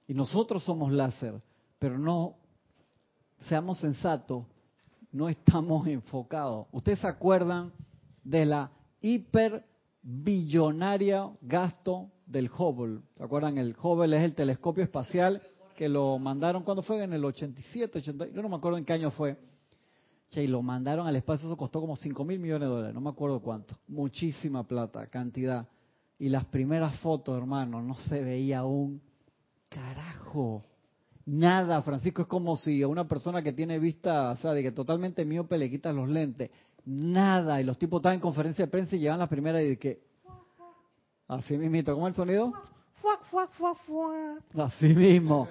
Y 0.07 0.14
nosotros 0.14 0.62
somos 0.62 0.93
láser, 0.93 1.43
pero 1.81 1.99
no, 1.99 2.37
seamos 3.49 3.81
sensatos, 3.81 4.47
no 5.11 5.29
estamos 5.29 5.89
enfocados. 5.89 6.68
¿Ustedes 6.70 7.01
se 7.01 7.09
acuerdan 7.09 7.72
de 8.22 8.47
la 8.47 8.70
hiper 9.01 9.64
billonaria 10.03 11.29
gasto 11.41 12.12
del 12.27 12.49
Hubble? 12.57 13.01
¿Se 13.16 13.25
acuerdan? 13.25 13.59
El 13.59 13.75
Hubble 13.83 14.16
es 14.16 14.22
el 14.22 14.37
telescopio 14.37 14.85
espacial 14.85 15.43
que 15.77 15.89
lo 15.89 16.16
mandaron, 16.20 16.62
¿cuándo 16.62 16.85
fue? 16.85 17.03
En 17.03 17.12
el 17.12 17.25
87, 17.25 17.99
80, 17.99 18.29
yo 18.29 18.41
no 18.41 18.49
me 18.49 18.55
acuerdo 18.55 18.79
en 18.79 18.85
qué 18.85 18.93
año 18.93 19.11
fue. 19.11 19.37
Che, 20.31 20.43
y 20.43 20.47
lo 20.47 20.62
mandaron 20.62 21.07
al 21.07 21.16
espacio, 21.16 21.47
eso 21.47 21.57
costó 21.57 21.81
como 21.81 21.97
5 21.97 22.25
mil 22.25 22.39
millones 22.41 22.68
de 22.68 22.75
dólares, 22.75 22.95
no 22.95 23.01
me 23.01 23.11
acuerdo 23.11 23.41
cuánto. 23.41 23.77
Muchísima 23.89 24.66
plata, 24.66 25.07
cantidad. 25.07 25.68
Y 26.18 26.29
las 26.29 26.45
primeras 26.47 26.97
fotos, 27.01 27.37
hermano, 27.37 27.83
no 27.83 27.95
se 27.95 28.22
veía 28.22 28.64
un 28.64 29.01
carajo. 29.68 30.64
Nada, 31.27 31.83
Francisco, 31.83 32.22
es 32.22 32.29
como 32.29 32.57
si 32.57 32.83
a 32.83 32.89
una 32.89 33.09
persona 33.09 33.43
que 33.43 33.53
tiene 33.53 33.79
vista, 33.79 34.31
o 34.31 34.37
sea, 34.37 34.53
de 34.53 34.62
que 34.62 34.72
totalmente 34.72 35.25
miope 35.25 35.57
le 35.57 35.70
quitas 35.70 35.95
los 35.95 36.09
lentes. 36.09 36.51
Nada. 36.85 37.61
Y 37.61 37.64
los 37.64 37.79
tipos 37.79 38.01
estaban 38.01 38.16
en 38.16 38.20
conferencia 38.20 38.66
de 38.66 38.70
prensa 38.70 38.97
y 38.97 39.01
llegan 39.01 39.18
las 39.18 39.29
primeras 39.29 39.62
y 39.62 39.68
de 39.68 39.79
que... 39.79 40.03
Así 41.27 41.57
mismito, 41.57 41.95
¿cómo 41.95 42.07
es 42.07 42.12
el 42.12 42.16
sonido? 42.16 42.53
Así 44.55 44.95
mismo. 44.95 45.49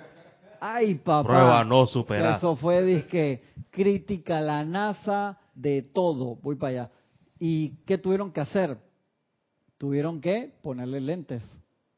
Ay, 0.65 0.95
papá. 0.95 1.27
Prueba 1.27 1.65
no 1.65 1.85
superada. 1.87 2.37
Eso 2.37 2.55
fue, 2.55 2.81
disque, 2.83 3.43
crítica 3.69 4.37
a 4.37 4.41
la 4.41 4.63
NASA 4.63 5.37
de 5.53 5.81
todo. 5.81 6.37
Voy 6.37 6.55
para 6.55 6.69
allá. 6.69 6.91
¿Y 7.37 7.71
qué 7.85 7.97
tuvieron 7.97 8.31
que 8.31 8.39
hacer? 8.39 8.77
Tuvieron 9.77 10.21
que 10.21 10.53
ponerle 10.61 11.01
lentes. 11.01 11.43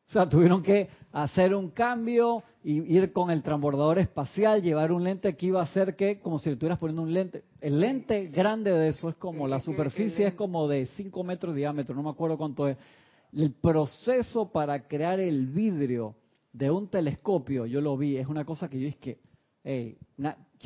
O 0.10 0.14
sea, 0.14 0.28
tuvieron 0.28 0.64
que 0.64 0.90
hacer 1.12 1.54
un 1.54 1.70
cambio 1.70 2.42
y 2.64 2.82
ir 2.92 3.14
con 3.14 3.30
el 3.30 3.44
transbordador 3.44 4.00
espacial, 4.00 4.64
llevar 4.64 4.92
un 4.92 5.04
lente 5.04 5.36
que 5.36 5.46
iba 5.46 5.62
a 5.62 5.68
ser 5.68 5.96
que, 5.96 6.20
como 6.20 6.40
si 6.40 6.50
le 6.50 6.54
estuvieras 6.54 6.80
poniendo 6.80 7.04
un 7.04 7.14
lente. 7.14 7.44
El 7.62 7.80
lente 7.80 8.30
grande 8.30 8.72
de 8.72 8.88
eso 8.88 9.10
es 9.10 9.16
como, 9.16 9.48
la 9.48 9.60
superficie 9.60 10.26
es 10.26 10.34
como 10.34 10.68
de 10.68 10.88
5 10.88 11.24
metros 11.24 11.54
de 11.54 11.60
diámetro, 11.60 11.96
no 11.96 12.02
me 12.02 12.10
acuerdo 12.10 12.36
cuánto 12.36 12.68
es. 12.68 12.78
El 13.32 13.52
proceso 13.54 14.52
para 14.52 14.88
crear 14.88 15.20
el 15.20 15.46
vidrio 15.46 16.16
de 16.58 16.72
un 16.72 16.88
telescopio, 16.88 17.66
yo 17.66 17.82
lo 17.82 17.98
vi, 17.98 18.16
es 18.18 18.28
una 18.28 18.46
cosa 18.46 18.70
que 18.70 18.80
yo 18.80 18.88
es 18.88 18.96
que, 18.96 19.20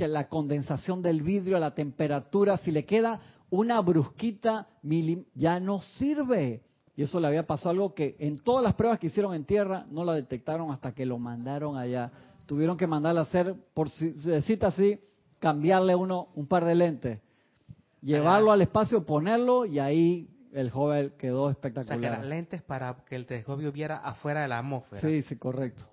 la 0.08 0.30
condensación 0.30 1.02
del 1.02 1.24
vidrio 1.24 1.58
a 1.58 1.60
la 1.60 1.74
temperatura, 1.74 2.58
si 2.58 2.72
le 2.72 2.86
queda 2.86 3.20
una 3.50 3.82
brusquita, 3.82 4.68
milim- 4.84 5.26
ya 5.34 5.60
no 5.60 5.82
sirve. 5.82 6.62
Y 6.96 7.04
eso 7.04 7.20
le 7.20 7.28
había 7.28 7.48
pasado 7.48 7.72
algo 7.72 7.94
que 7.96 8.16
en 8.20 8.40
todas 8.40 8.64
las 8.64 8.76
pruebas 8.76 9.00
que 9.00 9.08
hicieron 9.08 9.34
en 9.34 9.46
tierra 9.46 9.86
no 9.90 10.04
la 10.04 10.14
detectaron 10.14 10.70
hasta 10.72 10.94
que 10.94 11.06
lo 11.06 11.18
mandaron 11.18 11.78
allá. 11.78 12.12
Tuvieron 12.46 12.78
que 12.78 12.86
mandarle 12.88 13.22
a 13.22 13.24
hacer, 13.24 13.56
por 13.74 13.90
si 13.90 14.12
se 14.14 14.60
así, 14.62 15.00
cambiarle 15.40 15.96
uno 15.96 16.28
un 16.36 16.46
par 16.46 16.66
de 16.66 16.76
lentes, 16.76 17.20
llevarlo 18.02 18.52
al 18.52 18.62
espacio, 18.62 19.06
ponerlo 19.06 19.66
y 19.66 19.80
ahí 19.80 20.28
el 20.54 20.70
joven 20.72 21.14
quedó 21.18 21.44
O 21.44 21.54
sea, 21.54 21.62
que 21.62 21.68
espectacular. 21.70 22.14
eran 22.14 22.30
lentes 22.30 22.62
para 22.64 22.96
que 23.06 23.16
el 23.16 23.26
telescopio 23.26 23.72
viera 23.72 23.98
afuera 23.98 24.42
de 24.42 24.48
la 24.48 24.60
atmósfera. 24.60 25.02
Sí, 25.08 25.22
sí, 25.24 25.36
correcto. 25.38 25.84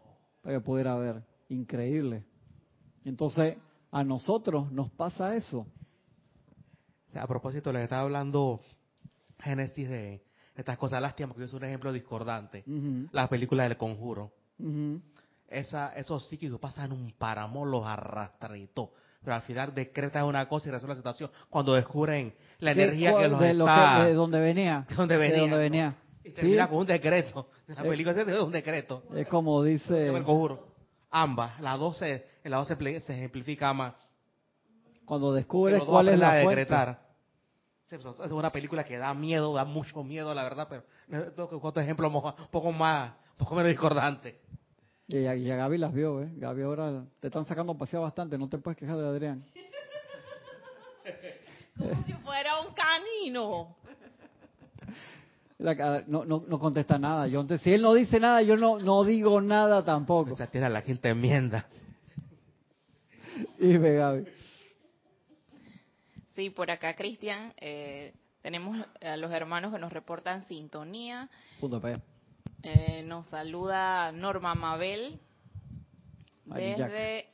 Para 0.43 0.57
que 0.59 0.61
pudiera 0.65 0.95
ver. 0.97 1.23
Increíble. 1.49 2.25
Entonces, 3.05 3.57
a 3.91 4.03
nosotros 4.05 4.71
nos 4.73 4.91
pasa 4.91 5.35
eso. 5.37 5.67
O 7.09 7.13
sea, 7.13 7.23
a 7.23 7.27
propósito, 7.27 7.73
le 7.73 7.83
estaba 7.85 8.03
hablando 8.03 8.61
Génesis 9.39 9.89
de 9.89 10.23
estas 10.55 10.77
cosas. 10.79 11.01
Lástima, 11.01 11.29
porque 11.29 11.45
es 11.45 11.53
un 11.53 11.65
ejemplo 11.65 11.93
discordante. 11.93 12.65
Ujú, 12.67 13.09
La 13.13 13.29
película 13.29 13.65
del 13.65 13.77
conjuro. 13.77 14.33
ujú. 14.59 15.01
Esa, 15.49 15.91
esos 15.95 16.27
psíquicos 16.29 16.59
pasan 16.59 16.91
un 16.91 17.13
paramón, 17.13 17.71
los 17.71 17.87
arrastran 17.87 18.57
y 18.57 18.67
todo. 18.67 18.93
Pero 19.27 19.35
al 19.35 19.43
final 19.43 19.75
decretan 19.75 20.23
una 20.25 20.49
cosa 20.49 20.69
y 20.69 20.71
resuelven 20.71 20.99
la 20.99 21.01
situación 21.03 21.31
cuando 21.51 21.75
descubren 21.75 22.33
la 22.61 22.73
¿Qué- 22.73 22.85
energía 22.85 23.17
que 23.19 23.27
los 23.27 23.41
de, 23.41 23.55
lo 23.55 23.65
está... 23.65 23.97
que- 23.99 24.05
de 24.11 24.15
donde 24.15 24.39
venía. 24.39 24.87
de 24.89 24.95
donde 24.95 25.17
venía. 25.17 25.35
De 25.35 25.41
donde 25.41 25.57
venía. 25.57 25.97
Y 26.23 26.29
Sí, 26.29 26.35
termina 26.35 26.69
con 26.69 26.79
un 26.79 26.87
decreto. 26.87 27.49
La 27.67 27.83
Eh. 27.83 27.89
película 27.89 28.21
es 28.21 28.25
de 28.25 28.41
un 28.41 28.53
decreto. 28.53 29.03
es 29.17 29.27
como 29.27 29.65
dice, 29.65 30.07
el 30.07 30.23
conjuro. 30.23 30.69
Ambas. 31.11 31.59
La 31.61 31.77
dos 31.77 31.99
se, 31.99 32.25
la 32.45 32.59
dos 32.59 32.69
se, 32.69 32.75
ejemplifica 33.15 33.73
más. 33.73 33.95
cuando 35.05 35.33
descubres 35.35 35.83
cuál 35.83 36.07
es 36.11 36.19
la 36.21 36.29
a 36.29 36.43
fuente. 36.43 36.49
decretar. 36.51 37.01
Sí, 37.89 37.97
pues, 38.01 38.15
Es 38.27 38.31
una 38.31 38.51
película 38.53 38.85
que 38.85 38.97
da 38.97 39.13
miedo, 39.13 39.55
da 39.55 39.65
mucho 39.65 40.05
miedo, 40.05 40.33
la 40.35 40.45
verdad, 40.45 40.69
pero 40.71 40.85
eh, 41.11 41.31
tengo 41.35 41.49
que 41.49 41.57
otro 41.61 41.83
ejemplo 41.83 42.07
un 42.09 42.49
poco 42.53 42.71
más, 42.71 43.11
un 43.33 43.39
poco 43.39 43.57
menos 43.57 43.71
discordante. 43.71 44.41
Y 45.09 45.27
a, 45.27 45.37
y 45.37 45.51
a 45.51 45.57
Gaby 45.57 45.79
las 45.79 45.93
vio, 45.93 46.23
¿eh? 46.23 46.31
Gaby 46.37 46.63
ahora 46.63 47.05
te 47.21 47.29
están 47.29 47.45
sacando 47.45 47.73
a 47.73 47.79
pasear 47.79 48.03
bastante, 48.03 48.37
no 48.37 48.49
te 48.49 48.59
puedes 48.59 48.77
quejar 48.77 48.97
de 48.97 49.07
Adrián. 49.07 49.45
Como 51.79 52.03
si 52.05 52.13
fuera 52.15 52.61
un 52.61 52.75
canino. 52.75 53.77
La 55.59 56.03
no, 56.07 56.25
no, 56.25 56.45
no 56.47 56.59
contesta 56.59 56.99
nada. 56.99 57.29
Yo, 57.29 57.41
entonces, 57.41 57.63
si 57.63 57.73
él 57.73 57.83
no 57.83 57.95
dice 57.95 58.21
nada, 58.21 58.43
yo 58.43 58.57
no, 58.57 58.79
no 58.79 59.05
digo 59.05 59.41
nada 59.41 59.85
tampoco. 59.85 60.35
O 60.35 60.37
sea, 60.37 60.49
tiene 60.49 60.67
a 60.67 60.71
la 60.71 60.83
quinta 60.83 61.09
enmienda. 61.09 61.67
Y 63.59 63.77
ve, 63.77 63.97
Gaby. 63.97 64.27
Sí, 66.35 66.51
por 66.51 66.71
acá, 66.71 66.95
Cristian, 66.95 67.55
eh, 67.59 68.13
tenemos 68.43 68.85
a 69.01 69.17
los 69.17 69.33
hermanos 69.33 69.73
que 69.73 69.79
nos 69.79 69.93
reportan 69.93 70.45
sintonía. 70.47 71.31
Punto 71.61 71.81
para 71.81 71.95
allá. 71.95 72.05
Eh, 72.69 73.03
nos 73.05 73.27
saluda 73.27 74.11
Norma 74.13 74.55
Mabel 74.57 75.21
Marillac. 76.47 76.91
desde 76.91 77.27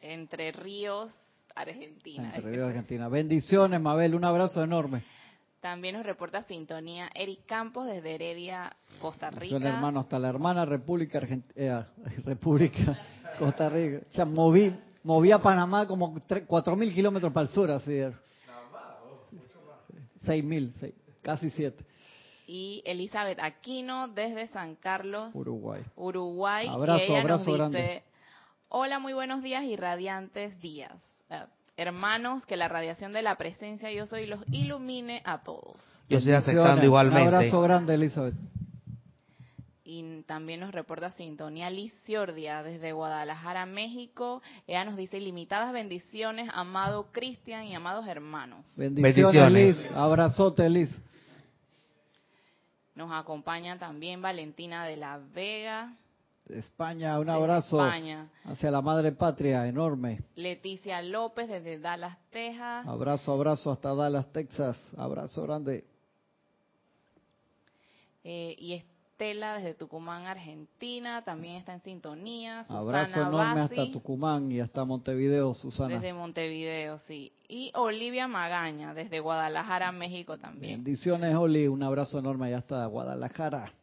Entre 0.00 0.50
Ríos, 0.52 1.12
Argentina. 1.54 2.32
Entre 2.34 2.50
Ríos, 2.50 2.68
Argentina. 2.68 3.08
Bendiciones, 3.08 3.80
Mabel. 3.80 4.14
Un 4.14 4.24
abrazo 4.24 4.62
enorme. 4.64 5.02
También 5.60 5.94
nos 5.96 6.06
reporta 6.06 6.42
sintonía 6.44 7.08
Eric 7.14 7.44
Campos 7.46 7.86
desde 7.86 8.14
Heredia, 8.14 8.74
Costa 9.00 9.30
Rica. 9.30 9.58
Son 9.58 9.66
hermanos, 9.66 10.04
hasta 10.04 10.18
la 10.18 10.28
hermana 10.30 10.64
República 10.64 11.18
Argentina, 11.18 11.86
República 12.24 12.98
Costa 13.38 13.68
Rica. 13.68 14.04
O 14.08 14.12
sea, 14.12 14.24
moví, 14.24 14.74
moví 15.04 15.30
a 15.30 15.38
Panamá 15.38 15.86
como 15.86 16.18
tres- 16.26 16.44
cuatro 16.46 16.74
mil 16.76 16.92
kilómetros 16.94 17.32
para 17.32 17.46
el 17.46 17.52
sur, 17.52 17.70
así. 17.70 17.94
era. 17.94 18.18
seis 20.24 20.42
mil, 20.42 20.72
seis- 20.80 20.94
casi 21.22 21.50
siete. 21.50 21.84
Y 22.52 22.82
Elizabeth 22.84 23.38
Aquino 23.40 24.08
desde 24.08 24.48
San 24.48 24.74
Carlos, 24.74 25.30
Uruguay. 25.34 25.82
Uruguay. 25.94 26.66
Abrazo, 26.66 27.04
y 27.04 27.12
ella 27.12 27.20
abrazo 27.20 27.48
nos 27.50 27.56
grande. 27.56 27.78
dice, 27.78 28.02
hola, 28.68 28.98
muy 28.98 29.12
buenos 29.12 29.40
días 29.40 29.62
y 29.62 29.76
radiantes 29.76 30.60
días. 30.60 30.92
Eh, 31.30 31.44
hermanos, 31.76 32.44
que 32.46 32.56
la 32.56 32.66
radiación 32.66 33.12
de 33.12 33.22
la 33.22 33.36
presencia 33.36 33.92
yo 33.92 34.08
soy 34.08 34.26
los 34.26 34.40
ilumine 34.50 35.22
a 35.24 35.44
todos. 35.44 35.76
Yo 36.08 36.18
estoy 36.18 36.32
aceptando 36.32 36.84
igualmente. 36.84 37.28
Un 37.28 37.34
abrazo 37.36 37.60
grande, 37.60 37.94
Elizabeth. 37.94 38.34
Y 39.84 40.22
también 40.22 40.58
nos 40.58 40.72
reporta 40.72 41.12
sintonía 41.12 41.70
Liz 41.70 41.92
Ciordia 42.02 42.64
desde 42.64 42.90
Guadalajara, 42.90 43.64
México. 43.64 44.42
Ella 44.66 44.84
nos 44.84 44.96
dice 44.96 45.18
ilimitadas 45.18 45.72
bendiciones, 45.72 46.50
amado 46.52 47.12
Cristian 47.12 47.62
y 47.66 47.76
amados 47.76 48.08
hermanos. 48.08 48.66
Bendiciones, 48.76 49.14
Bendiciones. 49.14 49.76
Liz. 49.78 49.90
Abrazote, 49.94 50.68
Liz. 50.68 50.90
Nos 53.00 53.12
acompaña 53.12 53.78
también 53.78 54.20
Valentina 54.20 54.84
de 54.84 54.98
la 54.98 55.16
Vega. 55.16 55.96
De 56.44 56.58
España, 56.58 57.18
un 57.18 57.30
abrazo 57.30 57.82
España. 57.82 58.28
hacia 58.44 58.70
la 58.70 58.82
madre 58.82 59.10
patria, 59.12 59.66
enorme. 59.66 60.20
Leticia 60.34 61.00
López 61.00 61.48
desde 61.48 61.78
Dallas, 61.78 62.18
Texas. 62.28 62.86
Abrazo, 62.86 63.32
abrazo 63.32 63.70
hasta 63.70 63.94
Dallas, 63.94 64.30
Texas. 64.32 64.78
Abrazo 64.98 65.44
grande. 65.44 65.86
Eh, 68.22 68.54
y 68.58 68.74
Estela 69.20 69.56
desde 69.56 69.74
Tucumán, 69.74 70.24
Argentina. 70.24 71.22
También 71.22 71.56
está 71.56 71.74
en 71.74 71.82
sintonía. 71.82 72.64
Susana 72.64 72.80
Abrazo 72.80 73.20
enorme 73.20 73.60
Bassi, 73.60 73.78
hasta 73.78 73.92
Tucumán 73.92 74.50
y 74.50 74.60
hasta 74.60 74.82
Montevideo, 74.86 75.52
Susana. 75.52 75.94
Desde 75.94 76.14
Montevideo, 76.14 76.98
sí. 77.00 77.30
Y 77.46 77.70
Olivia 77.74 78.26
Magaña 78.28 78.94
desde 78.94 79.20
Guadalajara, 79.20 79.92
México 79.92 80.38
también. 80.38 80.82
Bendiciones, 80.82 81.36
Oli. 81.36 81.68
Un 81.68 81.82
abrazo 81.82 82.18
enorme 82.18 82.46
allá 82.46 82.58
hasta 82.58 82.86
Guadalajara. 82.86 83.74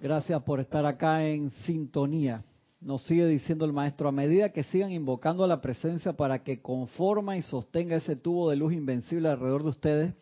Gracias 0.00 0.42
por 0.42 0.58
estar 0.58 0.84
acá 0.86 1.24
en 1.24 1.52
sintonía. 1.64 2.42
Nos 2.80 3.04
sigue 3.04 3.28
diciendo 3.28 3.64
el 3.64 3.72
maestro, 3.72 4.08
a 4.08 4.12
medida 4.12 4.48
que 4.48 4.64
sigan 4.64 4.90
invocando 4.90 5.44
a 5.44 5.46
la 5.46 5.60
presencia 5.60 6.14
para 6.14 6.42
que 6.42 6.60
conforma 6.60 7.36
y 7.36 7.42
sostenga 7.42 7.94
ese 7.94 8.16
tubo 8.16 8.50
de 8.50 8.56
luz 8.56 8.72
invencible 8.72 9.28
alrededor 9.28 9.62
de 9.62 9.68
ustedes, 9.68 10.14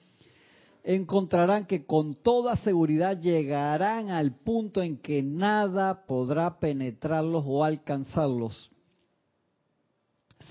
encontrarán 0.84 1.66
que 1.66 1.86
con 1.86 2.14
toda 2.14 2.56
seguridad 2.56 3.18
llegarán 3.18 4.10
al 4.10 4.34
punto 4.34 4.82
en 4.82 4.98
que 4.98 5.22
nada 5.22 6.04
podrá 6.06 6.58
penetrarlos 6.58 7.44
o 7.46 7.64
alcanzarlos, 7.64 8.70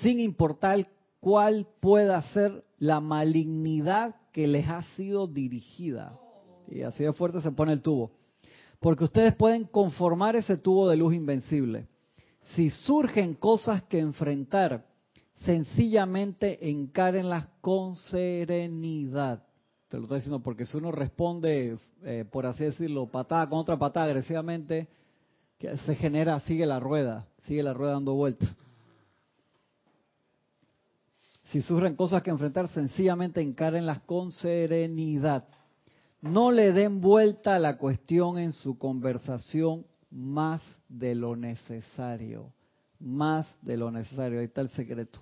sin 0.02 0.20
importar 0.20 0.88
cuál 1.20 1.68
pueda 1.80 2.22
ser 2.34 2.64
la 2.80 3.00
malignidad 3.00 4.16
que 4.32 4.48
les 4.48 4.68
ha 4.68 4.82
sido 4.96 5.28
dirigida. 5.28 6.18
Y 6.68 6.82
así 6.82 7.04
de 7.04 7.14
fuerte 7.14 7.42
se 7.42 7.52
pone 7.52 7.74
el 7.74 7.82
tubo. 7.82 8.12
Porque 8.80 9.04
ustedes 9.04 9.36
pueden 9.36 9.66
conformar 9.66 10.36
ese 10.36 10.58
tubo 10.58 10.90
de 10.90 10.96
luz 10.96 11.14
invencible. 11.14 11.88
Si 12.56 12.70
surgen 12.70 13.36
cosas 13.36 13.84
que 13.84 14.00
enfrentar, 14.00 14.86
sencillamente 15.46 16.70
encárenlas 16.72 17.48
con 17.62 17.96
serenidad. 17.96 19.44
Te 19.92 19.98
lo 19.98 20.04
estoy 20.04 20.20
diciendo 20.20 20.40
porque 20.40 20.66
si 20.66 20.78
uno 20.78 20.90
responde, 20.94 21.78
eh, 22.04 22.24
por 22.32 22.46
así 22.46 22.64
decirlo, 22.64 23.08
patada 23.08 23.50
con 23.50 23.60
otra 23.60 23.78
patada 23.78 24.06
agresivamente, 24.06 24.88
se 25.60 25.96
genera, 25.96 26.40
sigue 26.40 26.66
la 26.66 26.80
rueda, 26.80 27.28
sigue 27.42 27.62
la 27.62 27.74
rueda 27.74 27.92
dando 27.92 28.14
vueltas. 28.14 28.56
Si 31.48 31.62
surgen 31.62 31.98
cosas 31.98 32.24
que 32.24 32.30
enfrentar, 32.30 32.70
sencillamente 32.70 33.42
encárenlas 33.42 34.00
con 34.04 34.32
serenidad. 34.32 35.44
No 36.22 36.54
le 36.54 36.72
den 36.72 37.02
vuelta 37.02 37.56
a 37.56 37.60
la 37.60 37.78
cuestión 37.78 38.38
en 38.38 38.54
su 38.54 38.78
conversación 38.78 39.86
más 40.10 40.62
de 40.88 41.16
lo 41.16 41.36
necesario. 41.36 42.54
Más 42.98 43.46
de 43.62 43.76
lo 43.76 43.92
necesario. 43.92 44.40
Ahí 44.40 44.46
está 44.46 44.62
el 44.62 44.70
secreto. 44.70 45.20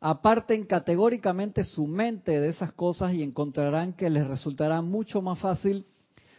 Aparten 0.00 0.64
categóricamente 0.64 1.64
su 1.64 1.86
mente 1.86 2.40
de 2.40 2.48
esas 2.48 2.72
cosas 2.72 3.14
y 3.14 3.22
encontrarán 3.22 3.94
que 3.94 4.10
les 4.10 4.26
resultará 4.26 4.80
mucho 4.80 5.20
más 5.22 5.38
fácil 5.40 5.86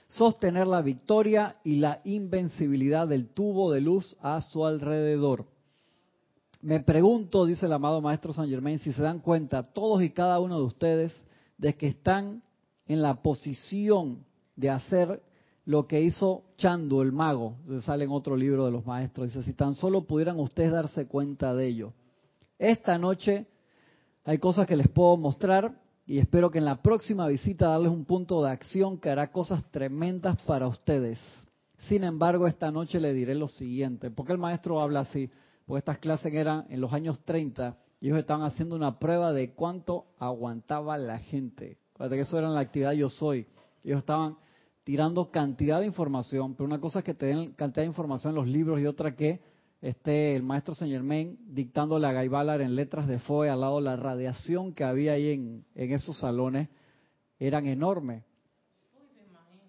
sostener 0.08 0.66
la 0.66 0.82
victoria 0.82 1.58
y 1.64 1.76
la 1.76 2.02
invencibilidad 2.04 3.08
del 3.08 3.28
tubo 3.28 3.72
de 3.72 3.82
luz 3.82 4.16
a 4.22 4.42
su 4.42 4.66
alrededor. 4.66 5.46
Me 6.62 6.80
pregunto, 6.80 7.46
dice 7.46 7.68
el 7.68 7.74
amado 7.74 8.02
Maestro 8.02 8.34
San 8.34 8.50
Germain, 8.50 8.80
si 8.80 8.92
se 8.92 9.02
dan 9.02 9.20
cuenta 9.20 9.64
todos 9.64 10.04
y 10.04 10.10
cada 10.10 10.40
uno 10.40 10.58
de 10.58 10.66
ustedes 10.66 11.28
de 11.58 11.76
que 11.76 11.88
están 11.88 12.42
en 12.88 13.02
la 13.02 13.22
posición 13.22 14.26
de 14.56 14.70
hacer 14.70 15.22
lo 15.66 15.86
que 15.86 16.02
hizo 16.02 16.44
Chandu, 16.58 17.02
el 17.02 17.12
mago. 17.12 17.56
Sale 17.86 18.06
en 18.06 18.12
otro 18.12 18.36
libro 18.36 18.66
de 18.66 18.72
los 18.72 18.86
maestros. 18.86 19.28
Dice, 19.28 19.44
si 19.44 19.54
tan 19.54 19.76
solo 19.76 20.06
pudieran 20.08 20.40
ustedes 20.40 20.72
darse 20.72 21.06
cuenta 21.08 21.54
de 21.54 21.68
ello. 21.68 21.94
Esta 22.60 22.98
noche 22.98 23.48
hay 24.26 24.38
cosas 24.38 24.68
que 24.68 24.76
les 24.76 24.90
puedo 24.90 25.16
mostrar 25.16 25.82
y 26.06 26.20
espero 26.20 26.52
que 26.52 26.58
en 26.58 26.66
la 26.66 26.82
próxima 26.82 27.26
visita 27.26 27.70
darles 27.70 27.90
un 27.90 28.04
punto 28.04 28.44
de 28.44 28.52
acción 28.52 28.98
que 28.98 29.10
hará 29.10 29.32
cosas 29.32 29.64
tremendas 29.72 30.36
para 30.42 30.68
ustedes. 30.68 31.18
Sin 31.88 32.04
embargo, 32.04 32.48
esta 32.48 32.70
noche 32.70 33.00
le 33.00 33.14
diré 33.14 33.34
lo 33.34 33.48
siguiente. 33.48 34.12
¿Por 34.12 34.26
qué 34.26 34.34
el 34.34 34.40
maestro 34.40 34.82
habla 34.82 35.02
así? 35.02 35.32
Porque 35.66 35.80
estas 35.80 36.00
clases 36.00 36.34
eran 36.34 36.66
en 36.70 36.82
los 36.82 36.92
años 36.92 37.22
30 37.24 37.78
y 38.02 38.08
ellos 38.08 38.20
estaban 38.20 38.46
haciendo 38.46 38.76
una 38.76 39.00
prueba 39.00 39.32
de 39.32 39.54
cuánto 39.54 40.08
aguantaba 40.20 40.98
la 40.98 41.20
gente. 41.20 41.78
Acuérdate 41.94 42.18
que 42.18 42.22
eso 42.24 42.38
era 42.38 42.50
la 42.50 42.60
actividad 42.60 42.92
Yo 42.92 43.08
Soy. 43.08 43.48
Ellos 43.86 44.00
estaban 44.00 44.36
tirando 44.84 45.32
cantidad 45.32 45.80
de 45.80 45.86
información, 45.86 46.56
pero 46.56 46.66
una 46.66 46.82
cosa 46.82 47.00
es 47.00 47.06
que 47.06 47.14
te 47.14 47.28
den 47.28 47.54
cantidad 47.54 47.84
de 47.84 47.88
información 47.88 48.32
en 48.32 48.36
los 48.36 48.48
libros 48.48 48.82
y 48.82 48.86
otra 48.86 49.16
que 49.16 49.40
esté 49.82 50.36
el 50.36 50.44
maestro 50.44 50.76
Saint 50.76 50.92
Germain 50.92 51.38
dictándole 51.48 52.08
a 52.08 52.14
Guy 52.14 52.28
Ballard 52.28 52.62
en 52.62 52.76
letras 52.76 53.08
de 53.08 53.20
FOE 53.20 53.50
al 53.50 53.62
lado 53.62 53.80
la 53.82 53.96
radiación 53.96 54.74
que 54.74 54.84
había 54.84 55.14
ahí 55.14 55.30
en, 55.32 55.66
en 55.76 55.92
esos 55.92 56.18
salones 56.20 56.70
eran 57.40 57.66
enormes. 57.66 58.24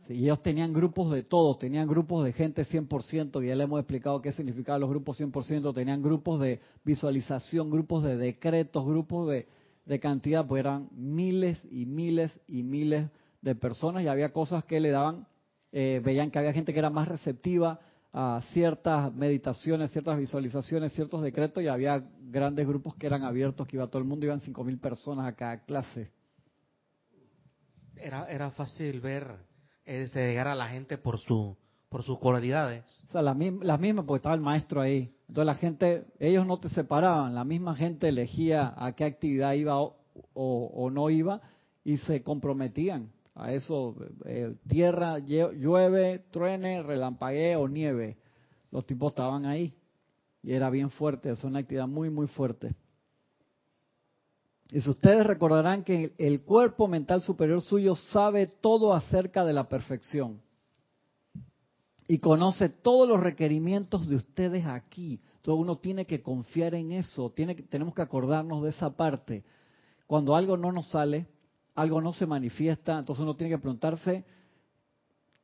Y 0.08 0.24
ellos 0.24 0.42
tenían 0.42 0.72
grupos 0.72 1.12
de 1.12 1.22
todos, 1.22 1.60
tenían 1.60 1.86
grupos 1.86 2.24
de 2.24 2.32
gente 2.32 2.64
100%, 2.64 3.44
y 3.44 3.46
ya 3.46 3.54
le 3.54 3.62
hemos 3.62 3.78
explicado 3.78 4.20
qué 4.20 4.32
significaban 4.32 4.80
los 4.80 4.90
grupos 4.90 5.20
100%, 5.20 5.72
tenían 5.72 6.02
grupos 6.02 6.40
de 6.40 6.60
visualización, 6.84 7.70
grupos 7.70 8.02
de 8.02 8.16
decretos, 8.16 8.84
grupos 8.84 9.28
de, 9.28 9.46
de 9.86 10.00
cantidad, 10.00 10.44
pues 10.44 10.60
eran 10.60 10.88
miles 10.90 11.58
y 11.70 11.86
miles 11.86 12.32
y 12.48 12.64
miles 12.64 13.08
de 13.40 13.54
personas 13.54 14.02
y 14.02 14.08
había 14.08 14.32
cosas 14.32 14.64
que 14.64 14.80
le 14.80 14.90
daban, 14.90 15.28
eh, 15.70 16.00
veían 16.04 16.32
que 16.32 16.40
había 16.40 16.52
gente 16.52 16.72
que 16.72 16.78
era 16.80 16.90
más 16.90 17.06
receptiva 17.06 17.80
a 18.12 18.40
ciertas 18.52 19.14
meditaciones, 19.14 19.92
ciertas 19.92 20.18
visualizaciones, 20.18 20.92
ciertos 20.92 21.22
decretos 21.22 21.62
y 21.62 21.68
había 21.68 22.04
grandes 22.22 22.66
grupos 22.66 22.96
que 22.96 23.06
eran 23.06 23.22
abiertos, 23.22 23.66
que 23.66 23.76
iba 23.76 23.86
todo 23.86 23.98
el 23.98 24.08
mundo, 24.08 24.26
iban 24.26 24.40
5.000 24.40 24.80
personas 24.80 25.26
a 25.26 25.36
cada 25.36 25.64
clase. 25.64 26.10
Era, 27.96 28.26
era 28.30 28.50
fácil 28.50 29.00
ver, 29.00 29.36
eh, 29.84 30.08
se 30.08 30.26
llegar 30.26 30.48
a 30.48 30.54
la 30.54 30.68
gente 30.68 30.98
por 30.98 31.18
su 31.18 31.56
por 31.90 32.04
sus 32.04 32.18
cualidades. 32.20 32.84
O 33.08 33.12
sea, 33.12 33.20
las 33.20 33.36
mismas, 33.36 33.66
las 33.66 33.80
mismas 33.80 34.04
porque 34.04 34.18
estaba 34.18 34.36
el 34.36 34.40
maestro 34.40 34.80
ahí. 34.80 35.12
Entonces 35.28 35.46
la 35.46 35.54
gente, 35.56 36.04
ellos 36.20 36.46
no 36.46 36.60
te 36.60 36.68
separaban, 36.68 37.34
la 37.34 37.44
misma 37.44 37.74
gente 37.74 38.08
elegía 38.08 38.72
a 38.76 38.92
qué 38.92 39.04
actividad 39.04 39.54
iba 39.54 39.80
o, 39.80 39.96
o, 40.32 40.70
o 40.72 40.90
no 40.90 41.10
iba 41.10 41.40
y 41.82 41.98
se 41.98 42.22
comprometían 42.22 43.10
a 43.40 43.52
eso. 43.52 43.96
eh, 44.26 44.54
tierra, 44.68 45.18
llueve, 45.18 46.24
truene, 46.30 46.82
relampaguee 46.82 47.56
o 47.56 47.68
nieve. 47.68 48.18
Los 48.70 48.86
tipos 48.86 49.12
estaban 49.12 49.46
ahí 49.46 49.74
y 50.42 50.52
era 50.52 50.70
bien 50.70 50.90
fuerte, 50.90 51.30
es 51.30 51.42
una 51.44 51.60
actividad 51.60 51.88
muy, 51.88 52.10
muy 52.10 52.26
fuerte. 52.26 52.74
Y 54.70 54.80
si 54.80 54.90
ustedes 54.90 55.26
recordarán 55.26 55.82
que 55.82 56.14
el 56.18 56.42
cuerpo 56.42 56.86
mental 56.86 57.22
superior 57.22 57.60
suyo 57.60 57.96
sabe 57.96 58.46
todo 58.46 58.94
acerca 58.94 59.44
de 59.44 59.52
la 59.52 59.68
perfección 59.68 60.40
y 62.06 62.18
conoce 62.18 62.68
todos 62.68 63.08
los 63.08 63.20
requerimientos 63.20 64.08
de 64.08 64.16
ustedes 64.16 64.66
aquí. 64.66 65.20
Entonces 65.36 65.60
uno 65.60 65.78
tiene 65.78 66.06
que 66.06 66.22
confiar 66.22 66.74
en 66.74 66.92
eso, 66.92 67.30
tiene 67.30 67.54
tenemos 67.54 67.94
que 67.94 68.02
acordarnos 68.02 68.62
de 68.62 68.70
esa 68.70 68.90
parte. 68.90 69.44
Cuando 70.06 70.36
algo 70.36 70.56
no 70.56 70.70
nos 70.70 70.88
sale, 70.88 71.26
algo 71.74 72.00
no 72.00 72.12
se 72.12 72.26
manifiesta, 72.26 72.98
entonces 72.98 73.22
uno 73.22 73.36
tiene 73.36 73.54
que 73.54 73.58
preguntarse, 73.58 74.24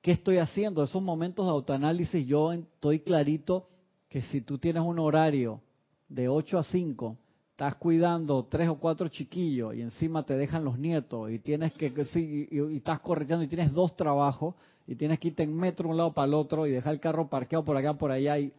¿qué 0.02 0.12
estoy 0.12 0.38
haciendo? 0.38 0.82
Esos 0.82 1.02
momentos 1.02 1.46
de 1.46 1.50
autoanálisis 1.50 2.26
yo 2.26 2.52
estoy 2.52 3.00
clarito 3.00 3.68
que 4.08 4.22
si 4.22 4.40
tú 4.40 4.58
tienes 4.58 4.82
un 4.82 4.98
horario 4.98 5.60
de 6.08 6.28
8 6.28 6.58
a 6.58 6.62
5, 6.62 7.16
estás 7.50 7.76
cuidando 7.76 8.44
tres 8.44 8.68
o 8.68 8.76
cuatro 8.76 9.08
chiquillos 9.08 9.74
y 9.74 9.80
encima 9.80 10.22
te 10.24 10.36
dejan 10.36 10.64
los 10.64 10.78
nietos 10.78 11.30
y 11.30 11.38
tienes 11.38 11.72
que, 11.72 11.90
sí, 12.04 12.46
y, 12.50 12.60
y 12.60 12.76
estás 12.76 13.00
correteando 13.00 13.44
y 13.44 13.48
tienes 13.48 13.72
dos 13.72 13.96
trabajos 13.96 14.54
y 14.86 14.94
tienes 14.94 15.18
que 15.18 15.28
irte 15.28 15.42
en 15.42 15.56
metro 15.56 15.84
de 15.84 15.90
un 15.92 15.96
lado 15.96 16.12
para 16.12 16.28
el 16.28 16.34
otro 16.34 16.66
y 16.66 16.70
dejar 16.70 16.92
el 16.92 17.00
carro 17.00 17.28
parqueado 17.28 17.64
por 17.64 17.76
acá, 17.76 17.94
por 17.94 18.10
allá 18.10 18.38
y 18.38 18.52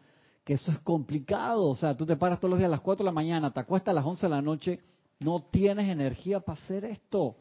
que 0.44 0.54
eso 0.54 0.72
es 0.72 0.80
complicado. 0.80 1.68
O 1.68 1.76
sea, 1.76 1.96
tú 1.96 2.06
te 2.06 2.16
paras 2.16 2.40
todos 2.40 2.52
los 2.52 2.60
días 2.60 2.70
a 2.70 2.72
las 2.72 2.82
4 2.82 3.04
de 3.04 3.10
la 3.10 3.14
mañana, 3.14 3.54
te 3.54 3.60
acuestas 3.60 3.92
a 3.92 3.96
las 3.96 4.06
11 4.06 4.26
de 4.26 4.30
la 4.30 4.42
noche, 4.42 4.80
no 5.20 5.44
tienes 5.52 5.90
energía 5.90 6.40
para 6.40 6.60
hacer 6.60 6.86
esto. 6.86 7.36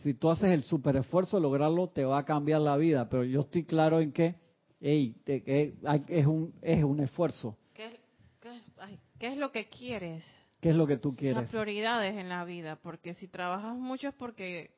Si 0.00 0.14
tú 0.14 0.30
haces 0.30 0.50
el 0.50 0.62
super 0.62 0.96
esfuerzo 0.96 1.36
de 1.36 1.42
lograrlo, 1.42 1.88
te 1.88 2.04
va 2.04 2.18
a 2.18 2.24
cambiar 2.24 2.60
la 2.60 2.76
vida. 2.76 3.08
Pero 3.08 3.24
yo 3.24 3.40
estoy 3.40 3.64
claro 3.64 4.00
en 4.00 4.12
que, 4.12 4.34
hey, 4.80 5.14
te- 5.24 5.42
que 5.42 5.74
hay- 5.84 6.04
es, 6.08 6.26
un, 6.26 6.52
es 6.62 6.82
un 6.82 7.00
esfuerzo. 7.00 7.56
¿Qué, 7.74 8.00
qué- 8.40 8.60
ay, 8.78 8.98
¿qué 9.18 9.28
es 9.28 9.36
lo 9.36 9.52
que 9.52 9.68
quieres? 9.68 10.24
¿Qué 10.60 10.70
es 10.70 10.76
lo 10.76 10.86
que 10.86 10.98
tú 10.98 11.08
Las 11.10 11.18
quieres? 11.18 11.50
prioridades 11.50 12.16
en 12.18 12.28
la 12.28 12.44
vida, 12.44 12.76
porque 12.82 13.14
si 13.14 13.28
trabajas 13.28 13.74
mucho 13.76 14.08
es 14.08 14.14
porque 14.14 14.72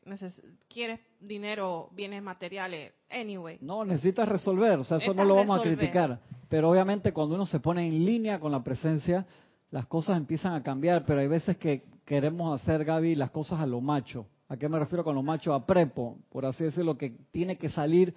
quieres 0.68 1.00
dinero, 1.20 1.88
bienes 1.92 2.22
materiales, 2.22 2.92
anyway. 3.10 3.58
No, 3.60 3.84
necesitas 3.84 4.28
resolver, 4.28 4.78
o 4.78 4.84
sea, 4.84 4.98
eso 4.98 5.12
no 5.12 5.24
lo 5.24 5.34
vamos 5.34 5.58
a 5.58 5.62
criticar. 5.62 6.20
Pero 6.48 6.70
obviamente 6.70 7.12
cuando 7.12 7.34
uno 7.34 7.46
se 7.46 7.58
pone 7.58 7.86
en 7.86 8.04
línea 8.04 8.38
con 8.38 8.52
la 8.52 8.62
presencia, 8.62 9.26
las 9.72 9.86
cosas 9.86 10.16
empiezan 10.18 10.52
a 10.54 10.62
cambiar, 10.62 11.04
pero 11.04 11.18
hay 11.20 11.26
veces 11.28 11.56
que 11.56 11.82
queremos 12.04 12.60
hacer, 12.60 12.84
Gaby, 12.84 13.16
las 13.16 13.30
cosas 13.32 13.58
a 13.60 13.66
lo 13.66 13.80
macho. 13.80 14.26
¿A 14.52 14.58
qué 14.58 14.68
me 14.68 14.78
refiero 14.78 15.02
con 15.02 15.14
lo 15.14 15.22
macho? 15.22 15.54
A 15.54 15.64
prepo, 15.64 16.18
por 16.28 16.44
así 16.44 16.64
decirlo, 16.64 16.98
que 16.98 17.08
tiene 17.30 17.56
que 17.56 17.70
salir 17.70 18.14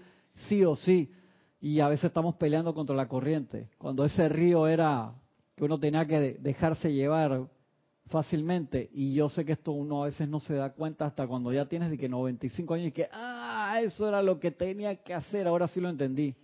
sí 0.49 0.65
o 0.65 0.75
sí. 0.75 1.09
Y 1.61 1.79
a 1.79 1.87
veces 1.87 2.03
estamos 2.03 2.35
peleando 2.35 2.73
contra 2.73 2.93
la 2.93 3.07
corriente. 3.07 3.69
Cuando 3.77 4.03
ese 4.03 4.27
río 4.27 4.67
era 4.67 5.13
que 5.55 5.63
uno 5.63 5.77
tenía 5.77 6.05
que 6.05 6.19
de- 6.19 6.33
dejarse 6.33 6.91
llevar 6.91 7.47
fácilmente. 8.07 8.89
Y 8.91 9.13
yo 9.13 9.29
sé 9.29 9.45
que 9.45 9.53
esto 9.53 9.71
uno 9.71 10.03
a 10.03 10.07
veces 10.07 10.27
no 10.27 10.41
se 10.41 10.55
da 10.55 10.73
cuenta 10.73 11.05
hasta 11.05 11.25
cuando 11.25 11.53
ya 11.53 11.67
tienes 11.69 11.89
de 11.89 11.97
que 11.97 12.09
95 12.09 12.73
años 12.73 12.89
y 12.89 12.91
que, 12.91 13.07
ah, 13.13 13.79
eso 13.81 14.05
era 14.05 14.21
lo 14.21 14.37
que 14.37 14.51
tenía 14.51 14.93
que 15.03 15.13
hacer, 15.13 15.47
ahora 15.47 15.69
sí 15.69 15.79
lo 15.79 15.87
entendí. 15.87 16.35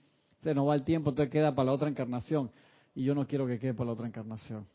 Se 0.41 0.55
nos 0.55 0.69
va 0.69 0.75
el 0.75 0.83
tiempo, 0.85 1.09
entonces 1.09 1.29
queda 1.29 1.53
para 1.53 1.65
la 1.65 1.73
otra 1.73 1.89
encarnación. 1.89 2.49
Y 2.95 3.03
yo 3.03 3.13
no 3.13 3.27
quiero 3.27 3.45
que 3.45 3.59
quede 3.59 3.73
para 3.73 3.87
la 3.87 3.91
otra 3.95 4.07
encarnación. 4.07 4.65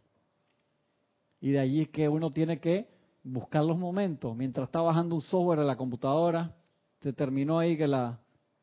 Y 1.41 1.53
de 1.53 1.59
allí 1.59 1.81
es 1.81 1.89
que 1.89 2.07
uno 2.07 2.31
tiene 2.31 2.61
que 2.61 2.95
buscar 3.27 3.65
los 3.65 3.77
momentos. 3.77 4.37
Mientras 4.37 4.69
está 4.69 4.81
bajando 4.81 5.17
un 5.17 5.21
software 5.21 5.59
en 5.59 5.67
la 5.67 5.77
computadora, 5.77 6.55
se 7.01 7.13
terminó 7.13 7.59
ahí 7.59 7.77
que 7.77 7.89
la 7.89 8.21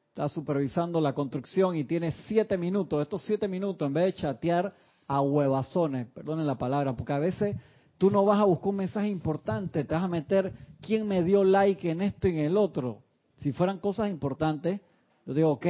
está 0.10 0.30
supervisando 0.30 1.02
la 1.02 1.14
construcción 1.14 1.76
y 1.76 1.84
tiene 1.84 2.12
siete 2.28 2.58
minutos. 2.58 3.02
Estos 3.02 3.24
siete 3.24 3.48
minutos, 3.48 3.86
en 3.86 3.94
vez 3.94 4.06
de 4.06 4.14
chatear 4.14 4.74
a 5.08 5.22
huevazones, 5.22 6.08
perdonen 6.08 6.48
la 6.48 6.58
palabra, 6.58 6.96
porque 6.96 7.14
a 7.14 7.20
veces 7.20 7.58
tú 7.98 8.10
no 8.10 8.24
vas 8.24 8.40
a 8.40 8.46
buscar 8.46 8.70
un 8.70 8.78
mensaje 8.78 9.10
importante, 9.10 9.84
te 9.84 9.94
vas 9.94 10.04
a 10.04 10.08
meter 10.08 10.54
quién 10.82 11.08
me 11.08 11.24
dio 11.24 11.44
like 11.44 11.90
en 11.90 12.02
esto 12.02 12.28
y 12.28 12.32
en 12.32 12.46
el 12.46 12.58
otro. 12.58 13.02
Si 13.40 13.52
fueran 13.52 13.80
cosas 13.80 14.10
importantes, 14.10 14.80
yo 15.26 15.34
digo, 15.34 15.52
ok, 15.52 15.66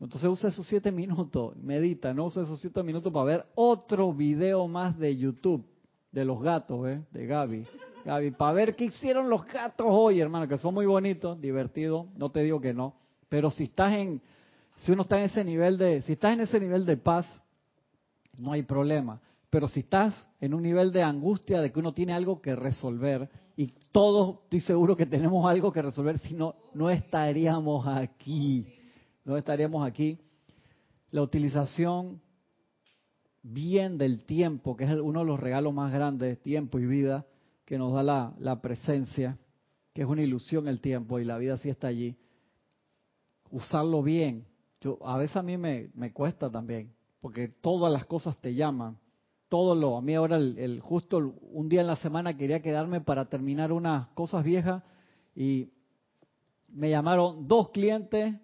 entonces 0.00 0.30
usa 0.30 0.50
esos 0.50 0.66
siete 0.66 0.92
minutos, 0.92 1.56
medita, 1.56 2.14
no 2.14 2.26
usa 2.26 2.44
esos 2.44 2.60
siete 2.60 2.82
minutos 2.82 3.12
para 3.12 3.24
ver 3.24 3.46
otro 3.56 4.12
video 4.12 4.68
más 4.68 4.96
de 4.96 5.16
YouTube 5.16 5.66
de 6.12 6.24
los 6.24 6.40
gatos, 6.40 6.86
¿eh? 6.88 7.02
de 7.10 7.26
Gaby. 7.26 7.66
Gaby, 8.04 8.30
para 8.32 8.52
ver 8.52 8.76
qué 8.76 8.84
hicieron 8.86 9.28
los 9.28 9.44
gatos 9.46 9.86
hoy, 9.88 10.20
hermano, 10.20 10.48
que 10.48 10.58
son 10.58 10.74
muy 10.74 10.86
bonitos, 10.86 11.40
divertidos, 11.40 12.06
no 12.16 12.30
te 12.30 12.42
digo 12.42 12.60
que 12.60 12.72
no, 12.72 12.94
pero 13.28 13.50
si 13.50 13.64
estás 13.64 13.92
en, 13.94 14.20
si 14.78 14.92
uno 14.92 15.02
está 15.02 15.18
en 15.18 15.24
ese 15.24 15.44
nivel 15.44 15.76
de, 15.76 16.02
si 16.02 16.12
estás 16.12 16.32
en 16.32 16.40
ese 16.40 16.60
nivel 16.60 16.86
de 16.86 16.96
paz, 16.96 17.26
no 18.38 18.52
hay 18.52 18.62
problema. 18.62 19.20
Pero 19.50 19.66
si 19.66 19.80
estás 19.80 20.28
en 20.40 20.52
un 20.54 20.62
nivel 20.62 20.92
de 20.92 21.02
angustia 21.02 21.60
de 21.60 21.72
que 21.72 21.78
uno 21.78 21.94
tiene 21.94 22.12
algo 22.12 22.40
que 22.40 22.54
resolver, 22.54 23.28
y 23.56 23.72
todos 23.90 24.38
estoy 24.44 24.60
seguro 24.60 24.96
que 24.96 25.06
tenemos 25.06 25.50
algo 25.50 25.72
que 25.72 25.82
resolver, 25.82 26.18
si 26.20 26.34
no, 26.34 26.54
no 26.74 26.90
estaríamos 26.90 27.86
aquí. 27.88 28.66
No 29.24 29.36
estaríamos 29.36 29.86
aquí. 29.86 30.18
La 31.10 31.22
utilización 31.22 32.20
bien 33.42 33.98
del 33.98 34.24
tiempo, 34.24 34.76
que 34.76 34.84
es 34.84 34.90
uno 34.92 35.20
de 35.20 35.26
los 35.26 35.40
regalos 35.40 35.74
más 35.74 35.92
grandes, 35.92 36.40
tiempo 36.40 36.78
y 36.78 36.86
vida, 36.86 37.26
que 37.68 37.76
nos 37.76 37.92
da 37.92 38.02
la, 38.02 38.32
la 38.38 38.62
presencia, 38.62 39.36
que 39.92 40.00
es 40.00 40.08
una 40.08 40.22
ilusión 40.22 40.68
el 40.68 40.80
tiempo 40.80 41.18
y 41.18 41.26
la 41.26 41.36
vida 41.36 41.58
sí 41.58 41.68
está 41.68 41.88
allí. 41.88 42.16
Usarlo 43.50 44.02
bien. 44.02 44.46
Yo, 44.80 44.98
a 45.04 45.18
veces 45.18 45.36
a 45.36 45.42
mí 45.42 45.58
me, 45.58 45.90
me 45.92 46.14
cuesta 46.14 46.50
también, 46.50 46.94
porque 47.20 47.48
todas 47.48 47.92
las 47.92 48.06
cosas 48.06 48.38
te 48.38 48.54
llaman. 48.54 48.96
Todo 49.50 49.74
lo, 49.74 49.98
a 49.98 50.00
mí 50.00 50.14
ahora 50.14 50.38
el, 50.38 50.80
justo 50.80 51.34
un 51.42 51.68
día 51.68 51.82
en 51.82 51.88
la 51.88 51.96
semana 51.96 52.38
quería 52.38 52.62
quedarme 52.62 53.02
para 53.02 53.26
terminar 53.26 53.70
unas 53.70 54.08
cosas 54.14 54.42
viejas 54.44 54.82
y 55.36 55.68
me 56.68 56.88
llamaron 56.88 57.46
dos 57.46 57.68
clientes 57.68 58.34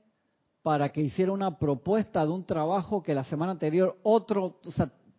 para 0.62 0.92
que 0.92 1.00
hiciera 1.00 1.32
una 1.32 1.58
propuesta 1.58 2.26
de 2.26 2.30
un 2.30 2.44
trabajo 2.44 3.02
que 3.02 3.14
la 3.14 3.24
semana 3.24 3.52
anterior 3.52 3.96
otro, 4.02 4.60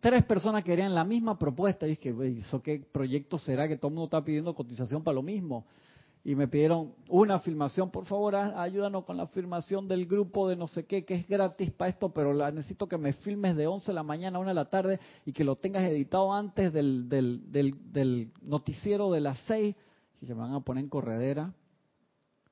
tres 0.06 0.24
personas 0.24 0.62
querían 0.62 0.94
la 0.94 1.02
misma 1.02 1.36
propuesta. 1.36 1.84
Y 1.88 1.96
güey, 2.12 2.38
¿eso 2.38 2.62
qué 2.62 2.78
proyecto 2.78 3.38
será 3.38 3.66
que 3.66 3.76
todo 3.76 3.88
el 3.88 3.94
mundo 3.94 4.04
está 4.04 4.24
pidiendo 4.24 4.54
cotización 4.54 5.02
para 5.02 5.16
lo 5.16 5.22
mismo? 5.22 5.66
Y 6.22 6.36
me 6.36 6.46
pidieron 6.46 6.94
una 7.08 7.40
filmación, 7.40 7.90
por 7.90 8.04
favor, 8.04 8.36
ayúdanos 8.36 9.04
con 9.04 9.16
la 9.16 9.26
filmación 9.26 9.88
del 9.88 10.06
grupo 10.06 10.48
de 10.48 10.54
no 10.54 10.68
sé 10.68 10.86
qué, 10.86 11.04
que 11.04 11.14
es 11.14 11.26
gratis 11.26 11.72
para 11.72 11.90
esto, 11.90 12.10
pero 12.10 12.32
la, 12.32 12.52
necesito 12.52 12.86
que 12.86 12.96
me 12.96 13.14
filmes 13.14 13.56
de 13.56 13.66
11 13.66 13.84
de 13.84 13.94
la 13.94 14.04
mañana 14.04 14.38
a 14.38 14.40
1 14.42 14.50
de 14.50 14.54
la 14.54 14.70
tarde 14.70 15.00
y 15.24 15.32
que 15.32 15.42
lo 15.42 15.56
tengas 15.56 15.82
editado 15.82 16.32
antes 16.32 16.72
del, 16.72 17.08
del, 17.08 17.50
del, 17.50 17.74
del 17.92 18.32
noticiero 18.42 19.10
de 19.10 19.20
las 19.20 19.40
6. 19.48 19.74
Y 20.20 20.26
se 20.26 20.34
me 20.36 20.42
van 20.42 20.54
a 20.54 20.60
poner 20.60 20.84
en 20.84 20.88
corredera 20.88 21.52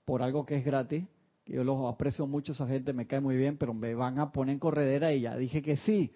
por 0.04 0.22
algo 0.22 0.44
que 0.44 0.56
es 0.56 0.64
gratis, 0.64 1.04
que 1.44 1.52
yo 1.52 1.62
los 1.62 1.92
aprecio 1.92 2.26
mucho, 2.26 2.50
esa 2.50 2.66
gente 2.66 2.92
me 2.92 3.06
cae 3.06 3.20
muy 3.20 3.36
bien, 3.36 3.58
pero 3.58 3.74
me 3.74 3.94
van 3.94 4.18
a 4.18 4.32
poner 4.32 4.54
en 4.54 4.58
corredera 4.58 5.12
y 5.12 5.20
ya 5.20 5.36
dije 5.36 5.62
que 5.62 5.76
sí. 5.76 6.12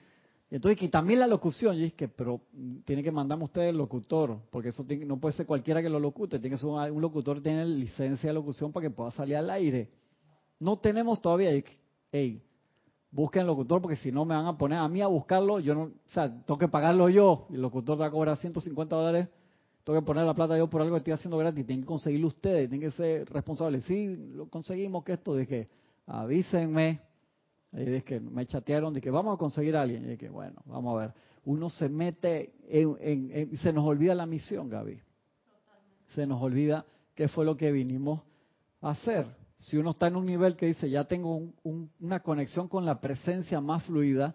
Y 0.51 0.55
entonces, 0.57 0.79
que 0.79 0.89
también 0.89 1.21
la 1.21 1.27
locución, 1.27 1.77
yo 1.77 1.83
dije, 1.83 2.09
pero 2.09 2.41
mm, 2.53 2.79
tiene 2.79 3.03
que 3.03 3.13
mandarme 3.13 3.45
usted 3.45 3.63
el 3.63 3.77
locutor, 3.77 4.39
porque 4.51 4.71
eso 4.71 4.85
tiene- 4.85 5.05
no 5.05 5.19
puede 5.19 5.35
ser 5.35 5.47
cualquiera 5.47 5.83
que 5.83 5.91
lo 5.91 6.01
locute, 6.01 6.39
tiene 6.39 6.57
que 6.57 6.61
ser 6.61 6.71
un, 6.71 7.01
locutor 7.01 7.37
que 7.37 7.43
tiene 7.43 7.67
licencia 7.67 8.31
de 8.31 8.35
locución 8.35 8.73
para 8.73 8.89
que 8.89 8.91
pueda 8.91 9.11
salir 9.11 9.37
al 9.37 9.51
aire. 9.51 9.91
No 10.59 10.79
tenemos 10.79 11.21
todavía, 11.21 11.55
y 11.55 11.65
hey, 12.13 12.43
busquen 13.11 13.47
locutor, 13.47 13.83
porque 13.83 13.97
si 13.97 14.11
no 14.11 14.25
me 14.25 14.35
van 14.35 14.47
a 14.47 14.57
poner 14.57 14.79
a 14.79 14.89
mí 14.89 15.03
a 15.03 15.07
buscarlo, 15.07 15.61
yo 15.61 15.75
no, 15.75 15.83
o 15.83 15.91
sea, 16.09 16.29
tengo 16.45 16.59
que 16.59 16.69
pagarlo 16.69 17.11
yo, 17.11 17.47
y 17.51 17.55
el 17.57 17.63
locutor 17.63 17.97
te 17.97 18.01
va 18.01 18.07
a 18.07 18.11
cobrar 18.11 18.39
150 18.39 18.97
dólares, 18.97 19.29
tengo 19.85 20.01
que 20.01 20.07
poner 20.07 20.25
la 20.25 20.35
plata 20.35 20.57
yo 20.57 20.69
por 20.69 20.81
algo 20.81 20.95
que 20.95 20.99
estoy 20.99 21.13
haciendo 21.13 21.37
gratis, 21.39 21.65
tienen 21.67 21.83
que 21.83 21.89
conseguirlo 21.89 22.29
ustedes, 22.29 22.69
tienen 22.71 22.91
que 22.91 22.97
ser 22.97 23.29
responsables. 23.31 23.85
Sí, 23.85 24.17
lo 24.35 24.47
conseguimos 24.49 25.05
que 25.05 25.13
esto, 25.15 25.37
dije, 25.37 25.69
avísenme. 26.07 27.08
Y 27.73 27.79
dije 27.85 28.03
que 28.03 28.21
me 28.21 28.47
chatearon, 28.47 28.95
de 28.95 29.01
que 29.01 29.11
vamos 29.11 29.35
a 29.35 29.39
conseguir 29.39 29.77
a 29.77 29.83
alguien. 29.83 30.05
Y 30.05 30.09
dije, 30.09 30.29
bueno, 30.31 30.63
vamos 30.67 30.95
a 30.97 31.07
ver. 31.07 31.15
Uno 31.45 31.71
se 31.71 31.89
mete 31.89 32.55
en, 32.69 32.97
en- 33.01 33.31
en- 33.33 33.57
se 33.59 33.73
nos 33.73 33.85
olvida 33.85 34.15
la 34.15 34.27
misión, 34.27 34.69
Gaby. 34.69 35.01
Se 36.15 36.27
nos 36.27 36.41
olvida 36.43 36.85
qué 37.15 37.29
fue 37.29 37.45
lo 37.45 37.57
que 37.57 37.71
vinimos 37.73 38.23
a 38.81 38.91
hacer. 38.91 39.27
Si 39.59 39.77
uno 39.77 39.91
está 39.91 40.07
en 40.07 40.17
un 40.17 40.25
nivel 40.27 40.57
que 40.57 40.67
dice, 40.67 40.89
ya 40.89 41.05
tengo 41.05 41.37
un- 41.37 41.55
un- 41.65 41.91
una 42.01 42.21
conexión 42.21 42.69
con 42.69 42.85
la 42.87 43.01
presencia 43.01 43.61
más 43.61 43.85
fluida, 43.85 44.35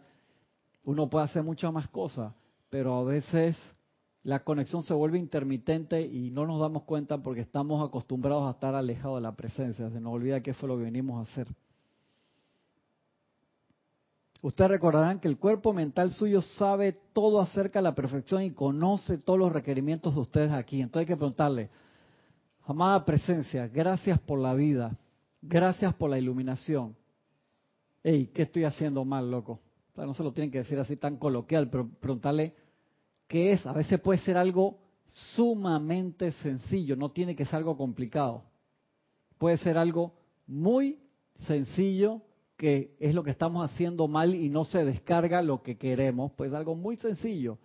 uno 0.83 1.09
puede 1.09 1.25
hacer 1.25 1.43
muchas 1.43 1.71
más 1.71 1.87
cosas, 1.87 2.33
pero 2.69 2.95
a 2.95 3.03
veces 3.03 3.57
la 4.23 4.43
conexión 4.43 4.83
se 4.83 4.93
vuelve 4.93 5.17
intermitente 5.17 6.01
y 6.01 6.29
no 6.31 6.45
nos 6.45 6.59
damos 6.59 6.83
cuenta 6.83 7.17
porque 7.21 7.41
estamos 7.41 7.85
acostumbrados 7.85 8.47
a 8.47 8.51
estar 8.51 8.75
alejados 8.75 9.17
de 9.17 9.21
la 9.21 9.35
presencia. 9.35 9.89
Se 9.89 9.99
nos 9.99 10.13
olvida 10.13 10.41
qué 10.41 10.53
fue 10.53 10.67
lo 10.69 10.77
que 10.77 10.83
venimos 10.83 11.19
a 11.19 11.31
hacer. 11.31 11.47
Ustedes 14.43 14.71
recordarán 14.71 15.21
que 15.21 15.29
el 15.29 15.37
cuerpo 15.37 15.71
mental 15.71 16.11
suyo 16.11 16.41
sabe 16.41 16.91
todo 17.13 17.39
acerca 17.39 17.79
de 17.79 17.83
la 17.83 17.95
perfección 17.95 18.43
y 18.43 18.51
conoce 18.51 19.17
todos 19.17 19.39
los 19.39 19.53
requerimientos 19.53 20.15
de 20.15 20.19
ustedes 20.19 20.51
aquí. 20.51 20.81
Entonces 20.81 21.07
hay 21.07 21.13
que 21.13 21.17
preguntarle, 21.17 21.69
amada 22.65 23.05
presencia, 23.05 23.69
gracias 23.69 24.19
por 24.19 24.39
la 24.39 24.53
vida, 24.53 24.97
gracias 25.41 25.93
por 25.93 26.09
la 26.09 26.19
iluminación. 26.19 26.93
Ey, 28.03 28.27
¿qué 28.27 28.41
estoy 28.41 28.65
haciendo 28.65 29.05
mal, 29.05 29.31
loco? 29.31 29.61
O 29.93 29.95
sea, 29.95 30.05
no 30.05 30.13
se 30.13 30.23
lo 30.23 30.33
tienen 30.33 30.51
que 30.51 30.57
decir 30.57 30.77
así 30.77 30.97
tan 30.97 31.15
coloquial, 31.15 31.69
pero 31.69 31.87
preguntarle 31.87 32.53
qué 33.29 33.53
es. 33.53 33.65
A 33.65 33.71
veces 33.71 33.97
puede 34.01 34.19
ser 34.19 34.35
algo 34.35 34.77
sumamente 35.05 36.33
sencillo, 36.33 36.97
no 36.97 37.11
tiene 37.11 37.33
que 37.33 37.45
ser 37.45 37.55
algo 37.55 37.77
complicado. 37.77 38.43
Puede 39.37 39.55
ser 39.55 39.77
algo 39.77 40.11
muy 40.45 40.99
sencillo 41.47 42.21
que 42.63 42.95
es 42.97 43.13
lo 43.13 43.23
que 43.23 43.31
estamos 43.31 43.69
haciendo 43.69 44.07
mal 44.07 44.33
y 44.33 44.47
no 44.47 44.63
se 44.63 44.85
descarga 44.85 45.41
lo 45.41 45.61
que 45.61 45.77
queremos, 45.77 46.31
pues 46.37 46.53
algo 46.53 46.75
muy 46.75 46.95
sencillo. 46.95 47.59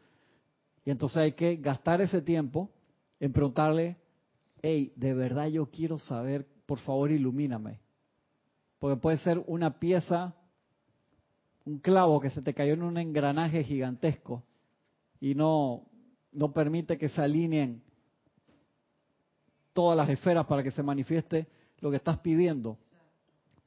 Y 0.84 0.90
entonces 0.90 1.18
hay 1.18 1.32
que 1.34 1.54
gastar 1.54 2.00
ese 2.00 2.20
tiempo 2.20 2.68
en 3.20 3.32
preguntarle, 3.32 3.96
hey, 4.60 4.92
de 4.96 5.14
verdad 5.14 5.46
yo 5.46 5.70
quiero 5.70 5.98
saber, 5.98 6.48
por 6.66 6.80
favor 6.80 7.12
ilumíname. 7.12 7.78
Porque 8.80 9.00
puede 9.00 9.18
ser 9.18 9.40
una 9.46 9.78
pieza, 9.78 10.34
un 11.64 11.78
clavo 11.78 12.18
que 12.18 12.30
se 12.30 12.42
te 12.42 12.52
cayó 12.52 12.72
en 12.72 12.82
un 12.82 12.98
engranaje 12.98 13.62
gigantesco 13.62 14.42
y 15.20 15.36
no, 15.36 15.84
no 16.32 16.52
permite 16.52 16.98
que 16.98 17.08
se 17.08 17.22
alineen 17.22 17.84
todas 19.74 19.96
las 19.96 20.08
esferas 20.08 20.44
para 20.46 20.64
que 20.64 20.72
se 20.72 20.82
manifieste 20.82 21.46
lo 21.78 21.88
que 21.88 21.98
estás 21.98 22.18
pidiendo 22.18 22.78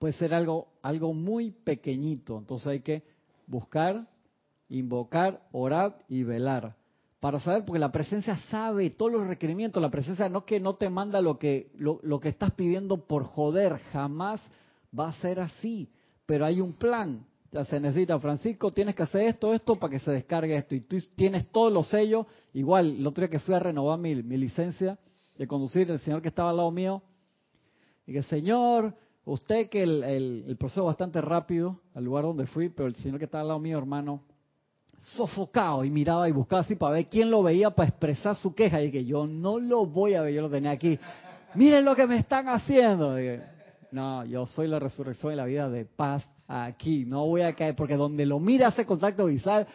puede 0.02 0.16
ser 0.16 0.34
algo, 0.34 0.70
algo 0.82 1.14
muy 1.14 1.52
pequeñito. 1.52 2.40
Entonces 2.40 2.66
hay 2.66 2.80
que 2.80 3.04
buscar, 3.46 4.08
invocar, 4.68 5.44
orar 5.52 6.00
y 6.10 6.24
velar 6.24 6.76
para 7.20 7.40
saber, 7.40 7.66
porque 7.66 7.78
la 7.78 7.92
presencia 7.92 8.36
sabe 8.50 8.90
todos 8.90 9.12
los 9.12 9.28
requerimientos, 9.28 9.80
la 9.80 9.92
presencia 9.92 10.28
no 10.28 10.44
que 10.44 10.60
no 10.60 10.74
te 10.74 10.90
manda 10.90 11.22
lo 11.22 11.38
que, 11.38 11.70
lo, 11.76 12.20
que 12.20 12.30
estás 12.30 12.50
pidiendo 12.54 13.06
por 13.06 13.26
joder, 13.26 13.78
jamás 13.92 14.42
va 14.98 15.10
a 15.10 15.14
ser 15.22 15.40
así, 15.40 15.92
pero 16.26 16.46
hay 16.46 16.62
un 16.62 16.74
plan, 16.74 17.24
ya 17.52 17.64
se 17.64 17.80
necesita, 17.80 18.18
Francisco, 18.20 18.72
tienes 18.72 18.96
que 18.96 19.04
hacer 19.04 19.22
esto, 19.28 19.54
esto 19.54 19.76
para 19.76 19.92
que 19.92 20.00
se 20.00 20.10
descargue 20.10 20.58
esto, 20.58 20.74
y 20.74 20.82
tú 20.82 20.98
tienes 21.16 21.52
todos 21.52 21.72
los 21.72 21.88
sellos, 21.90 22.26
igual, 22.54 22.96
el 22.96 23.06
otro 23.06 23.22
día 23.22 23.30
que 23.30 23.38
fui 23.38 23.54
a 23.54 23.60
renovar 23.60 24.00
mi, 24.00 24.16
mi 24.24 24.38
licencia 24.38 24.98
de 25.38 25.46
conducir, 25.46 25.92
el 25.92 26.00
señor 26.00 26.24
que 26.24 26.30
estaba 26.30 26.50
al 26.50 26.58
lado 26.58 26.72
mío, 26.72 27.04
que, 28.08 28.24
señor, 28.24 28.96
usted 29.26 29.70
que 29.70 29.84
el, 29.84 30.04
el, 30.04 30.46
el 30.48 30.58
proceso 30.58 30.86
bastante 30.86 31.22
rápido 31.22 31.80
al 31.94 32.04
lugar 32.04 32.24
donde 32.24 32.46
fui, 32.48 32.70
pero 32.70 32.88
el 32.88 32.96
señor 32.96 33.20
que 33.20 33.26
estaba 33.26 33.42
al 33.42 33.48
lado 33.50 33.60
mío, 33.60 33.78
hermano, 33.78 34.22
sofocado 35.02 35.84
y 35.84 35.90
miraba 35.90 36.30
y 36.30 36.32
buscaba 36.32 36.62
así 36.62 36.76
para 36.76 36.94
ver 36.94 37.08
quién 37.08 37.32
lo 37.32 37.42
veía 37.42 37.72
para 37.72 37.90
expresar 37.90 38.36
su 38.36 38.54
queja 38.54 38.82
y 38.82 38.92
que 38.92 39.04
yo 39.04 39.26
no 39.26 39.60
lo 39.60 39.86
voy 39.86 40.14
a 40.14 40.22
ver, 40.22 40.34
yo 40.34 40.44
lo 40.44 40.50
tenía 40.50 40.72
aquí. 40.72 41.00
Miren 41.56 41.84
lo 41.84 41.96
que 41.96 42.06
me 42.08 42.18
están 42.18 42.48
haciendo. 42.48 43.16
Dije, 43.16 43.42
no, 43.92 44.24
yo 44.26 44.46
soy 44.46 44.68
la 44.68 44.80
resurrección 44.80 45.34
y 45.34 45.36
la 45.36 45.46
vida 45.46 45.70
de 45.70 45.86
paz 45.86 46.24
aquí, 46.48 47.06
no 47.06 47.26
voy 47.26 47.42
a 47.42 47.54
caer 47.54 47.76
porque 47.76 47.96
donde 47.96 48.26
lo 48.26 48.40
mira 48.40 48.68
ese 48.70 48.86
contacto 48.86 49.26
visual, 49.26 49.66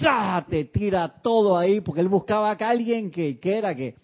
¡za! 0.00 0.44
te 0.48 0.64
tira 0.64 1.20
todo 1.20 1.56
ahí 1.58 1.80
porque 1.80 2.00
él 2.00 2.08
buscaba 2.08 2.50
acá 2.50 2.70
alguien 2.70 3.10
que, 3.10 3.38
que 3.38 3.58
era 3.58 3.74
que 3.74 3.96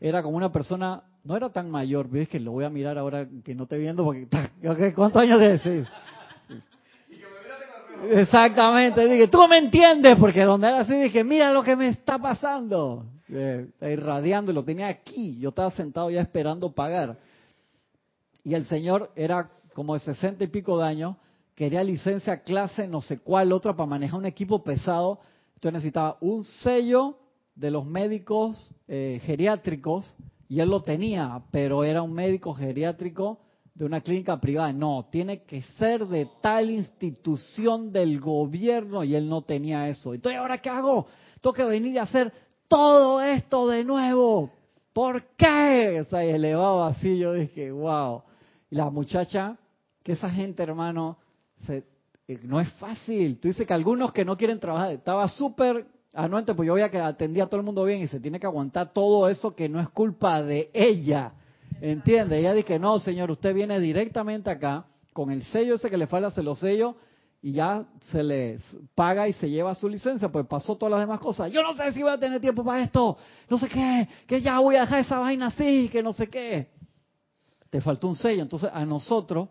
era 0.00 0.22
como 0.22 0.36
una 0.36 0.52
persona 0.52 1.02
no 1.24 1.36
era 1.36 1.50
tan 1.50 1.70
mayor, 1.70 2.08
ves 2.08 2.28
que 2.28 2.38
lo 2.38 2.52
voy 2.52 2.64
a 2.64 2.70
mirar 2.70 2.98
ahora 2.98 3.26
que 3.42 3.54
no 3.54 3.66
te 3.66 3.78
viendo 3.78 4.04
porque 4.04 4.28
¿cuántos 4.94 5.22
años 5.22 5.38
tienes? 5.38 5.62
Sí. 5.62 5.82
Exactamente, 8.10 9.06
dije, 9.08 9.28
tú 9.28 9.46
me 9.48 9.58
entiendes, 9.58 10.16
porque 10.18 10.42
donde 10.44 10.68
era 10.68 10.80
así 10.80 10.94
dije, 10.94 11.24
mira 11.24 11.52
lo 11.52 11.62
que 11.62 11.74
me 11.74 11.88
está 11.88 12.18
pasando. 12.18 13.06
Eh, 13.28 13.68
está 13.70 13.90
irradiando 13.90 14.52
y 14.52 14.54
lo 14.54 14.62
tenía 14.62 14.88
aquí, 14.88 15.38
yo 15.40 15.48
estaba 15.48 15.70
sentado 15.70 16.10
ya 16.10 16.20
esperando 16.20 16.72
pagar. 16.72 17.16
Y 18.42 18.52
el 18.52 18.66
señor 18.66 19.10
era 19.16 19.50
como 19.72 19.94
de 19.94 20.00
sesenta 20.00 20.44
y 20.44 20.48
pico 20.48 20.78
de 20.78 20.84
años, 20.84 21.16
quería 21.54 21.82
licencia, 21.82 22.42
clase, 22.42 22.86
no 22.86 23.00
sé 23.00 23.20
cuál, 23.20 23.52
otra 23.52 23.74
para 23.74 23.86
manejar 23.86 24.18
un 24.18 24.26
equipo 24.26 24.62
pesado. 24.62 25.20
Entonces 25.54 25.72
necesitaba 25.72 26.18
un 26.20 26.44
sello 26.44 27.16
de 27.54 27.70
los 27.70 27.86
médicos 27.86 28.70
eh, 28.88 29.20
geriátricos, 29.24 30.14
y 30.48 30.60
él 30.60 30.68
lo 30.68 30.80
tenía, 30.80 31.42
pero 31.50 31.84
era 31.84 32.02
un 32.02 32.12
médico 32.12 32.54
geriátrico 32.54 33.40
de 33.74 33.84
una 33.84 34.00
clínica 34.00 34.40
privada. 34.40 34.72
No, 34.72 35.08
tiene 35.10 35.42
que 35.42 35.62
ser 35.78 36.06
de 36.06 36.28
tal 36.40 36.70
institución 36.70 37.92
del 37.92 38.20
gobierno 38.20 39.04
y 39.04 39.14
él 39.14 39.28
no 39.28 39.42
tenía 39.42 39.88
eso. 39.88 40.14
Entonces, 40.14 40.38
¿ahora 40.38 40.58
qué 40.58 40.70
hago? 40.70 41.06
Tengo 41.40 41.54
que 41.54 41.64
venir 41.64 41.98
a 41.98 42.04
hacer 42.04 42.32
todo 42.68 43.20
esto 43.20 43.68
de 43.68 43.84
nuevo. 43.84 44.50
¿Por 44.92 45.24
qué? 45.36 46.00
O 46.00 46.04
sea, 46.04 46.22
elevado 46.22 46.84
así, 46.84 47.18
yo 47.18 47.32
dije, 47.32 47.72
wow. 47.72 48.22
Y 48.70 48.76
la 48.76 48.90
muchacha, 48.90 49.56
que 50.02 50.12
esa 50.12 50.30
gente, 50.30 50.62
hermano, 50.62 51.18
se, 51.66 51.84
eh, 52.28 52.38
no 52.44 52.60
es 52.60 52.70
fácil. 52.74 53.38
Tú 53.40 53.48
dices 53.48 53.66
que 53.66 53.74
algunos 53.74 54.12
que 54.12 54.24
no 54.24 54.36
quieren 54.36 54.60
trabajar, 54.60 54.92
estaba 54.92 55.26
súper 55.28 55.86
anuente, 56.14 56.54
pues 56.54 56.66
yo 56.66 56.74
veía 56.74 56.90
que 56.90 56.98
atendía 56.98 57.44
a 57.44 57.46
todo 57.46 57.60
el 57.60 57.66
mundo 57.66 57.84
bien 57.84 58.02
y 58.02 58.08
se 58.08 58.20
tiene 58.20 58.40
que 58.40 58.46
aguantar 58.46 58.92
todo 58.92 59.28
eso 59.28 59.54
que 59.54 59.68
no 59.68 59.80
es 59.80 59.88
culpa 59.90 60.42
de 60.42 60.70
ella 60.72 61.34
¿Entiende? 61.80 62.38
Ella 62.38 62.54
dice, 62.54 62.78
no, 62.78 62.98
señor, 62.98 63.30
usted 63.30 63.54
viene 63.54 63.80
directamente 63.80 64.50
acá, 64.50 64.86
con 65.12 65.30
el 65.30 65.42
sello 65.44 65.74
ese 65.74 65.90
que 65.90 65.98
le 65.98 66.06
falta, 66.06 66.30
se 66.30 66.42
lo 66.42 66.54
sello, 66.54 66.96
y 67.42 67.52
ya 67.52 67.84
se 68.10 68.22
le 68.22 68.58
paga 68.94 69.28
y 69.28 69.34
se 69.34 69.50
lleva 69.50 69.74
su 69.74 69.88
licencia, 69.88 70.30
pues 70.30 70.46
pasó 70.46 70.76
todas 70.76 70.92
las 70.92 71.00
demás 71.00 71.20
cosas. 71.20 71.52
Yo 71.52 71.62
no 71.62 71.74
sé 71.74 71.92
si 71.92 72.02
voy 72.02 72.12
a 72.12 72.18
tener 72.18 72.40
tiempo 72.40 72.64
para 72.64 72.82
esto, 72.82 73.18
no 73.50 73.58
sé 73.58 73.68
qué, 73.68 74.08
que 74.26 74.40
ya 74.40 74.60
voy 74.60 74.76
a 74.76 74.82
dejar 74.82 75.00
esa 75.00 75.18
vaina 75.18 75.48
así, 75.48 75.88
que 75.90 76.02
no 76.02 76.12
sé 76.14 76.28
qué. 76.28 76.70
Te 77.68 77.80
faltó 77.80 78.08
un 78.08 78.16
sello, 78.16 78.42
entonces 78.42 78.70
a 78.72 78.86
nosotros, 78.86 79.48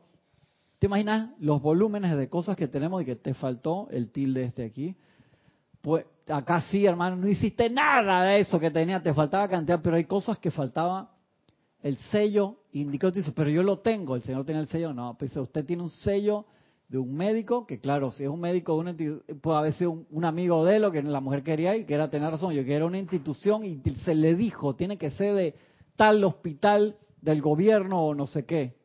¿te 0.80 0.88
imaginas 0.88 1.32
los 1.40 1.62
volúmenes 1.62 2.18
de 2.18 2.30
cosas 2.30 2.58
que 2.58 2.68
tenemos 2.68 3.02
y 3.04 3.06
que 3.06 3.16
te 3.16 3.34
faltó 3.36 3.90
el 3.92 4.12
tilde 4.12 4.46
este 4.46 4.66
aquí? 4.66 4.96
Pues 5.82 6.06
acá 6.28 6.62
sí, 6.70 6.86
hermano, 6.86 7.16
no 7.16 7.28
hiciste 7.28 7.70
nada 7.70 8.24
de 8.24 8.40
eso 8.40 8.60
que 8.60 8.72
tenía, 8.72 9.02
te 9.02 9.14
faltaba 9.14 9.48
cantidad, 9.48 9.82
pero 9.82 9.96
hay 9.96 10.06
cosas 10.06 10.38
que 10.38 10.52
faltaban 10.52 11.08
el 11.84 11.98
sello 12.12 12.60
indicó, 12.72 13.12
dice, 13.12 13.32
pero 13.34 13.50
yo 13.50 13.62
lo 13.62 13.80
tengo, 13.80 14.16
el 14.16 14.22
señor 14.24 14.46
tiene 14.46 14.62
el 14.62 14.68
sello, 14.68 14.94
no, 14.94 15.16
pues 15.20 15.36
usted 15.36 15.66
tiene 15.66 15.84
un 15.84 15.90
sello 15.90 16.46
de 16.88 16.98
un 16.98 17.14
médico, 17.14 17.68
que 17.68 17.80
claro, 17.80 18.10
si 18.10 18.24
es 18.24 18.30
un 18.30 18.40
médico, 18.40 18.76
una 18.76 18.96
puede 19.42 19.58
haber 19.58 19.74
sido 19.74 20.06
un, 20.10 20.26
amigo 20.26 20.64
de 20.64 20.78
él, 20.78 20.82
lo 20.82 20.92
que 20.92 21.04
la 21.04 21.20
mujer 21.20 21.44
quería 21.44 21.76
y 21.76 21.86
que 21.86 21.94
era 21.94 22.10
tener 22.10 22.32
razón, 22.32 22.54
yo 22.54 22.64
que 22.64 22.74
era 22.74 22.86
una 22.86 23.00
institución 23.00 23.64
y 23.64 23.82
se 24.06 24.16
le 24.16 24.36
dijo, 24.36 24.76
tiene 24.76 24.98
que 24.98 25.12
ser 25.12 25.36
de 25.36 25.56
tal 25.96 26.24
hospital 26.24 26.98
del 27.22 27.42
gobierno 27.42 28.02
o 28.06 28.16
no 28.16 28.28
sé 28.28 28.46
qué. 28.46 28.76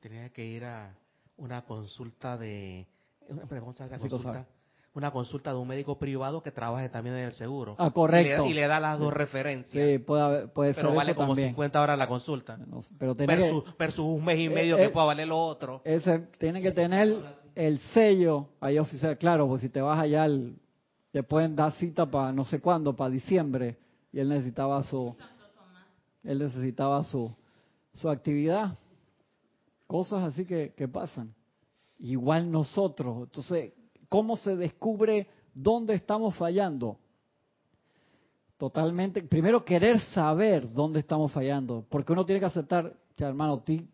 Tenía 0.00 0.28
que 0.30 0.44
ir 0.44 0.64
a 0.64 0.94
una 1.36 1.64
consulta 1.64 2.36
de... 2.36 2.86
Una 3.28 3.46
pregunta, 3.46 3.88
consulta, 3.88 4.46
una 4.94 5.10
consulta 5.10 5.50
de 5.50 5.56
un 5.56 5.66
médico 5.66 5.98
privado 5.98 6.40
que 6.40 6.52
trabaje 6.52 6.88
también 6.88 7.16
en 7.16 7.24
el 7.24 7.32
seguro. 7.32 7.74
Ah, 7.78 7.90
correcto. 7.90 8.46
Y 8.46 8.54
le, 8.54 8.66
da 8.68 8.78
las 8.78 8.98
dos 8.98 9.12
referencias. 9.12 9.72
Sí, 9.72 9.98
puede, 9.98 10.46
puede 10.48 10.72
pero 10.72 10.88
ser 10.88 10.96
vale 10.96 11.10
eso 11.10 11.16
como 11.16 11.30
también. 11.30 11.48
50 11.48 11.82
horas 11.82 11.98
la 11.98 12.06
consulta. 12.06 12.58
pero 12.96 13.14
tiene 13.16 13.36
versus, 13.36 13.64
que, 13.64 13.70
versus 13.76 14.04
un 14.04 14.24
mes 14.24 14.38
y 14.38 14.48
medio 14.48 14.76
eh, 14.76 14.78
que 14.78 14.84
eh, 14.86 14.90
pueda 14.90 15.06
valer 15.06 15.26
lo 15.26 15.38
otro. 15.38 15.82
Ese 15.84 16.20
tiene 16.38 16.62
que 16.62 16.70
tener 16.70 17.18
el 17.56 17.78
sello 17.92 18.50
ahí 18.60 18.78
oficial, 18.78 19.18
claro, 19.18 19.48
pues 19.48 19.62
si 19.62 19.68
te 19.68 19.80
vas 19.80 19.98
allá, 19.98 20.26
el, 20.26 20.56
te 21.10 21.24
pueden 21.24 21.56
dar 21.56 21.72
cita 21.72 22.06
para 22.06 22.32
no 22.32 22.44
sé 22.44 22.60
cuándo, 22.60 22.94
para 22.94 23.10
diciembre, 23.10 23.76
y 24.12 24.20
él 24.20 24.28
necesitaba 24.28 24.82
su, 24.84 25.16
él 26.22 26.38
necesitaba 26.38 27.02
su, 27.02 27.34
su 27.92 28.08
actividad. 28.08 28.78
Cosas 29.88 30.22
así 30.22 30.46
que, 30.46 30.72
que 30.76 30.86
pasan. 30.86 31.34
Igual 31.98 32.50
nosotros. 32.50 33.24
Entonces, 33.24 33.72
¿cómo 34.14 34.36
se 34.36 34.54
descubre 34.54 35.26
dónde 35.52 35.94
estamos 35.94 36.36
fallando? 36.36 36.98
Totalmente, 38.56 39.20
primero 39.24 39.64
querer 39.64 39.98
saber 40.12 40.72
dónde 40.72 41.00
estamos 41.00 41.32
fallando, 41.32 41.84
porque 41.88 42.12
uno 42.12 42.24
tiene 42.24 42.38
que 42.38 42.46
aceptar, 42.46 42.94
que 43.16 43.24
hermano, 43.24 43.58
ti, 43.64 43.88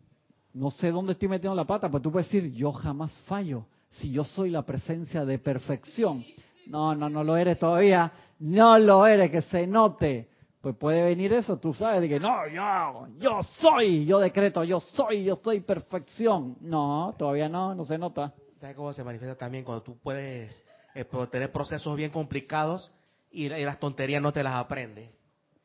no 0.53 0.69
sé 0.69 0.91
dónde 0.91 1.13
estoy 1.13 1.27
metiendo 1.27 1.55
la 1.55 1.65
pata, 1.65 1.89
pero 1.89 2.03
tú 2.03 2.11
puedes 2.11 2.31
decir, 2.31 2.53
yo 2.53 2.71
jamás 2.71 3.17
fallo, 3.21 3.65
si 3.89 4.11
yo 4.11 4.23
soy 4.23 4.51
la 4.51 4.61
presencia 4.61 5.25
de 5.25 5.39
perfección. 5.39 6.23
No, 6.67 6.93
no, 6.93 7.09
no 7.09 7.23
lo 7.23 7.35
eres 7.35 7.57
todavía, 7.57 8.11
no 8.37 8.77
lo 8.77 9.07
eres, 9.07 9.31
que 9.31 9.41
se 9.41 9.65
note. 9.65 10.29
Pues 10.61 10.75
puede 10.75 11.01
venir 11.01 11.33
eso, 11.33 11.57
tú 11.57 11.73
sabes, 11.73 11.99
de 11.99 12.07
que 12.07 12.19
no, 12.19 12.47
yo, 12.47 13.07
yo 13.17 13.41
soy, 13.41 14.05
yo 14.05 14.19
decreto, 14.19 14.63
yo 14.63 14.79
soy, 14.79 15.23
yo 15.23 15.35
soy 15.37 15.61
perfección. 15.61 16.57
No, 16.61 17.15
todavía 17.17 17.49
no, 17.49 17.73
no 17.73 17.83
se 17.83 17.97
nota. 17.97 18.35
¿Sabes 18.61 18.75
cómo 18.75 18.93
se 18.93 19.03
manifiesta 19.03 19.35
también 19.35 19.63
cuando 19.63 19.81
tú 19.81 19.97
puedes 19.97 20.63
eh, 20.93 21.03
tener 21.31 21.51
procesos 21.51 21.97
bien 21.97 22.11
complicados 22.11 22.91
y, 23.31 23.45
y, 23.51 23.65
las 23.65 23.79
tonterías 23.79 24.21
no 24.21 24.31
te 24.31 24.43
las 24.43 24.53
aprendes? 24.53 25.09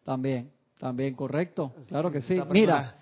También, 0.03 0.51
también 0.79 1.15
correcto, 1.15 1.75
claro 1.91 2.11
que 2.11 2.23
sí. 2.23 2.41
Mira, 2.49 2.95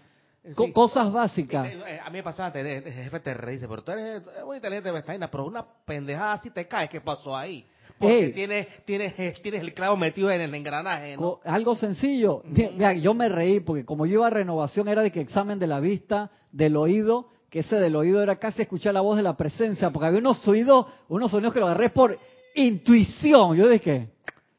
co 0.57 0.65
sí. 0.65 0.73
cosas 0.73 1.13
básicas. 1.13 1.69
Eh, 1.69 2.01
A 2.05 2.11
mí 2.11 2.19
me 2.19 2.23
pasaba, 2.25 2.49
el 2.59 2.83
jefe 2.93 3.21
te 3.21 3.35
dice, 3.47 3.69
pero 3.69 3.85
tú 3.85 3.93
eres 3.93 4.21
muy 4.45 4.57
inteligente, 4.57 4.91
pero 5.31 5.47
una 5.47 5.65
pendejada 5.85 6.33
así 6.35 6.51
te 6.51 6.67
cae, 6.67 6.89
¿qué 6.89 7.01
pasó 7.01 7.37
ahí? 7.37 7.65
Porque 7.97 8.31
tienes, 8.31 8.67
tienes, 8.85 9.15
tienes 9.41 9.61
el 9.63 9.73
clavo 9.75 9.97
metido 9.97 10.29
en 10.29 10.41
el 10.41 10.53
engranaje, 10.53 11.15
¿no? 11.15 11.23
Co- 11.23 11.41
Algo 11.45 11.77
sencillo. 11.77 12.43
Mira, 12.45 12.93
yo 12.95 13.15
me 13.15 13.29
reí 13.29 13.61
porque 13.61 13.85
como 13.85 14.07
yo 14.07 14.15
iba 14.15 14.27
a 14.27 14.31
renovación 14.31 14.89
era 14.89 15.03
de 15.03 15.13
que 15.13 15.21
examen 15.21 15.61
de 15.61 15.69
la 15.69 15.79
vista, 15.79 16.33
del 16.51 16.77
oído, 16.77 17.29
que 17.55 17.61
ese 17.61 17.77
del 17.77 17.95
oído 17.95 18.21
era 18.21 18.35
casi 18.35 18.63
escuchar 18.63 18.93
la 18.95 19.01
voz 19.01 19.17
de 19.17 19.23
la 19.23 19.37
presencia, 19.37 19.89
porque 19.91 20.09
había 20.09 20.19
unos 20.19 20.49
oídos, 20.49 20.87
unos 21.09 21.31
sonidos 21.31 21.55
que 21.55 21.61
lo 21.61 21.67
agarré 21.67 21.89
por 21.89 22.19
intuición. 22.57 23.57
Yo 23.57 23.69
dije, 23.69 24.09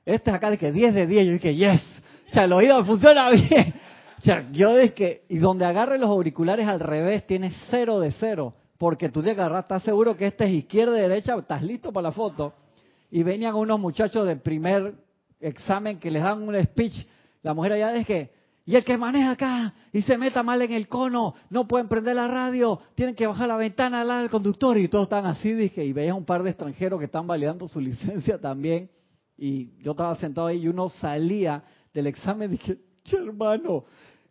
este 0.06 0.30
es 0.30 0.34
acá 0.34 0.50
de 0.50 0.58
que 0.58 0.72
10 0.72 0.93
de 0.93 1.06
10, 1.06 1.28
yo 1.28 1.34
dije, 1.34 1.56
yes. 1.56 1.82
O 2.30 2.34
sea, 2.34 2.46
el 2.46 2.54
oído 2.54 2.86
funciona 2.86 3.30
bien. 3.32 3.74
O 4.18 4.22
sea, 4.22 4.50
yo 4.54 4.78
dije, 4.78 5.24
y 5.28 5.39
donde 5.39 5.66
agarre 5.66 5.98
los 5.98 6.10
auriculares 6.10 6.70
al 6.70 6.80
revés, 6.80 7.28
tienes 7.28 7.54
cero 7.70 8.00
de 8.00 8.14
cero, 8.14 8.54
porque 8.78 9.10
tú 9.10 9.22
te 9.22 9.32
agarras, 9.32 9.66
estás 9.66 9.84
seguro 9.84 10.16
que 10.16 10.28
este 10.28 10.46
es 10.46 10.54
izquierda 10.54 10.98
y 10.98 11.02
derecha, 11.02 11.36
estás 11.36 11.64
listo 11.64 11.91
para 11.91 12.04
la 12.04 12.12
foto. 12.14 12.54
Y 13.12 13.24
venían 13.24 13.56
unos 13.56 13.78
muchachos 13.78 14.26
de 14.26 14.38
primer 14.38 14.93
examen 15.41 16.00
que 16.00 16.10
les 16.10 16.24
dan 16.24 16.48
un 16.48 16.56
speech, 16.64 17.06
la 17.43 17.54
mujer 17.54 17.74
allá 17.74 17.93
es 17.93 18.30
y 18.66 18.76
el 18.76 18.84
que 18.84 18.97
maneja 18.97 19.32
acá 19.32 19.74
y 19.93 20.01
se 20.01 20.18
meta 20.18 20.41
mal 20.41 20.61
en 20.61 20.74
el 20.74 20.88
cono, 20.88 21.36
no 21.49 21.68
pueden 21.68 21.88
prender 21.88 22.16
la 22.16 22.28
radio, 22.28 22.80
tienen 22.95 23.16
que 23.16 23.28
bajar 23.28 23.47
la 23.47 23.57
ventana 23.57 24.01
al 24.01 24.07
lado 24.07 24.22
del 24.22 24.32
conductor 24.32 24.78
y 24.78 24.88
todos 24.88 25.03
están 25.03 25.28
así, 25.28 25.53
dije, 25.53 25.86
y 25.86 25.93
veías 25.93 26.18
un 26.18 26.26
par 26.26 26.41
de 26.41 26.49
extranjeros 26.49 26.99
que 26.99 27.05
están 27.05 27.28
validando 27.28 27.68
su 27.68 27.80
licencia 27.82 28.39
también, 28.39 28.89
y 29.38 29.82
yo 29.84 29.91
estaba 29.91 30.16
sentado 30.16 30.47
ahí 30.47 30.63
y 30.63 30.68
uno 30.68 30.89
salía 30.89 31.63
del 31.93 32.07
examen 32.07 32.49
y 32.49 32.57
dije, 32.57 32.80
"Che, 33.03 33.18
hermano, 33.18 33.86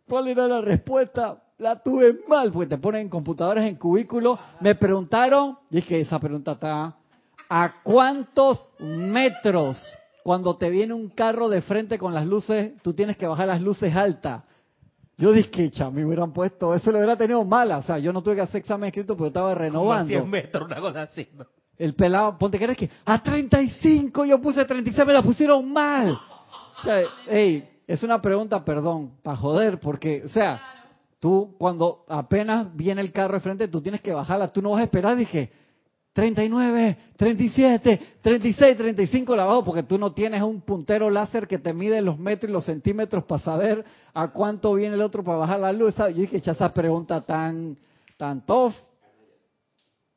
¿cuál 0.07 0.27
era 0.27 0.47
la 0.47 0.61
respuesta? 0.61 1.41
La 1.57 1.81
tuve 1.81 2.17
mal, 2.27 2.51
porque 2.51 2.67
te 2.67 2.77
ponen 2.77 3.03
en 3.03 3.09
computadoras 3.09 3.65
en 3.65 3.75
cubículo. 3.75 4.37
Me 4.59 4.75
preguntaron, 4.75 5.57
que 5.87 6.01
esa 6.01 6.19
pregunta 6.19 6.53
está, 6.53 6.97
¿a 7.47 7.81
cuántos 7.81 8.69
metros 8.79 9.81
cuando 10.25 10.55
te 10.55 10.71
viene 10.71 10.91
un 10.91 11.09
carro 11.09 11.49
de 11.49 11.61
frente 11.61 11.99
con 11.99 12.11
las 12.11 12.25
luces, 12.25 12.71
tú 12.81 12.95
tienes 12.95 13.15
que 13.15 13.27
bajar 13.27 13.45
las 13.45 13.61
luces 13.61 13.95
altas. 13.95 14.41
Yo 15.19 15.31
dije, 15.31 15.69
que 15.69 15.85
me 15.91 16.03
hubieran 16.03 16.33
puesto, 16.33 16.73
eso 16.73 16.91
lo 16.91 16.97
hubiera 16.97 17.15
tenido 17.15 17.45
mala. 17.45 17.77
O 17.77 17.83
sea, 17.83 17.99
yo 17.99 18.11
no 18.11 18.23
tuve 18.23 18.33
que 18.33 18.41
hacer 18.41 18.61
examen 18.61 18.87
escrito 18.87 19.15
porque 19.15 19.27
estaba 19.27 19.53
renovando. 19.53 20.07
100 20.07 20.27
metros, 20.27 20.65
una 20.65 20.81
cosa 20.81 21.03
así. 21.03 21.27
¿no? 21.37 21.45
El 21.77 21.93
pelado, 21.93 22.39
ponte 22.39 22.57
que 22.57 22.63
eres 22.63 22.75
que 22.75 22.89
a 23.05 23.21
35 23.21 24.25
yo 24.25 24.41
puse 24.41 24.65
36, 24.65 25.05
me 25.05 25.13
la 25.13 25.21
pusieron 25.21 25.71
mal. 25.71 26.19
O 26.79 26.83
sea, 26.83 27.03
ey, 27.27 27.69
es 27.85 28.01
una 28.01 28.19
pregunta, 28.19 28.65
perdón, 28.65 29.11
para 29.21 29.37
joder, 29.37 29.79
porque, 29.79 30.23
o 30.25 30.29
sea, 30.29 30.59
tú 31.19 31.53
cuando 31.59 32.03
apenas 32.09 32.75
viene 32.75 33.01
el 33.01 33.11
carro 33.11 33.35
de 33.35 33.41
frente, 33.41 33.67
tú 33.67 33.79
tienes 33.79 34.01
que 34.01 34.11
bajarla, 34.11 34.51
tú 34.51 34.63
no 34.63 34.71
vas 34.71 34.81
a 34.81 34.85
esperar, 34.85 35.15
dije, 35.15 35.51
39, 36.15 36.97
37, 37.17 37.99
36, 38.21 38.77
35 38.77 39.35
la 39.35 39.43
bajo, 39.43 39.65
porque 39.65 39.83
tú 39.83 39.97
no 39.97 40.13
tienes 40.13 40.41
un 40.41 40.61
puntero 40.61 41.09
láser 41.09 41.45
que 41.45 41.59
te 41.59 41.73
mide 41.73 42.01
los 42.01 42.17
metros 42.17 42.49
y 42.49 42.53
los 42.53 42.63
centímetros 42.63 43.25
para 43.25 43.43
saber 43.43 43.83
a 44.13 44.29
cuánto 44.29 44.73
viene 44.75 44.95
el 44.95 45.01
otro 45.01 45.25
para 45.25 45.39
bajar 45.39 45.59
la 45.59 45.73
luz. 45.73 45.93
Yo 45.97 46.07
dije, 46.07 46.37
echa 46.37 46.53
esa 46.53 46.73
pregunta 46.73 47.19
tan, 47.19 47.77
tan 48.15 48.45
tough. 48.45 48.71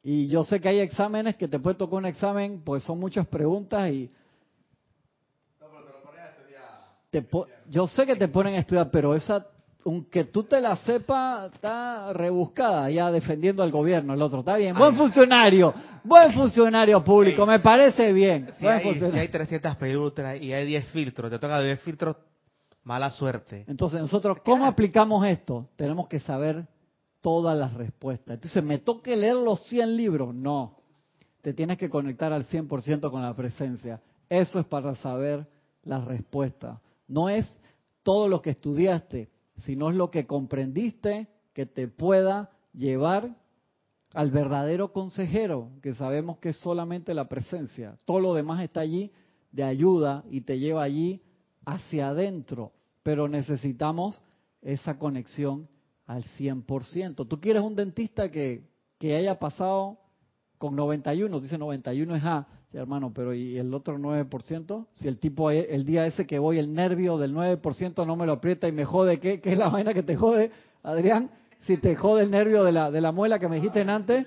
Y 0.05 0.29
yo 0.29 0.45
sé 0.45 0.61
que 0.61 0.69
hay 0.69 0.79
exámenes 0.79 1.35
que 1.35 1.49
te 1.49 1.59
puede 1.59 1.75
tocar 1.75 1.99
un 1.99 2.07
examen, 2.07 2.63
pues 2.65 2.85
son 2.85 3.01
muchas 3.01 3.27
preguntas 3.27 3.91
y... 3.91 4.09
Te 7.11 7.23
po- 7.23 7.49
yo 7.69 7.89
sé 7.89 8.07
que 8.07 8.15
te 8.15 8.29
ponen 8.29 8.55
a 8.55 8.59
estudiar, 8.61 8.89
pero 8.93 9.17
esa, 9.17 9.45
aunque 9.89 10.25
tú 10.25 10.45
te 10.45 10.61
la 10.61 10.77
sepas, 10.77 11.53
está 11.53 12.13
rebuscada 12.13 12.91
ya 12.91 13.11
defendiendo 13.11 13.63
al 13.63 13.71
gobierno. 13.71 14.15
El 14.15 14.23
otro, 14.23 14.41
está 14.41 14.57
bien. 14.57 14.77
Buen 14.77 14.95
funcionario, 14.97 15.75
buen 16.05 16.33
funcionario 16.33 17.03
público, 17.03 17.47
me 17.47 17.59
parece 17.61 18.13
bien. 18.13 18.51
Si 18.59 18.67
hay, 18.67 18.95
si 18.95 19.19
hay 19.19 19.29
300 19.29 19.77
películas 19.77 20.41
y 20.41 20.53
hay 20.53 20.67
10 20.67 20.89
filtros, 20.89 21.31
te 21.31 21.39
toca 21.39 21.61
10 21.61 21.81
filtros, 21.81 22.17
mala 22.85 23.11
suerte. 23.11 23.65
Entonces, 23.67 24.01
nosotros, 24.01 24.39
¿cómo 24.45 24.67
aplicamos 24.67 25.27
esto? 25.27 25.69
Tenemos 25.77 26.07
que 26.07 26.21
saber 26.21 26.67
todas 27.21 27.57
las 27.57 27.73
respuestas. 27.75 28.35
Entonces, 28.35 28.63
¿me 28.63 28.79
toque 28.79 29.17
leer 29.17 29.37
los 29.37 29.63
100 29.69 29.97
libros? 29.97 30.35
No. 30.35 30.77
Te 31.43 31.55
tienes 31.55 31.79
que 31.79 31.89
conectar 31.89 32.33
al 32.33 32.47
100% 32.47 33.11
con 33.11 33.23
la 33.23 33.35
presencia. 33.35 34.01
Eso 34.29 34.61
es 34.61 34.67
para 34.67 34.95
saber 34.97 35.47
las 35.83 36.05
respuestas. 36.05 36.79
No 37.07 37.29
es 37.29 37.47
todo 38.03 38.29
lo 38.29 38.43
que 38.43 38.51
estudiaste, 38.51 39.29
sino 39.65 39.91
es 39.91 39.97
lo 39.97 40.11
que 40.11 40.27
comprendiste 40.27 41.29
que 41.53 41.67
te 41.67 41.89
pueda 41.89 42.51
llevar 42.73 43.37
al 44.15 44.31
verdadero 44.31 44.93
consejero, 44.93 45.71
que 45.83 45.95
sabemos 45.95 46.39
que 46.39 46.51
es 46.51 46.57
solamente 46.59 47.15
la 47.15 47.29
presencia. 47.29 47.97
Todo 48.05 48.21
lo 48.21 48.35
demás 48.35 48.63
está 48.63 48.81
allí 48.81 49.13
de 49.53 49.65
ayuda 49.65 50.25
y 50.31 50.43
te 50.43 50.59
lleva 50.59 50.83
allí 50.83 51.23
hacia 51.65 52.09
adentro, 52.09 52.73
pero 53.03 53.29
necesitamos 53.29 54.23
esa 54.63 54.99
conexión 54.99 55.69
al 56.07 56.25
100%. 56.39 57.29
Tú 57.29 57.41
quieres 57.41 57.63
un 57.63 57.77
dentista 57.77 58.31
que, 58.31 58.67
que 58.99 59.17
haya 59.17 59.39
pasado 59.39 59.99
con 60.57 60.75
91, 60.75 61.41
dice 61.41 61.59
91 61.59 62.17
es 62.17 62.25
A, 62.25 62.49
Sí, 62.71 62.77
hermano, 62.77 63.13
pero 63.15 63.33
¿y 63.33 63.57
el 63.59 63.73
otro 63.73 63.97
9%? 63.99 64.87
Si 64.93 65.09
el 65.09 65.19
tipo, 65.19 65.51
e- 65.51 65.75
el 65.75 65.85
día 65.87 66.05
ese 66.07 66.27
que 66.27 66.39
voy, 66.39 66.59
el 66.59 66.75
nervio 66.75 67.17
del 67.17 67.35
9% 67.35 68.07
no 68.07 68.15
me 68.15 68.27
lo 68.27 68.33
aprieta 68.33 68.69
y 68.69 68.73
me 68.73 68.85
jode, 68.85 69.19
¿qué, 69.21 69.41
qué 69.41 69.53
es 69.53 69.59
la 69.59 69.69
vaina 69.71 69.95
que 69.95 70.03
te 70.03 70.17
jode, 70.17 70.51
Adrián? 70.83 71.31
Si 71.61 71.79
te 71.79 71.97
jode 71.97 72.25
el 72.25 72.31
nervio 72.31 72.65
de 72.65 72.73
la, 72.73 72.91
de 72.91 73.01
la 73.01 73.11
muela 73.11 73.39
que 73.39 73.49
me 73.49 73.57
dijiste 73.57 73.81
en 73.81 73.91
antes. 73.91 74.27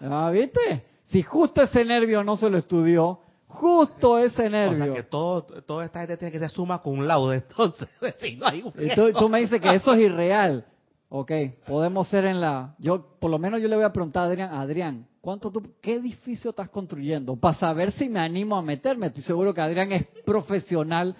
Ah, 0.00 0.30
¿viste? 0.32 0.84
Si 1.06 1.22
justo 1.22 1.62
ese 1.62 1.84
nervio 1.84 2.24
no 2.24 2.36
se 2.36 2.50
lo 2.50 2.58
estudió, 2.58 3.20
justo 3.46 4.18
ese 4.18 4.46
O 4.46 4.50
nervio. 4.50 4.84
sea 4.86 4.94
que 4.94 5.02
todo, 5.04 5.42
toda 5.42 5.84
esta 5.84 6.00
gente 6.00 6.16
tiene 6.16 6.32
que 6.32 6.38
ser 6.40 6.50
suma 6.50 6.82
con 6.82 7.06
laude, 7.06 7.36
entonces, 7.48 7.88
si 8.16 8.36
no 8.36 8.46
hay 8.48 8.62
un 8.62 8.72
Y 8.78 8.94
tú, 8.94 9.12
tú 9.12 9.28
me 9.28 9.40
dices 9.40 9.60
que 9.60 9.74
eso 9.74 9.92
es 9.94 10.00
irreal. 10.00 10.64
Ok, 11.10 11.30
podemos 11.66 12.08
ser 12.08 12.24
en 12.24 12.40
la... 12.40 12.74
Yo, 12.78 13.18
por 13.20 13.30
lo 13.30 13.38
menos 13.38 13.60
yo 13.60 13.68
le 13.68 13.76
voy 13.76 13.84
a 13.84 13.92
preguntar 13.92 14.22
a 14.24 14.26
Adrián, 14.30 14.50
Adrián, 14.54 15.06
¿cuánto 15.22 15.50
tú, 15.50 15.62
¿qué 15.80 15.94
edificio 15.94 16.50
estás 16.50 16.68
construyendo? 16.68 17.36
Para 17.36 17.56
saber 17.56 17.92
si 17.92 18.08
me 18.10 18.20
animo 18.20 18.56
a 18.56 18.60
meterme. 18.62 19.06
Estoy 19.06 19.22
seguro 19.22 19.54
que 19.54 19.60
Adrián 19.62 19.90
es 19.92 20.04
profesional 20.26 21.14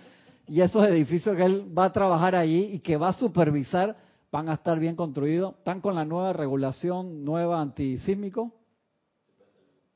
y 0.46 0.61
esos 0.61 0.86
edificios 0.86 1.36
que 1.36 1.44
él 1.44 1.72
va 1.76 1.86
a 1.86 1.92
trabajar 1.92 2.34
allí 2.34 2.64
y 2.72 2.80
que 2.80 2.96
va 2.98 3.09
a 3.09 3.12
supervisar 3.14 3.96
van 4.30 4.48
a 4.48 4.55
estar 4.55 4.78
bien 4.78 4.96
construidos. 4.96 5.55
¿Están 5.59 5.80
con 5.80 5.94
la 5.94 6.05
nueva 6.05 6.32
regulación 6.32 7.24
nueva 7.24 7.61
antisísmico? 7.62 8.53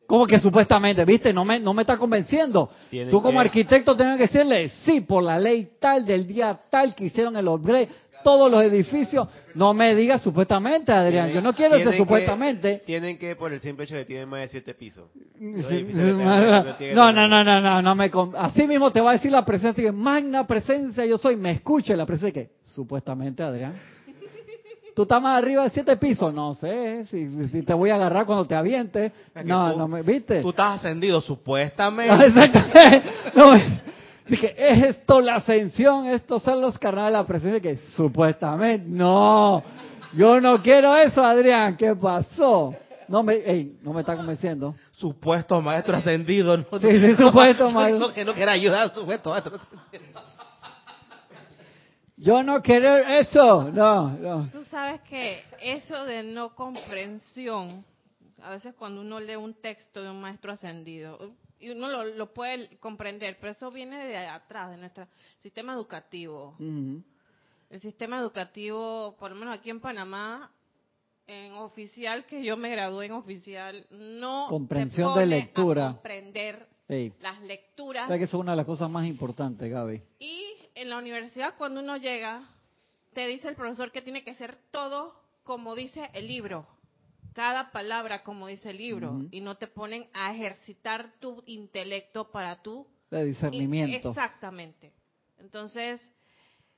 ¿Cómo 0.06 0.24
que 0.24 0.38
supuestamente? 0.38 1.04
¿Viste? 1.04 1.32
No 1.32 1.44
me, 1.44 1.58
no 1.58 1.74
me 1.74 1.82
está 1.82 1.98
convenciendo. 1.98 2.70
Tú 3.10 3.20
como 3.20 3.40
que- 3.40 3.46
arquitecto 3.48 3.96
tienes 3.96 4.16
que 4.18 4.22
decirle, 4.28 4.68
sí, 4.84 5.00
por 5.00 5.20
la 5.24 5.36
ley 5.36 5.72
tal, 5.80 6.06
del 6.06 6.28
día 6.28 6.60
tal 6.70 6.94
que 6.94 7.06
hicieron 7.06 7.36
el 7.36 7.48
upgrade, 7.48 7.88
todos 8.26 8.50
los 8.50 8.60
edificios. 8.64 9.28
No 9.54 9.72
me 9.72 9.94
digas 9.94 10.20
supuestamente, 10.20 10.90
Adrián. 10.90 11.30
Yo 11.30 11.40
no 11.40 11.52
quiero 11.54 11.76
que- 11.76 11.96
supuestamente. 11.96 12.82
Tienen 12.84 13.18
que, 13.18 13.36
por 13.36 13.52
el 13.52 13.60
simple 13.60 13.84
hecho 13.84 13.94
de 13.94 14.00
que 14.00 14.06
tienen 14.06 14.28
más 14.28 14.40
de 14.40 14.48
siete 14.48 14.74
pisos. 14.74 15.04
No, 15.40 17.12
no, 17.12 17.28
no, 17.28 17.44
no, 17.44 17.60
no, 17.60 17.82
no 17.82 17.94
me 17.94 18.10
así 18.36 18.66
mismo 18.66 18.90
te 18.90 19.00
va 19.00 19.10
a 19.10 19.12
decir 19.12 19.30
la 19.30 19.44
presencia 19.44 19.84
que 19.84 19.92
magna 19.92 20.44
presencia 20.44 21.06
yo 21.06 21.18
soy, 21.18 21.36
me 21.36 21.52
escuche 21.52 21.96
la 21.96 22.04
presencia 22.04 22.42
que 22.42 22.50
supuestamente 22.64 23.44
Adrián. 23.44 23.74
¿Tú 24.96 25.02
estás 25.02 25.22
más 25.22 25.38
arriba 25.38 25.62
de 25.62 25.70
siete 25.70 25.96
pisos? 25.98 26.34
No 26.34 26.54
sé, 26.54 27.04
si, 27.04 27.28
si- 27.48 27.62
te 27.62 27.74
voy 27.74 27.90
a 27.90 27.94
agarrar 27.94 28.26
cuando 28.26 28.44
te 28.46 28.56
aviente. 28.56 29.12
que 29.34 29.44
No, 29.44 29.70
tú- 29.72 29.78
no 29.78 29.86
me, 29.86 30.02
¿viste? 30.02 30.40
Tú 30.40 30.50
estás 30.50 30.76
ascendido, 30.80 31.18
Ah, 31.18 31.20
supuestamente. 31.20 32.26
Exactamente. 32.26 33.02
No, 33.36 33.52
dije, 34.26 34.54
¿es 34.56 34.96
esto 34.96 35.20
la 35.20 35.36
ascensión? 35.36 36.06
¿Estos 36.06 36.42
son 36.42 36.60
los 36.60 36.78
carnales 36.78 37.12
de 37.12 37.18
la 37.18 37.26
presencia? 37.26 37.60
Que 37.60 37.76
supuestamente, 37.94 38.86
no. 38.88 39.62
Yo 40.14 40.40
no 40.40 40.62
quiero 40.62 40.96
eso, 40.96 41.24
Adrián. 41.24 41.76
¿Qué 41.76 41.94
pasó? 41.94 42.74
No 43.08 43.22
me, 43.22 43.34
ey, 43.34 43.78
no 43.82 43.92
me 43.92 44.00
está 44.00 44.16
convenciendo. 44.16 44.74
Supuesto 44.92 45.60
maestro 45.60 45.96
ascendido. 45.96 46.56
No, 46.56 46.78
Sí, 46.78 46.88
sí, 47.00 47.16
supuesto 47.18 47.70
maestro. 47.70 48.08
No, 48.08 48.14
que 48.14 48.24
no 48.24 48.34
quiera 48.34 48.52
ayudar, 48.52 48.92
supuesto 48.92 49.30
maestro 49.30 49.56
ascendido. 49.56 50.22
Yo 52.16 52.42
no 52.42 52.62
quiero 52.62 52.96
eso. 52.96 53.70
No, 53.72 54.10
no. 54.10 54.48
Tú 54.50 54.64
sabes 54.64 55.02
que 55.02 55.42
eso 55.60 56.04
de 56.04 56.22
no 56.22 56.54
comprensión, 56.54 57.84
a 58.42 58.50
veces 58.50 58.74
cuando 58.74 59.02
uno 59.02 59.20
lee 59.20 59.36
un 59.36 59.54
texto 59.54 60.02
de 60.02 60.10
un 60.10 60.20
maestro 60.20 60.52
ascendido, 60.52 61.18
y 61.58 61.70
uno 61.70 61.88
lo, 61.88 62.04
lo 62.04 62.32
puede 62.32 62.76
comprender, 62.78 63.38
pero 63.40 63.52
eso 63.52 63.70
viene 63.70 64.06
de 64.06 64.16
atrás, 64.16 64.70
de 64.70 64.76
nuestro 64.76 65.06
sistema 65.38 65.72
educativo. 65.72 66.56
El 66.58 67.80
sistema 67.80 68.18
educativo, 68.18 69.16
por 69.18 69.30
lo 69.30 69.36
menos 69.36 69.58
aquí 69.58 69.70
en 69.70 69.80
Panamá, 69.80 70.52
en 71.26 71.54
oficial, 71.54 72.24
que 72.26 72.44
yo 72.44 72.56
me 72.56 72.70
gradué 72.70 73.06
en 73.06 73.12
oficial, 73.12 73.86
no 73.90 74.46
te 74.46 74.50
Comprensión 74.50 75.18
de 75.18 75.26
lectura. 75.26 75.88
a 75.88 75.92
comprender 75.94 76.68
Ey, 76.88 77.12
las 77.20 77.40
lecturas 77.42 78.06
sabes 78.06 78.20
que 78.20 78.24
eso 78.26 78.36
es 78.36 78.40
una 78.40 78.52
de 78.52 78.58
las 78.58 78.66
cosas 78.66 78.88
más 78.88 79.06
importantes, 79.06 79.68
Gaby. 79.68 80.00
y 80.20 80.44
en 80.76 80.88
la 80.88 80.98
universidad, 80.98 81.54
cuando 81.58 81.80
uno 81.80 81.96
llega, 81.96 82.48
te 83.12 83.26
dice 83.26 83.48
el 83.48 83.56
profesor 83.56 83.90
que 83.90 84.02
tiene 84.02 84.22
que 84.22 84.34
ser 84.34 84.56
todo 84.70 85.14
como 85.42 85.74
dice 85.74 86.10
el 86.12 86.26
libro. 86.26 86.66
Cada 87.36 87.70
palabra 87.70 88.22
como 88.22 88.46
dice 88.46 88.70
el 88.70 88.78
libro. 88.78 89.20
Y 89.30 89.42
no 89.42 89.58
te 89.58 89.66
ponen 89.66 90.08
a 90.14 90.32
ejercitar 90.34 91.12
tu 91.20 91.42
intelecto 91.44 92.30
para 92.30 92.62
tu... 92.62 92.86
De 93.10 93.26
discernimiento. 93.26 94.08
Exactamente. 94.08 94.94
Entonces, 95.36 96.00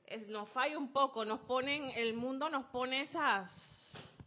es- 0.04 0.26
nos 0.26 0.48
falla 0.48 0.76
un 0.76 0.92
poco. 0.92 1.24
Nos 1.24 1.38
ponen, 1.42 1.84
el 1.94 2.14
mundo 2.16 2.50
nos 2.50 2.64
pone 2.72 3.02
esas, 3.02 3.48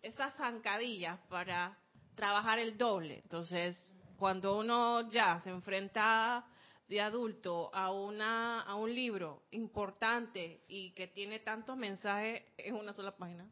esas 0.02 0.34
zancadillas 0.38 1.20
para 1.28 1.78
trabajar 2.16 2.60
el 2.60 2.78
doble. 2.78 3.20
Entonces, 3.24 3.76
cuando 4.16 4.58
uno 4.58 5.10
ya 5.10 5.38
se 5.42 5.50
enfrenta 5.50 6.46
de 6.88 7.02
adulto 7.02 7.70
a 7.76 7.92
una 7.92 8.62
a 8.62 8.76
un 8.76 8.96
libro 8.96 9.44
importante 9.52 10.62
y 10.70 10.92
que 10.92 11.08
tiene 11.08 11.40
tantos 11.40 11.76
mensajes 11.76 12.42
en 12.58 12.76
una 12.76 12.94
sola 12.94 13.12
página, 13.18 13.46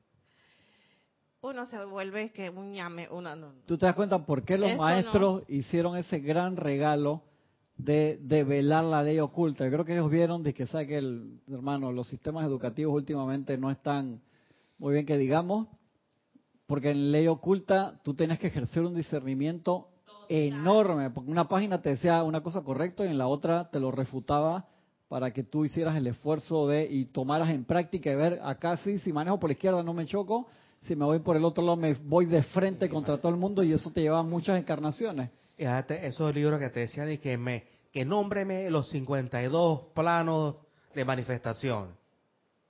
uno 1.42 1.66
se 1.66 1.84
vuelve 1.86 2.32
que 2.32 2.50
un 2.50 2.72
ñame, 2.72 3.08
uno 3.10 3.36
no. 3.36 3.54
¿Tú 3.66 3.78
te 3.78 3.86
das 3.86 3.96
cuenta 3.96 4.26
por 4.26 4.44
qué 4.44 4.58
los 4.58 4.72
Esto 4.72 4.82
maestros 4.82 5.44
hicieron 5.48 5.96
ese 5.98 6.20
gran 6.20 6.58
regalo 6.58 7.24
de, 7.78 8.20
de 8.22 8.44
velar 8.44 8.84
la 8.84 9.02
ley 9.04 9.20
oculta? 9.20 9.66
Yo 9.66 9.72
creo 9.72 9.86
que 9.86 9.94
ellos 9.94 10.10
vieron 10.10 10.44
de 10.44 10.54
que, 10.54 10.66
que 10.66 10.98
el, 10.98 11.40
hermano, 11.48 11.92
los 11.92 12.08
sistemas 12.08 12.46
educativos 12.46 12.94
últimamente 12.94 13.58
no 13.58 13.72
están 13.72 14.22
muy 14.78 14.94
bien 14.94 15.06
que 15.06 15.18
digamos, 15.18 15.68
porque 16.68 16.92
en 16.92 17.12
ley 17.12 17.28
oculta 17.28 18.00
tú 18.04 18.14
tenías 18.14 18.40
que 18.40 18.48
ejercer 18.48 18.84
un 18.84 18.96
discernimiento 18.96 19.90
enorme, 20.28 21.10
porque 21.10 21.32
una 21.32 21.48
página 21.48 21.82
te 21.82 21.90
decía 21.90 22.22
una 22.24 22.42
cosa 22.44 22.62
correcta 22.62 23.06
y 23.06 23.10
en 23.10 23.18
la 23.18 23.28
otra 23.28 23.70
te 23.72 23.80
lo 23.80 23.92
refutaba 23.92 24.68
para 25.08 25.32
que 25.32 25.44
tú 25.44 25.66
hicieras 25.66 25.98
el 25.98 26.06
esfuerzo 26.06 26.68
de 26.68 26.88
y 26.90 27.06
tomaras 27.06 27.50
en 27.50 27.66
práctica 27.66 28.12
y 28.12 28.16
ver 28.16 28.40
acá 28.44 28.78
sí, 28.78 29.00
si 29.00 29.12
manejo 29.12 29.40
por 29.40 29.50
la 29.50 29.54
izquierda 29.54 29.82
no 29.82 29.94
me 29.94 30.06
choco, 30.06 30.48
si 30.84 30.96
me 30.96 31.06
voy 31.06 31.20
por 31.20 31.36
el 31.36 31.44
otro 31.46 31.64
lado 31.64 31.76
me 31.78 31.94
voy 31.94 32.26
de 32.26 32.42
frente 32.44 32.90
contra 32.90 33.18
todo 33.18 33.32
el 33.32 33.38
mundo 33.38 33.64
y 33.64 33.74
eso 33.74 33.92
te 33.92 34.02
lleva 34.02 34.20
a 34.20 34.24
muchas 34.24 34.58
encarnaciones. 34.58 35.30
Fíjate, 35.58 36.08
esos 36.08 36.34
libros 36.34 36.60
que 36.60 36.70
te 36.70 36.82
decían 36.82 37.12
y 37.12 37.18
que 37.18 37.38
me 37.38 37.64
que 37.92 38.06
nómbreme 38.06 38.70
los 38.70 38.88
52 38.90 39.82
planos 39.96 40.56
de 40.94 41.04
manifestación. 41.06 41.88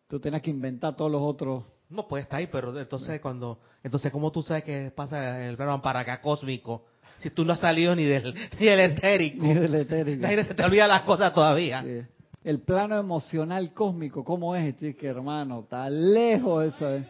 Tú 0.08 0.20
tienes 0.20 0.42
que 0.42 0.50
inventar 0.50 0.96
todos 0.96 1.12
los 1.12 1.22
otros. 1.22 1.64
No 1.90 2.08
puede 2.08 2.24
estar 2.24 2.40
ahí, 2.40 2.48
pero 2.48 2.78
entonces 2.80 3.20
cuando, 3.20 3.60
entonces 3.84 4.12
cómo 4.12 4.32
tú 4.32 4.42
sabes 4.42 4.64
que 4.64 4.92
pasa 4.96 5.46
el 5.46 5.58
plano 5.58 5.82
para 5.82 6.00
acá 6.00 6.22
cósmico, 6.22 6.86
si 7.20 7.30
tú 7.32 7.44
no 7.44 7.54
has 7.54 7.60
salido 7.60 7.96
ni 7.96 8.06
del, 8.06 8.34
ni 8.60 8.66
del 8.66 8.80
etérico, 8.80 9.44
Ni 9.44 9.54
del 9.54 9.76
etérico. 9.76 10.28
Se 10.44 10.54
te 10.54 10.64
olvida 10.64 10.88
las 10.88 11.02
cosas 11.04 11.34
todavía. 11.34 11.84
Sí. 11.84 12.02
El 12.44 12.62
plano 12.62 12.98
emocional 12.98 13.74
cósmico, 13.74 14.24
¿cómo 14.24 14.56
es, 14.56 14.78
chique, 14.78 15.08
hermano? 15.08 15.60
Está 15.62 15.90
lejos 15.90 16.74
eso. 16.74 16.96
eh. 16.96 17.06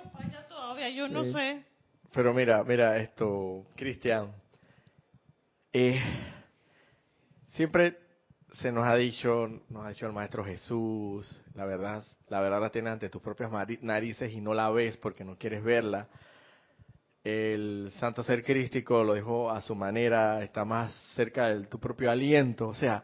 Yo 0.87 1.07
no 1.07 1.23
Sí. 1.25 1.33
sé. 1.33 1.63
Pero 2.13 2.33
mira, 2.33 2.63
mira 2.63 2.97
esto, 2.97 3.65
Cristian. 3.75 4.31
Eh, 5.73 5.99
siempre 7.47 7.97
se 8.53 8.71
nos 8.71 8.85
ha 8.87 8.95
dicho, 8.95 9.47
nos 9.69 9.85
ha 9.85 9.89
dicho 9.89 10.07
el 10.07 10.13
maestro 10.13 10.43
Jesús, 10.43 11.39
la 11.53 11.65
verdad, 11.65 12.03
la 12.29 12.39
verdad 12.41 12.61
la 12.61 12.69
tienes 12.71 12.93
ante 12.93 13.09
tus 13.09 13.21
propias 13.21 13.51
narices 13.81 14.33
y 14.33 14.41
no 14.41 14.53
la 14.53 14.69
ves 14.71 14.97
porque 14.97 15.23
no 15.23 15.37
quieres 15.37 15.63
verla. 15.63 16.07
El 17.23 17.91
santo 17.99 18.23
ser 18.23 18.43
crístico 18.43 19.03
lo 19.03 19.13
dejó 19.13 19.51
a 19.51 19.61
su 19.61 19.75
manera, 19.75 20.41
está 20.41 20.65
más 20.65 20.93
cerca 21.15 21.47
de 21.49 21.67
tu 21.67 21.79
propio 21.79 22.09
aliento. 22.09 22.69
O 22.69 22.73
sea, 22.73 23.03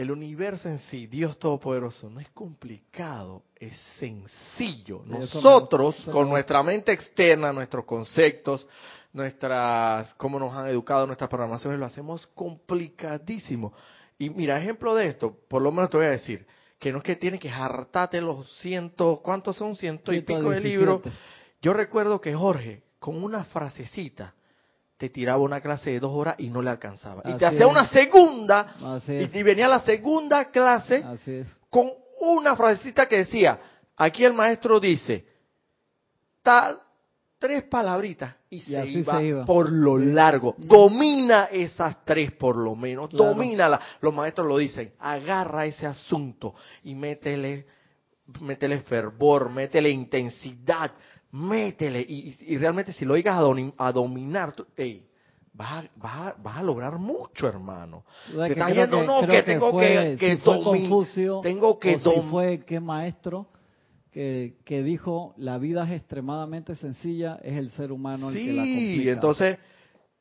el 0.00 0.10
universo 0.10 0.66
en 0.66 0.78
sí, 0.78 1.06
Dios 1.06 1.38
Todopoderoso, 1.38 2.08
no 2.08 2.20
es 2.20 2.30
complicado, 2.30 3.42
es 3.54 3.76
sencillo. 3.98 5.02
Nosotros, 5.04 5.94
con 6.10 6.26
nuestra 6.26 6.62
mente 6.62 6.90
externa, 6.90 7.52
nuestros 7.52 7.84
conceptos, 7.84 8.66
nuestras, 9.12 10.14
cómo 10.14 10.38
nos 10.38 10.54
han 10.54 10.68
educado, 10.68 11.06
nuestras 11.06 11.28
programaciones, 11.28 11.78
lo 11.78 11.84
hacemos 11.84 12.26
complicadísimo. 12.28 13.74
Y 14.18 14.30
mira, 14.30 14.58
ejemplo 14.58 14.94
de 14.94 15.08
esto, 15.08 15.36
por 15.48 15.60
lo 15.60 15.70
menos 15.70 15.90
te 15.90 15.98
voy 15.98 16.06
a 16.06 16.12
decir, 16.12 16.46
que 16.78 16.92
no 16.92 16.98
es 16.98 17.04
que 17.04 17.16
tienes 17.16 17.38
que 17.38 17.50
hartarte 17.50 18.22
los 18.22 18.50
cientos, 18.60 19.20
¿cuántos 19.20 19.56
son? 19.56 19.76
Ciento 19.76 20.14
y 20.14 20.22
pico 20.22 20.50
de 20.50 20.60
117. 20.62 20.66
libros. 20.66 21.02
Yo 21.60 21.74
recuerdo 21.74 22.22
que 22.22 22.34
Jorge, 22.34 22.84
con 22.98 23.22
una 23.22 23.44
frasecita, 23.44 24.34
te 25.00 25.08
tiraba 25.08 25.42
una 25.42 25.62
clase 25.62 25.92
de 25.92 25.98
dos 25.98 26.10
horas 26.14 26.34
y 26.36 26.50
no 26.50 26.60
le 26.60 26.68
alcanzaba. 26.68 27.22
Y 27.24 27.32
te 27.38 27.46
hacía 27.46 27.66
una 27.66 27.86
segunda, 27.86 29.00
y, 29.08 29.38
y 29.38 29.42
venía 29.42 29.66
la 29.66 29.80
segunda 29.80 30.44
clase 30.50 31.02
con 31.70 31.90
una 32.20 32.54
frasecita 32.54 33.08
que 33.08 33.16
decía, 33.16 33.58
aquí 33.96 34.26
el 34.26 34.34
maestro 34.34 34.78
dice, 34.78 35.24
tal, 36.42 36.78
tres 37.38 37.62
palabritas, 37.62 38.36
y, 38.50 38.56
Y 38.56 38.60
se, 38.60 38.86
iba 38.88 39.16
se 39.18 39.24
iba. 39.24 39.44
por 39.46 39.72
lo 39.72 39.96
largo. 39.96 40.54
Domina 40.58 41.44
esas 41.50 42.04
tres 42.04 42.32
por 42.32 42.56
lo 42.56 42.76
menos, 42.76 43.08
Claro. 43.08 43.32
domínala. 43.32 43.80
Los 44.02 44.12
maestros 44.12 44.46
lo 44.46 44.58
dicen, 44.58 44.92
agarra 44.98 45.64
ese 45.64 45.86
asunto 45.86 46.54
y 46.84 46.94
métele, 46.94 47.64
métele 48.42 48.80
fervor, 48.80 49.48
métele 49.48 49.88
intensidad, 49.88 50.92
métele. 51.32 52.00
Y, 52.00 52.36
y- 52.40 52.58
realmente 52.58 52.92
si 52.92 53.04
lo 53.04 53.16
llegas 53.16 53.36
a, 53.38 53.86
a 53.86 53.92
dominar, 53.92 54.52
tú- 54.52 54.66
ey, 54.76 55.06
vas, 55.52 55.84
a, 55.84 55.88
vas, 55.96 56.14
a, 56.14 56.34
vas 56.42 56.56
a 56.58 56.62
lograr 56.62 56.98
mucho, 56.98 57.46
hermano. 57.48 58.04
Te 58.26 58.46
que 58.46 58.52
estás 58.52 58.74
yendo, 58.74 59.00
que- 59.00 59.06
no, 59.06 59.20
que 59.26 59.42
tengo 59.42 59.78
que, 59.78 60.16
que 60.18 60.36
si 60.36 60.42
Confucio, 60.42 61.40
tengo 61.42 61.78
que 61.78 61.94
o 61.94 61.98
si 61.98 62.20
fue 62.30 62.64
qué 62.64 62.80
maestro 62.80 63.46
que, 64.10 64.56
que 64.64 64.82
dijo 64.82 65.34
la 65.36 65.58
vida 65.58 65.84
es 65.84 65.92
extremadamente 66.00 66.74
sencilla, 66.76 67.38
es 67.42 67.56
el 67.56 67.70
ser 67.70 67.92
humano 67.92 68.30
el 68.30 68.34
que 68.34 68.52
la 68.52 68.64
Sí, 68.64 68.74
complica. 68.74 69.12
entonces 69.12 69.58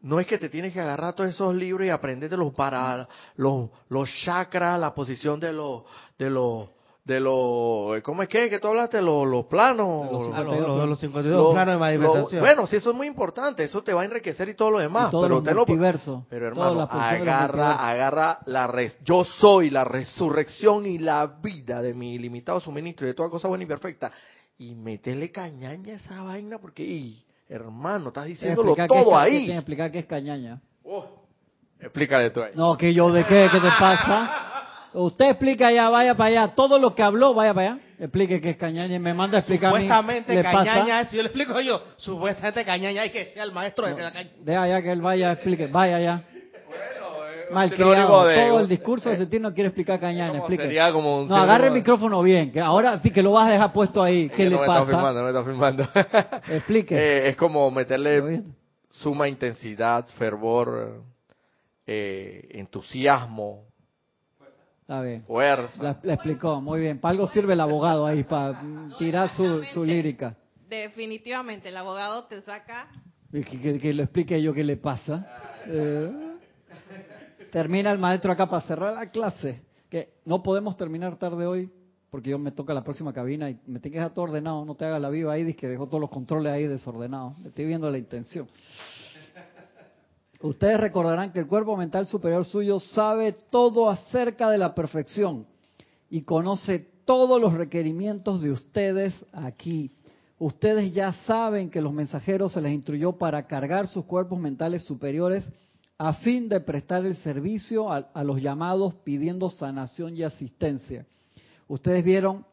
no 0.02 0.20
es 0.20 0.28
que 0.28 0.38
te 0.38 0.48
tienes 0.48 0.72
que 0.74 0.80
agarrar 0.80 1.14
todos 1.16 1.32
esos 1.32 1.54
libros 1.56 1.86
y 1.86 1.90
aprendértelos 1.90 2.54
para 2.54 3.08
los, 3.36 3.70
los 3.90 4.10
chakras, 4.24 4.80
la 4.80 4.94
posición 4.94 5.40
de 5.40 5.52
los, 5.52 5.84
de 6.18 6.30
los, 6.30 6.70
de 7.10 7.20
los, 7.20 8.02
¿cómo 8.04 8.24
es 8.24 8.30
que? 8.30 8.50
Que 8.50 8.60
tú 8.60 8.68
hablaste, 8.68 9.02
los, 9.02 9.28
los 9.28 9.46
planos. 9.48 10.06
De 10.06 10.12
los 10.12 10.22
A 10.34 10.44
los, 10.44 10.54
52 10.54 10.78
los- 10.78 10.90
los 10.90 11.00
52 11.00 11.44
los- 11.44 11.54
planos 11.54 11.68
de 11.68 11.72
los- 11.74 11.80
manifestación. 11.80 12.42
bueno, 12.42 12.68
sí, 12.68 12.76
eso 12.78 12.92
es 12.92 12.96
muy 12.96 13.08
importante, 13.08 13.64
eso 13.66 13.82
te 13.84 13.92
va 13.94 14.04
a 14.04 14.06
enriquecer 14.06 14.48
y 14.48 14.54
todo 14.54 14.72
lo 14.72 14.80
demás, 14.80 15.08
Y 15.10 15.12
todo 15.12 15.24
pero 15.24 15.38
usted 15.40 15.52
lo- 15.52 15.58
multiversos, 15.66 16.24
pero 16.30 16.48
hermano, 16.48 16.82
agarra, 16.90 17.90
agarra 17.90 18.40
la 18.46 18.68
res, 18.68 18.98
yo 19.04 19.26
soy 19.26 19.70
la 19.72 19.84
resurrección 19.84 20.86
y 20.86 21.00
la 21.00 21.26
vida 21.42 21.82
de 21.82 21.94
mi 21.94 22.14
ilimitado 22.16 22.60
suministro 22.60 23.06
y 23.08 23.10
de 23.10 23.14
toda 23.16 23.30
cosa 23.30 23.48
buena 23.48 23.64
y 23.64 23.68
perfecta. 23.68 24.12
Y 24.58 24.76
métele 24.76 25.32
cañaña 25.32 25.94
a 25.94 25.96
esa 25.98 26.24
vaina 26.24 26.58
porque, 26.60 26.84
y, 26.84 27.24
hermano, 27.48 28.10
estás 28.10 28.26
diciéndolo 28.26 28.76
es 28.78 28.88
todo 28.88 29.10
ca- 29.12 29.22
ahí. 29.24 29.50
explicar 29.52 29.92
qué 29.92 30.00
es 30.00 30.06
cañaña. 30.06 30.62
Explícale 31.80 32.30
tú 32.32 32.42
ahí. 32.44 32.52
No, 32.56 32.76
que 32.76 32.94
yo 32.94 33.10
de 33.12 33.26
qué, 33.26 33.48
qué 33.52 33.60
te 33.60 33.70
pasa. 33.80 34.49
Usted 34.94 35.30
explica 35.30 35.72
ya, 35.72 35.90
vaya 35.90 36.16
para 36.16 36.28
allá. 36.30 36.48
Todo 36.56 36.80
lo 36.80 36.96
que 36.96 37.04
habló, 37.04 37.34
vaya 37.34 37.54
para 37.54 37.72
allá. 37.74 37.82
Explique 38.00 38.40
qué 38.42 38.52
es 38.52 38.58
cañaña 38.58 38.96
y 38.96 39.00
me 39.00 39.14
manda 39.14 39.38
a 39.38 39.40
explicar. 39.42 39.70
a 39.70 39.74
mí. 39.78 39.84
Supuestamente 39.84 40.34
¿Le 40.36 40.44
pasa? 40.44 40.58
cañaña, 40.66 41.06
si 41.06 41.16
yo 41.18 41.22
le 41.22 41.28
explico 41.28 41.60
yo, 41.62 41.84
supuestamente 41.98 42.64
cañaña 42.66 43.02
hay 43.02 43.10
que 43.12 43.26
ser 43.34 43.44
el 43.44 43.52
maestro 43.52 43.86
de 43.88 44.02
la 44.02 44.12
caña. 44.12 44.30
Deja 44.40 44.68
ya 44.68 44.82
que 44.82 44.92
él 44.92 45.02
vaya, 45.02 45.32
explique. 45.34 45.68
Vaya 45.68 45.98
allá. 45.98 46.24
Malcriado. 47.52 48.26
de- 48.28 48.36
Todo 48.48 48.60
el 48.60 48.68
discurso 48.68 49.10
de 49.10 49.18
Sentir 49.18 49.42
no 49.42 49.54
quiere 49.54 49.70
explicar 49.70 50.00
cañaña. 50.00 50.30
¿Cómo 50.30 50.40
Explique. 50.44 50.64
sería 50.64 50.92
como 50.92 51.22
un 51.22 51.28
No, 51.28 51.36
agarre 51.36 51.68
el 51.68 51.74
micrófono 51.74 52.22
bien. 52.22 52.52
Que 52.52 52.62
ahora 52.62 53.00
sí 53.00 53.12
que 53.12 53.24
lo 53.24 53.32
vas 53.32 53.48
a 53.48 53.52
dejar 53.52 53.74
puesto 53.74 54.04
ahí. 54.04 54.26
Es 54.26 54.32
¿Qué 54.32 54.38
que 54.38 54.44
le 54.46 54.50
no 54.52 54.58
me 54.58 54.62
está 54.68 54.80
pasa? 54.82 54.86
filmando, 54.92 55.20
no 55.22 55.26
me 55.26 55.40
está 55.40 55.44
filmando. 55.44 55.88
Explique. 56.56 56.96
Eh, 56.96 57.30
es 57.30 57.36
como 57.36 57.66
¿Lo 57.66 57.72
meterle 57.72 58.44
suma 58.92 59.28
intensidad, 59.28 60.06
fervor, 60.18 61.02
eh, 61.88 62.48
entusiasmo, 62.52 63.64
Está 64.90 65.04
bien. 65.04 65.22
fuerza. 65.22 65.84
La, 65.84 66.00
la 66.02 66.14
explicó, 66.16 66.60
muy 66.62 66.80
bien. 66.80 66.98
Para 67.00 67.12
algo 67.12 67.28
sirve 67.28 67.54
el 67.54 67.60
abogado 67.62 68.08
ahí, 68.08 68.24
para 68.24 68.60
tirar 68.98 69.30
su, 69.30 69.64
su 69.66 69.86
lírica. 69.86 70.36
Definitivamente, 70.68 71.70
el 71.70 71.78
abogado 71.78 72.24
te 72.26 72.42
saca. 72.42 72.88
Y 73.32 73.44
Que, 73.44 73.62
que- 73.62 73.78
que 73.78 73.94
lo 73.94 74.02
explique 74.02 74.42
yo 74.42 74.52
qué 74.52 74.64
le 74.64 74.78
pasa. 74.78 75.28
Eh, 75.68 76.12
termina 77.52 77.92
el 77.92 78.00
maestro 78.00 78.32
acá 78.32 78.50
para 78.50 78.64
cerrar 78.66 78.94
la 78.94 79.12
clase. 79.12 79.62
Que 79.90 80.10
no 80.26 80.42
podemos 80.42 80.76
terminar 80.76 81.18
tarde 81.18 81.46
hoy 81.46 81.70
porque 82.10 82.32
yo 82.32 82.40
me 82.40 82.52
toca 82.52 82.74
la 82.74 82.84
próxima 82.84 83.14
cabina 83.14 83.48
y 83.52 83.60
me 83.68 83.80
tengo 83.80 83.94
que 83.94 84.00
dejar 84.00 84.14
todo 84.16 84.26
ordenado. 84.26 84.66
No 84.66 84.74
te 84.74 84.86
hagas 84.86 85.00
la 85.00 85.12
viva 85.12 85.34
ahí, 85.34 85.54
que 85.54 85.68
dejó 85.68 85.86
todos 85.86 86.02
los 86.02 86.10
controles 86.10 86.52
ahí 86.52 86.66
desordenados. 86.66 87.38
Estoy 87.46 87.66
viendo 87.66 87.92
la 87.92 88.00
intención. 88.00 88.48
Ustedes 90.42 90.80
recordarán 90.80 91.34
que 91.34 91.40
el 91.40 91.48
cuerpo 91.48 91.76
mental 91.76 92.06
superior 92.06 92.46
suyo 92.46 92.80
sabe 92.80 93.34
todo 93.34 93.90
acerca 93.90 94.50
de 94.50 94.58
la 94.58 94.74
perfección 94.74 95.46
y 96.10 96.22
conoce 96.22 96.88
todos 97.04 97.42
los 97.42 97.54
requerimientos 97.54 98.42
de 98.42 98.52
ustedes 98.52 99.14
aquí. 99.34 99.92
Ustedes 100.38 100.94
ya 100.94 101.12
saben 101.26 101.70
que 101.70 101.82
los 101.82 101.92
mensajeros 101.92 102.54
se 102.54 102.62
les 102.62 102.72
instruyó 102.72 103.14
para 103.14 103.48
cargar 103.48 103.88
sus 103.90 104.06
cuerpos 104.06 104.40
mentales 104.40 104.84
superiores 104.84 105.46
a 105.98 106.14
fin 106.14 106.48
de 106.48 106.62
prestar 106.62 107.06
el 107.06 107.18
servicio 107.18 107.92
a, 107.92 108.24
los 108.24 108.42
llamados 108.42 108.94
pidiendo 109.04 109.50
sanación 109.50 110.16
y 110.16 110.24
asistencia. 110.24 111.06
Ustedes 111.68 112.06
vieron 112.06 112.46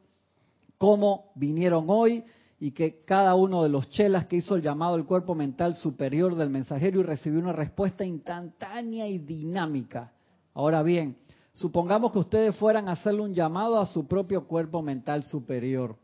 cómo 0.78 1.30
vinieron 1.36 1.84
hoy 1.86 2.24
y 2.58 2.70
que 2.70 3.02
cada 3.04 3.34
uno 3.34 3.62
de 3.62 3.68
los 3.68 3.90
chelas 3.90 4.26
que 4.26 4.36
hizo 4.36 4.56
el 4.56 4.62
llamado 4.62 4.94
al 4.94 5.04
cuerpo 5.04 5.34
mental 5.34 5.74
superior 5.74 6.34
del 6.34 6.50
mensajero 6.50 7.00
y 7.00 7.02
recibió 7.02 7.40
una 7.40 7.52
respuesta 7.52 8.04
instantánea 8.04 9.06
y 9.08 9.18
dinámica. 9.18 10.12
Ahora 10.54 10.82
bien, 10.82 11.18
supongamos 11.52 12.12
que 12.12 12.18
ustedes 12.18 12.56
fueran 12.56 12.88
a 12.88 12.92
hacerle 12.92 13.22
un 13.22 13.34
llamado 13.34 13.78
a 13.78 13.86
su 13.86 14.06
propio 14.06 14.46
cuerpo 14.46 14.80
mental 14.80 15.22
superior 15.22 15.96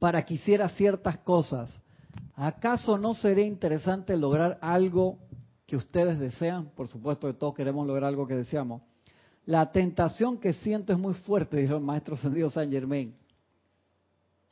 para 0.00 0.24
que 0.24 0.34
hiciera 0.34 0.68
ciertas 0.70 1.18
cosas. 1.18 1.80
¿Acaso 2.34 2.98
no 2.98 3.14
sería 3.14 3.46
interesante 3.46 4.16
lograr 4.16 4.58
algo 4.60 5.18
que 5.66 5.76
ustedes 5.76 6.18
desean? 6.18 6.70
Por 6.74 6.88
supuesto 6.88 7.28
que 7.28 7.34
todos 7.34 7.54
queremos 7.54 7.86
lograr 7.86 8.08
algo 8.08 8.26
que 8.26 8.34
deseamos. 8.34 8.82
La 9.44 9.70
tentación 9.70 10.38
que 10.38 10.52
siento 10.52 10.92
es 10.92 10.98
muy 10.98 11.14
fuerte, 11.14 11.58
dijo 11.58 11.76
el 11.76 11.82
maestro 11.82 12.16
Sendido 12.16 12.50
San 12.50 12.70
Germain. 12.70 13.14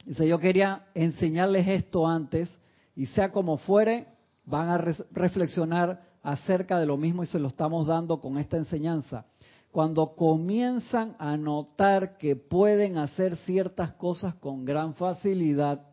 Dice, 0.05 0.27
yo 0.27 0.39
quería 0.39 0.87
enseñarles 0.95 1.69
esto 1.69 2.07
antes 2.07 2.59
y 2.97 3.07
sea 3.07 3.31
como 3.31 3.59
fuere, 3.59 4.07
van 4.45 4.69
a 4.69 4.79
re- 4.79 4.95
reflexionar 5.13 6.03
acerca 6.23 6.79
de 6.79 6.87
lo 6.87 6.97
mismo 6.97 7.23
y 7.23 7.27
se 7.27 7.39
lo 7.39 7.49
estamos 7.49 7.87
dando 7.87 8.21
con 8.21 8.39
esta 8.39 8.57
enseñanza. 8.57 9.27
Cuando 9.71 10.15
comienzan 10.17 11.15
a 11.19 11.37
notar 11.37 12.19
que 12.19 12.35
pueden 12.35 12.99
hacer 12.99 13.37
ciertas 13.37 13.93
cosas 13.93 14.35
con 14.35 14.65
gran 14.65 14.95
facilidad, 14.95 15.87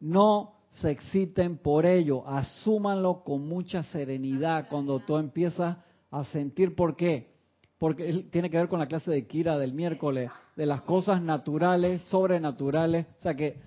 no 0.00 0.54
se 0.70 0.90
exciten 0.90 1.56
por 1.58 1.86
ello, 1.86 2.26
asúmanlo 2.26 3.22
con 3.22 3.46
mucha 3.46 3.82
serenidad 3.84 4.68
cuando 4.68 4.98
tú 4.98 5.16
empiezas 5.16 5.76
a 6.10 6.24
sentir 6.24 6.74
por 6.74 6.96
qué. 6.96 7.34
Porque 7.78 8.26
tiene 8.30 8.50
que 8.50 8.56
ver 8.56 8.68
con 8.68 8.80
la 8.80 8.86
clase 8.88 9.10
de 9.10 9.26
Kira 9.26 9.56
del 9.58 9.72
miércoles, 9.72 10.30
de 10.56 10.66
las 10.66 10.82
cosas 10.82 11.20
naturales, 11.20 12.02
sobrenaturales. 12.04 13.06
O 13.18 13.20
sea 13.20 13.34
que 13.36 13.60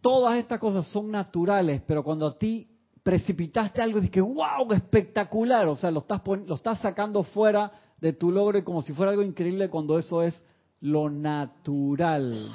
todas 0.00 0.38
estas 0.38 0.58
cosas 0.58 0.86
son 0.88 1.10
naturales, 1.10 1.82
pero 1.86 2.02
cuando 2.02 2.26
a 2.26 2.38
ti 2.38 2.68
precipitaste 3.02 3.80
algo 3.80 4.00
dices, 4.00 4.22
wow, 4.22 4.72
espectacular, 4.72 5.68
o 5.68 5.76
sea, 5.76 5.90
lo 5.90 6.00
estás, 6.00 6.20
lo 6.46 6.54
estás 6.54 6.80
sacando 6.80 7.22
fuera 7.22 7.70
de 8.00 8.12
tu 8.12 8.32
logro 8.32 8.58
y 8.58 8.62
como 8.62 8.82
si 8.82 8.92
fuera 8.92 9.10
algo 9.10 9.22
increíble 9.22 9.68
cuando 9.68 9.98
eso 9.98 10.22
es 10.22 10.42
lo 10.80 11.10
natural. 11.10 12.48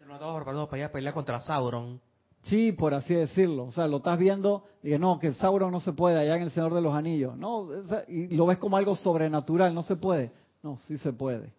Nos 0.00 0.14
estamos 0.14 0.36
preparando 0.36 0.68
para 0.68 0.78
ir 0.78 0.84
a 0.84 0.92
pelear 0.92 1.14
contra 1.14 1.40
Sauron. 1.40 2.00
Sí, 2.42 2.72
por 2.72 2.92
así 2.92 3.14
decirlo. 3.14 3.64
O 3.64 3.70
sea, 3.70 3.86
lo 3.86 3.98
estás 3.98 4.18
viendo 4.18 4.64
y 4.82 4.90
que 4.90 4.98
no, 4.98 5.18
que 5.18 5.32
Sauron 5.32 5.72
no 5.72 5.80
se 5.80 5.92
puede 5.92 6.18
allá 6.18 6.36
en 6.36 6.42
el 6.42 6.50
Señor 6.50 6.74
de 6.74 6.82
los 6.82 6.94
Anillos. 6.94 7.36
No, 7.36 7.68
y 8.06 8.36
lo 8.36 8.46
ves 8.46 8.58
como 8.58 8.76
algo 8.76 8.96
sobrenatural, 8.96 9.74
no 9.74 9.82
se 9.82 9.96
puede. 9.96 10.32
No, 10.62 10.76
sí 10.78 10.98
se 10.98 11.12
puede. 11.12 11.52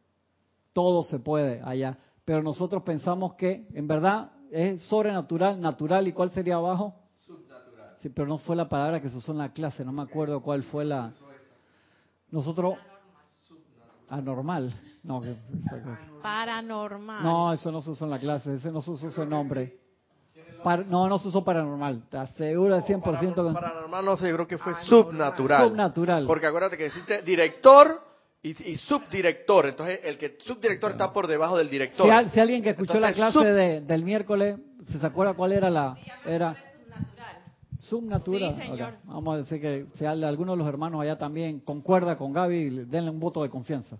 Todo 0.75 1.03
se 1.03 1.19
puede 1.19 1.61
allá. 1.63 1.97
Pero 2.25 2.43
nosotros 2.43 2.83
pensamos 2.83 3.35
que 3.35 3.65
en 3.73 3.87
verdad 3.87 4.31
es 4.51 4.83
sobrenatural, 4.83 5.61
natural. 5.61 6.05
¿Y 6.05 6.11
cuál 6.11 6.31
sería 6.31 6.55
abajo? 6.55 6.93
Subnatural. 7.25 7.95
Sí, 8.01 8.09
pero 8.09 8.27
no 8.27 8.37
fue 8.39 8.57
la 8.57 8.67
palabra 8.67 8.99
que 9.01 9.07
se 9.09 9.15
usó 9.15 9.31
en 9.31 9.37
la 9.37 9.53
clase. 9.53 9.85
No 9.85 9.93
me 9.93 10.01
acuerdo 10.01 10.41
cuál 10.41 10.63
fue 10.63 10.83
la. 10.83 11.13
Nosotros. 12.29 12.75
Anormal. 14.09 14.73
No, 15.01 15.21
que- 15.21 15.37
Paranormal. 16.21 17.23
no, 17.23 17.53
eso 17.53 17.71
no 17.71 17.79
se 17.81 17.91
usó 17.91 18.03
en 18.05 18.11
la 18.11 18.19
clase. 18.19 18.55
Ese 18.55 18.69
no 18.69 18.81
se 18.81 18.91
usó 18.91 19.07
ese 19.07 19.25
nombre. 19.25 19.79
Par- 20.61 20.85
no, 20.87 21.07
no 21.07 21.17
se 21.19 21.29
usó 21.29 21.43
paranormal. 21.43 22.03
Te 22.09 22.17
aseguro 22.17 22.75
de 22.75 22.81
100% 22.83 23.47
que 23.47 23.53
Paranormal 23.53 24.03
no 24.05 24.17
sé, 24.17 24.27
yo 24.27 24.33
creo 24.35 24.47
que 24.47 24.57
fue 24.57 24.73
subnatural. 24.83 25.69
subnatural. 25.69 26.25
Porque 26.27 26.47
acuérdate 26.47 26.75
que 26.77 26.87
existe 26.87 27.21
director 27.21 28.01
y, 28.49 28.71
y 28.71 28.77
subdirector. 28.77 29.65
Entonces, 29.67 29.99
el 30.03 30.17
que 30.17 30.37
subdirector 30.43 30.91
está 30.91 31.11
por 31.11 31.25
debajo 31.27 31.57
del 31.57 31.69
director. 31.69 32.05
Si, 32.05 32.11
al- 32.11 32.29
si 32.31 32.39
alguien 32.39 32.61
que 32.61 32.69
escuchó 32.69 32.99
la 32.99 33.11
clase 33.13 33.39
sub- 33.39 33.43
de- 33.45 33.81
del 33.81 34.03
miércoles, 34.03 34.57
¿se 34.91 34.99
se 34.99 35.05
acuerda 35.05 35.33
cuál 35.33 35.51
era 35.53 35.69
la? 35.69 35.97
Era 36.25 36.55
subnatural. 37.79 38.51
Sí, 38.55 38.61
señor. 38.61 38.93
Vamos 39.03 39.33
a 39.33 39.37
decir 39.37 39.59
que 39.61 39.87
si 39.95 40.05
al- 40.05 40.23
alguno 40.23 40.51
de 40.53 40.57
los 40.59 40.67
hermanos 40.67 41.01
allá 41.01 41.17
también 41.17 41.59
concuerda 41.59 42.17
con 42.17 42.33
Gaby, 42.33 42.85
denle 42.85 43.09
un 43.09 43.19
voto 43.19 43.41
de 43.43 43.49
confianza. 43.49 43.97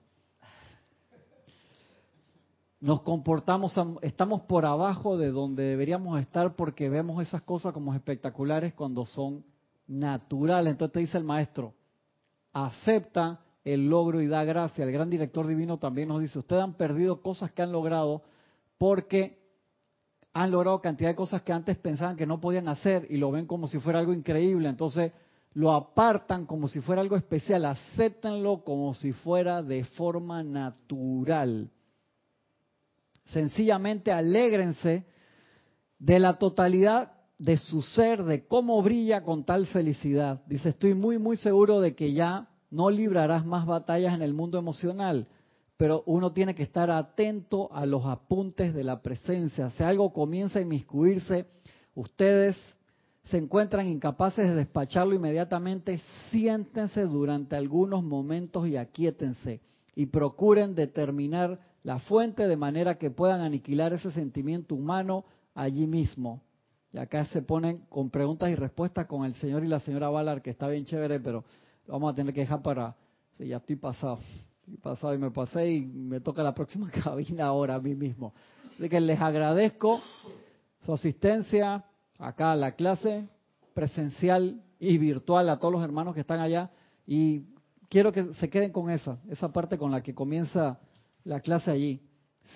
Nos 2.82 3.02
comportamos, 3.02 3.76
am- 3.78 3.98
estamos 4.02 4.42
por 4.42 4.66
abajo 4.66 5.18
de 5.18 5.32
donde 5.32 5.64
deberíamos 5.64 6.20
estar 6.20 6.56
porque 6.56 6.88
vemos 6.90 7.22
esas 7.22 7.42
cosas 7.42 7.74
como 7.74 7.94
espectaculares 7.96 8.74
cuando 8.76 9.06
son 9.06 9.44
naturales. 9.88 10.72
Entonces 10.72 10.94
te 10.94 11.00
dice 11.00 11.18
el 11.18 11.24
maestro, 11.24 11.74
acepta 12.54 13.40
el 13.66 13.90
logro 13.90 14.22
y 14.22 14.28
da 14.28 14.44
gracia. 14.44 14.86
El 14.86 14.92
gran 14.92 15.10
director 15.10 15.48
divino 15.48 15.78
también 15.78 16.08
nos 16.08 16.22
dice, 16.22 16.40
ustedes 16.40 16.62
han 16.62 16.76
perdido 16.76 17.22
cosas 17.22 17.52
que 17.52 17.64
han 17.64 17.72
logrado 17.72 18.22
porque 18.78 19.40
han 20.34 20.52
logrado 20.52 20.82
cantidad 20.82 21.10
de 21.10 21.16
cosas 21.16 21.42
que 21.42 21.52
antes 21.52 21.76
pensaban 21.78 22.16
que 22.16 22.28
no 22.28 22.40
podían 22.40 22.68
hacer 22.68 23.08
y 23.10 23.18
lo 23.18 23.32
ven 23.32 23.48
como 23.48 23.68
si 23.68 23.80
fuera 23.80 24.00
algo 24.00 24.14
increíble. 24.14 24.70
Entonces 24.70 25.12
lo 25.54 25.72
apartan 25.72 26.46
como 26.46 26.68
si 26.68 26.80
fuera 26.80 27.02
algo 27.02 27.16
especial, 27.16 27.66
acéptenlo 27.66 28.64
como 28.64 28.94
si 28.94 29.14
fuera 29.14 29.64
de 29.64 29.84
forma 29.84 30.44
natural. 30.44 31.72
Sencillamente 33.26 34.12
alégrense 34.12 35.06
de 35.98 36.20
la 36.20 36.34
totalidad 36.34 37.14
de 37.40 37.58
su 37.58 37.82
ser, 37.82 38.24
de 38.24 38.46
cómo 38.46 38.82
brilla 38.84 39.24
con 39.24 39.44
tal 39.44 39.66
felicidad. 39.68 40.44
Dice, 40.46 40.70
estoy 40.70 40.94
muy, 40.94 41.18
muy 41.18 41.38
seguro 41.38 41.82
de 41.82 41.96
que 41.96 42.14
ya 42.14 42.50
no 42.70 42.90
librarás 42.90 43.46
más 43.46 43.66
batallas 43.66 44.14
en 44.14 44.22
el 44.22 44.34
mundo 44.34 44.58
emocional, 44.58 45.28
pero 45.78 46.04
uno 46.06 46.32
tiene 46.32 46.56
que 46.56 46.64
estar 46.64 46.90
atento 46.90 47.72
a 47.74 47.86
los 47.86 48.06
apuntes 48.06 48.74
de 48.74 48.84
la 48.84 49.02
presencia. 49.02 49.70
Si 49.72 49.84
algo 49.84 50.14
comienza 50.14 50.60
a 50.60 50.62
inmiscuirse, 50.62 51.48
ustedes 51.96 52.56
se 53.26 53.38
encuentran 53.38 53.88
incapaces 53.88 54.48
de 54.48 54.56
despacharlo 54.56 55.16
inmediatamente, 55.16 56.00
siéntense 56.30 57.02
durante 57.06 57.56
algunos 57.56 58.04
momentos 58.04 58.68
y 58.68 58.78
aquíétense 58.78 59.62
y 59.96 60.08
procuren 60.08 60.76
determinar 60.76 61.60
la 61.84 62.00
fuente 62.00 62.48
de 62.48 62.58
manera 62.58 62.98
que 62.98 63.12
puedan 63.12 63.42
aniquilar 63.42 63.94
ese 63.94 64.12
sentimiento 64.12 64.76
humano 64.76 65.26
allí 65.54 65.88
mismo. 65.88 66.44
Y 66.92 66.98
acá 66.98 67.26
se 67.26 67.42
ponen 67.42 67.80
con 67.90 68.10
preguntas 68.10 68.50
y 68.50 68.56
respuestas 68.56 69.08
con 69.08 69.26
el 69.26 69.34
señor 69.36 69.64
y 69.64 69.68
la 69.68 69.80
señora 69.80 70.10
Valar, 70.10 70.42
que 70.42 70.50
está 70.50 70.68
bien 70.68 70.86
chévere, 70.86 71.20
pero 71.20 71.44
vamos 71.88 72.12
a 72.12 72.16
tener 72.16 72.34
que 72.34 72.42
dejar 72.42 72.62
para... 72.62 72.96
Sí, 73.38 73.48
ya 73.48 73.58
estoy 73.58 73.76
pasado. 73.76 74.20
Estoy 74.62 74.78
pasado 74.78 75.14
y 75.14 75.18
me 75.18 75.32
pasé 75.32 75.72
y 75.72 75.82
me 75.82 76.20
toca 76.20 76.42
la 76.44 76.54
próxima 76.54 76.90
cabina 77.04 77.46
ahora 77.46 77.76
a 77.76 77.80
mí 77.80 77.96
mismo. 77.96 78.34
Así 78.78 78.90
que 78.90 79.00
les 79.00 79.20
agradezco 79.22 80.02
su 80.82 80.94
asistencia 80.94 81.86
acá 82.18 82.52
a 82.52 82.56
la 82.56 82.74
clase 82.74 83.28
presencial 83.74 84.62
y 84.80 84.98
virtual 84.98 85.50
a 85.50 85.60
todos 85.60 85.74
los 85.74 85.84
hermanos 85.84 86.14
que 86.14 86.22
están 86.22 86.40
allá 86.40 86.72
y 87.06 87.44
quiero 87.90 88.12
que 88.12 88.34
se 88.36 88.50
queden 88.50 88.72
con 88.72 88.90
esa, 88.90 89.20
esa 89.30 89.52
parte 89.52 89.78
con 89.78 89.92
la 89.92 90.02
que 90.02 90.14
comienza 90.14 90.80
la 91.24 91.40
clase 91.40 91.72
allí. 91.72 92.02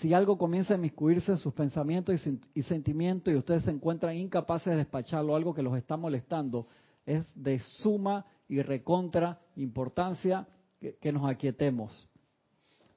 Si 0.01 0.13
algo 0.13 0.37
comienza 0.37 0.73
a 0.73 0.77
inmiscuirse 0.77 1.31
en 1.31 1.37
sus 1.37 1.53
pensamientos 1.53 2.27
y 2.53 2.61
sentimientos 2.61 3.33
y 3.33 3.37
ustedes 3.37 3.63
se 3.63 3.71
encuentran 3.71 4.15
incapaces 4.15 4.71
de 4.71 4.77
despacharlo, 4.77 5.35
algo 5.35 5.53
que 5.53 5.63
los 5.63 5.75
está 5.75 5.97
molestando, 5.97 6.67
es 7.05 7.31
de 7.35 7.59
suma 7.59 8.25
y 8.49 8.61
recontra 8.61 9.39
importancia 9.55 10.47
que, 10.81 10.97
que 10.97 11.13
nos 11.13 11.29
aquietemos. 11.29 12.09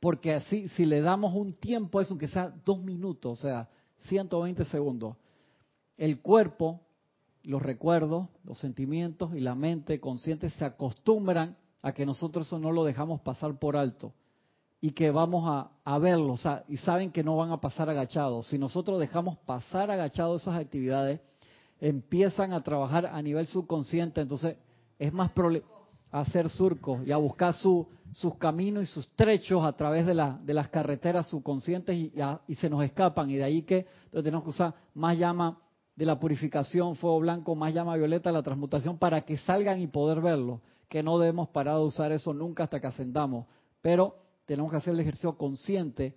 Porque 0.00 0.34
así, 0.34 0.68
si 0.70 0.84
le 0.84 1.00
damos 1.00 1.32
un 1.34 1.52
tiempo 1.52 1.98
a 1.98 2.02
eso, 2.02 2.14
aunque 2.14 2.26
sea 2.26 2.52
dos 2.64 2.82
minutos, 2.82 3.38
o 3.38 3.42
sea, 3.42 3.68
120 4.08 4.64
segundos, 4.64 5.16
el 5.96 6.20
cuerpo, 6.20 6.80
los 7.44 7.62
recuerdos, 7.62 8.28
los 8.44 8.58
sentimientos 8.58 9.34
y 9.36 9.40
la 9.40 9.54
mente 9.54 10.00
consciente 10.00 10.50
se 10.50 10.64
acostumbran 10.64 11.56
a 11.82 11.92
que 11.92 12.06
nosotros 12.06 12.46
eso 12.46 12.58
no 12.58 12.72
lo 12.72 12.84
dejamos 12.84 13.20
pasar 13.20 13.58
por 13.58 13.76
alto 13.76 14.12
y 14.80 14.92
que 14.92 15.12
vamos 15.12 15.44
a, 15.46 15.70
a 15.84 15.98
verlo, 15.98 16.32
o 16.32 16.36
sea, 16.36 16.64
y 16.66 16.78
saben 16.78 17.12
que 17.12 17.22
no 17.22 17.36
van 17.36 17.52
a 17.52 17.60
pasar 17.60 17.88
agachados. 17.88 18.48
Si 18.48 18.58
nosotros 18.58 18.98
dejamos 18.98 19.38
pasar 19.38 19.92
agachados 19.92 20.42
esas 20.42 20.56
actividades, 20.56 21.20
empiezan 21.80 22.52
a 22.52 22.64
trabajar 22.64 23.06
a 23.06 23.22
nivel 23.22 23.46
subconsciente, 23.46 24.20
entonces 24.20 24.56
es 25.06 25.12
más 25.12 25.32
hacer 26.12 26.48
surcos 26.48 27.04
y 27.06 27.10
a 27.10 27.16
buscar 27.16 27.54
su, 27.54 27.88
sus 28.12 28.36
caminos 28.36 28.84
y 28.84 28.86
sus 28.86 29.08
trechos 29.16 29.64
a 29.64 29.72
través 29.72 30.06
de, 30.06 30.14
la, 30.14 30.38
de 30.44 30.54
las 30.54 30.68
carreteras 30.68 31.26
subconscientes 31.28 31.96
y, 31.96 32.54
se 32.54 32.70
nos 32.70 32.84
escapan. 32.84 33.28
Y 33.30 33.36
de 33.36 33.44
ahí 33.44 33.62
que 33.62 33.78
entonces 34.04 34.22
tenemos 34.24 34.44
que 34.44 34.50
usar 34.50 34.74
más 34.94 35.18
llama 35.18 35.58
de 35.96 36.06
la 36.06 36.20
purificación, 36.20 36.94
fuego 36.96 37.18
blanco, 37.20 37.54
más 37.56 37.74
llama 37.74 37.96
violeta 37.96 38.30
la 38.30 38.42
transmutación 38.42 38.96
para 38.98 39.22
que 39.22 39.36
salgan 39.38 39.80
y 39.80 39.88
poder 39.88 40.20
verlo. 40.20 40.60
Que 40.88 41.02
no 41.02 41.18
debemos 41.18 41.48
parar 41.48 41.76
de 41.78 41.82
usar 41.84 42.12
eso 42.12 42.32
nunca 42.32 42.64
hasta 42.64 42.78
que 42.80 42.86
ascendamos. 42.86 43.46
Pero 43.80 44.14
tenemos 44.46 44.70
que 44.70 44.76
hacer 44.76 44.94
el 44.94 45.00
ejercicio 45.00 45.36
consciente. 45.36 46.16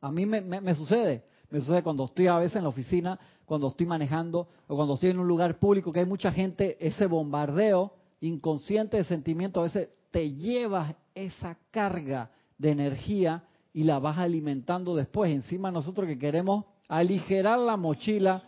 A 0.00 0.10
mí 0.10 0.26
me, 0.26 0.40
me- 0.40 0.60
me 0.60 0.74
sucede, 0.74 1.24
me 1.50 1.60
sucede 1.60 1.82
cuando 1.84 2.06
estoy 2.06 2.26
a 2.26 2.38
veces 2.38 2.56
en 2.56 2.62
la 2.64 2.70
oficina, 2.70 3.20
cuando 3.52 3.68
estoy 3.68 3.84
manejando 3.84 4.48
o 4.66 4.76
cuando 4.76 4.94
estoy 4.94 5.10
en 5.10 5.18
un 5.18 5.28
lugar 5.28 5.58
público 5.58 5.92
que 5.92 6.00
hay 6.00 6.06
mucha 6.06 6.32
gente, 6.32 6.78
ese 6.80 7.04
bombardeo 7.04 7.92
inconsciente 8.22 8.96
de 8.96 9.04
sentimiento 9.04 9.60
a 9.60 9.64
veces 9.64 9.90
te 10.10 10.32
llevas 10.32 10.94
esa 11.14 11.58
carga 11.70 12.30
de 12.56 12.70
energía 12.70 13.44
y 13.74 13.82
la 13.82 13.98
vas 13.98 14.16
alimentando 14.16 14.96
después. 14.96 15.30
Encima 15.30 15.70
nosotros 15.70 16.06
que 16.06 16.18
queremos 16.18 16.64
aligerar 16.88 17.58
la 17.58 17.76
mochila, 17.76 18.42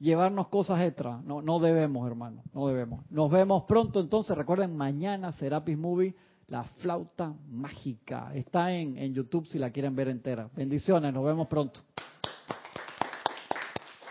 llevarnos 0.00 0.48
cosas 0.48 0.80
extras. 0.80 1.22
No, 1.22 1.40
no 1.40 1.60
debemos, 1.60 2.04
hermano, 2.04 2.42
no 2.52 2.66
debemos. 2.66 3.04
Nos 3.10 3.30
vemos 3.30 3.62
pronto 3.62 4.00
entonces. 4.00 4.36
Recuerden, 4.36 4.76
mañana 4.76 5.30
Serapis 5.34 5.78
Movie, 5.78 6.16
la 6.48 6.64
flauta 6.64 7.32
mágica. 7.48 8.34
Está 8.34 8.72
en, 8.72 8.98
en 8.98 9.14
YouTube 9.14 9.46
si 9.46 9.56
la 9.60 9.70
quieren 9.70 9.94
ver 9.94 10.08
entera. 10.08 10.50
Bendiciones, 10.56 11.14
nos 11.14 11.24
vemos 11.24 11.46
pronto. 11.46 11.78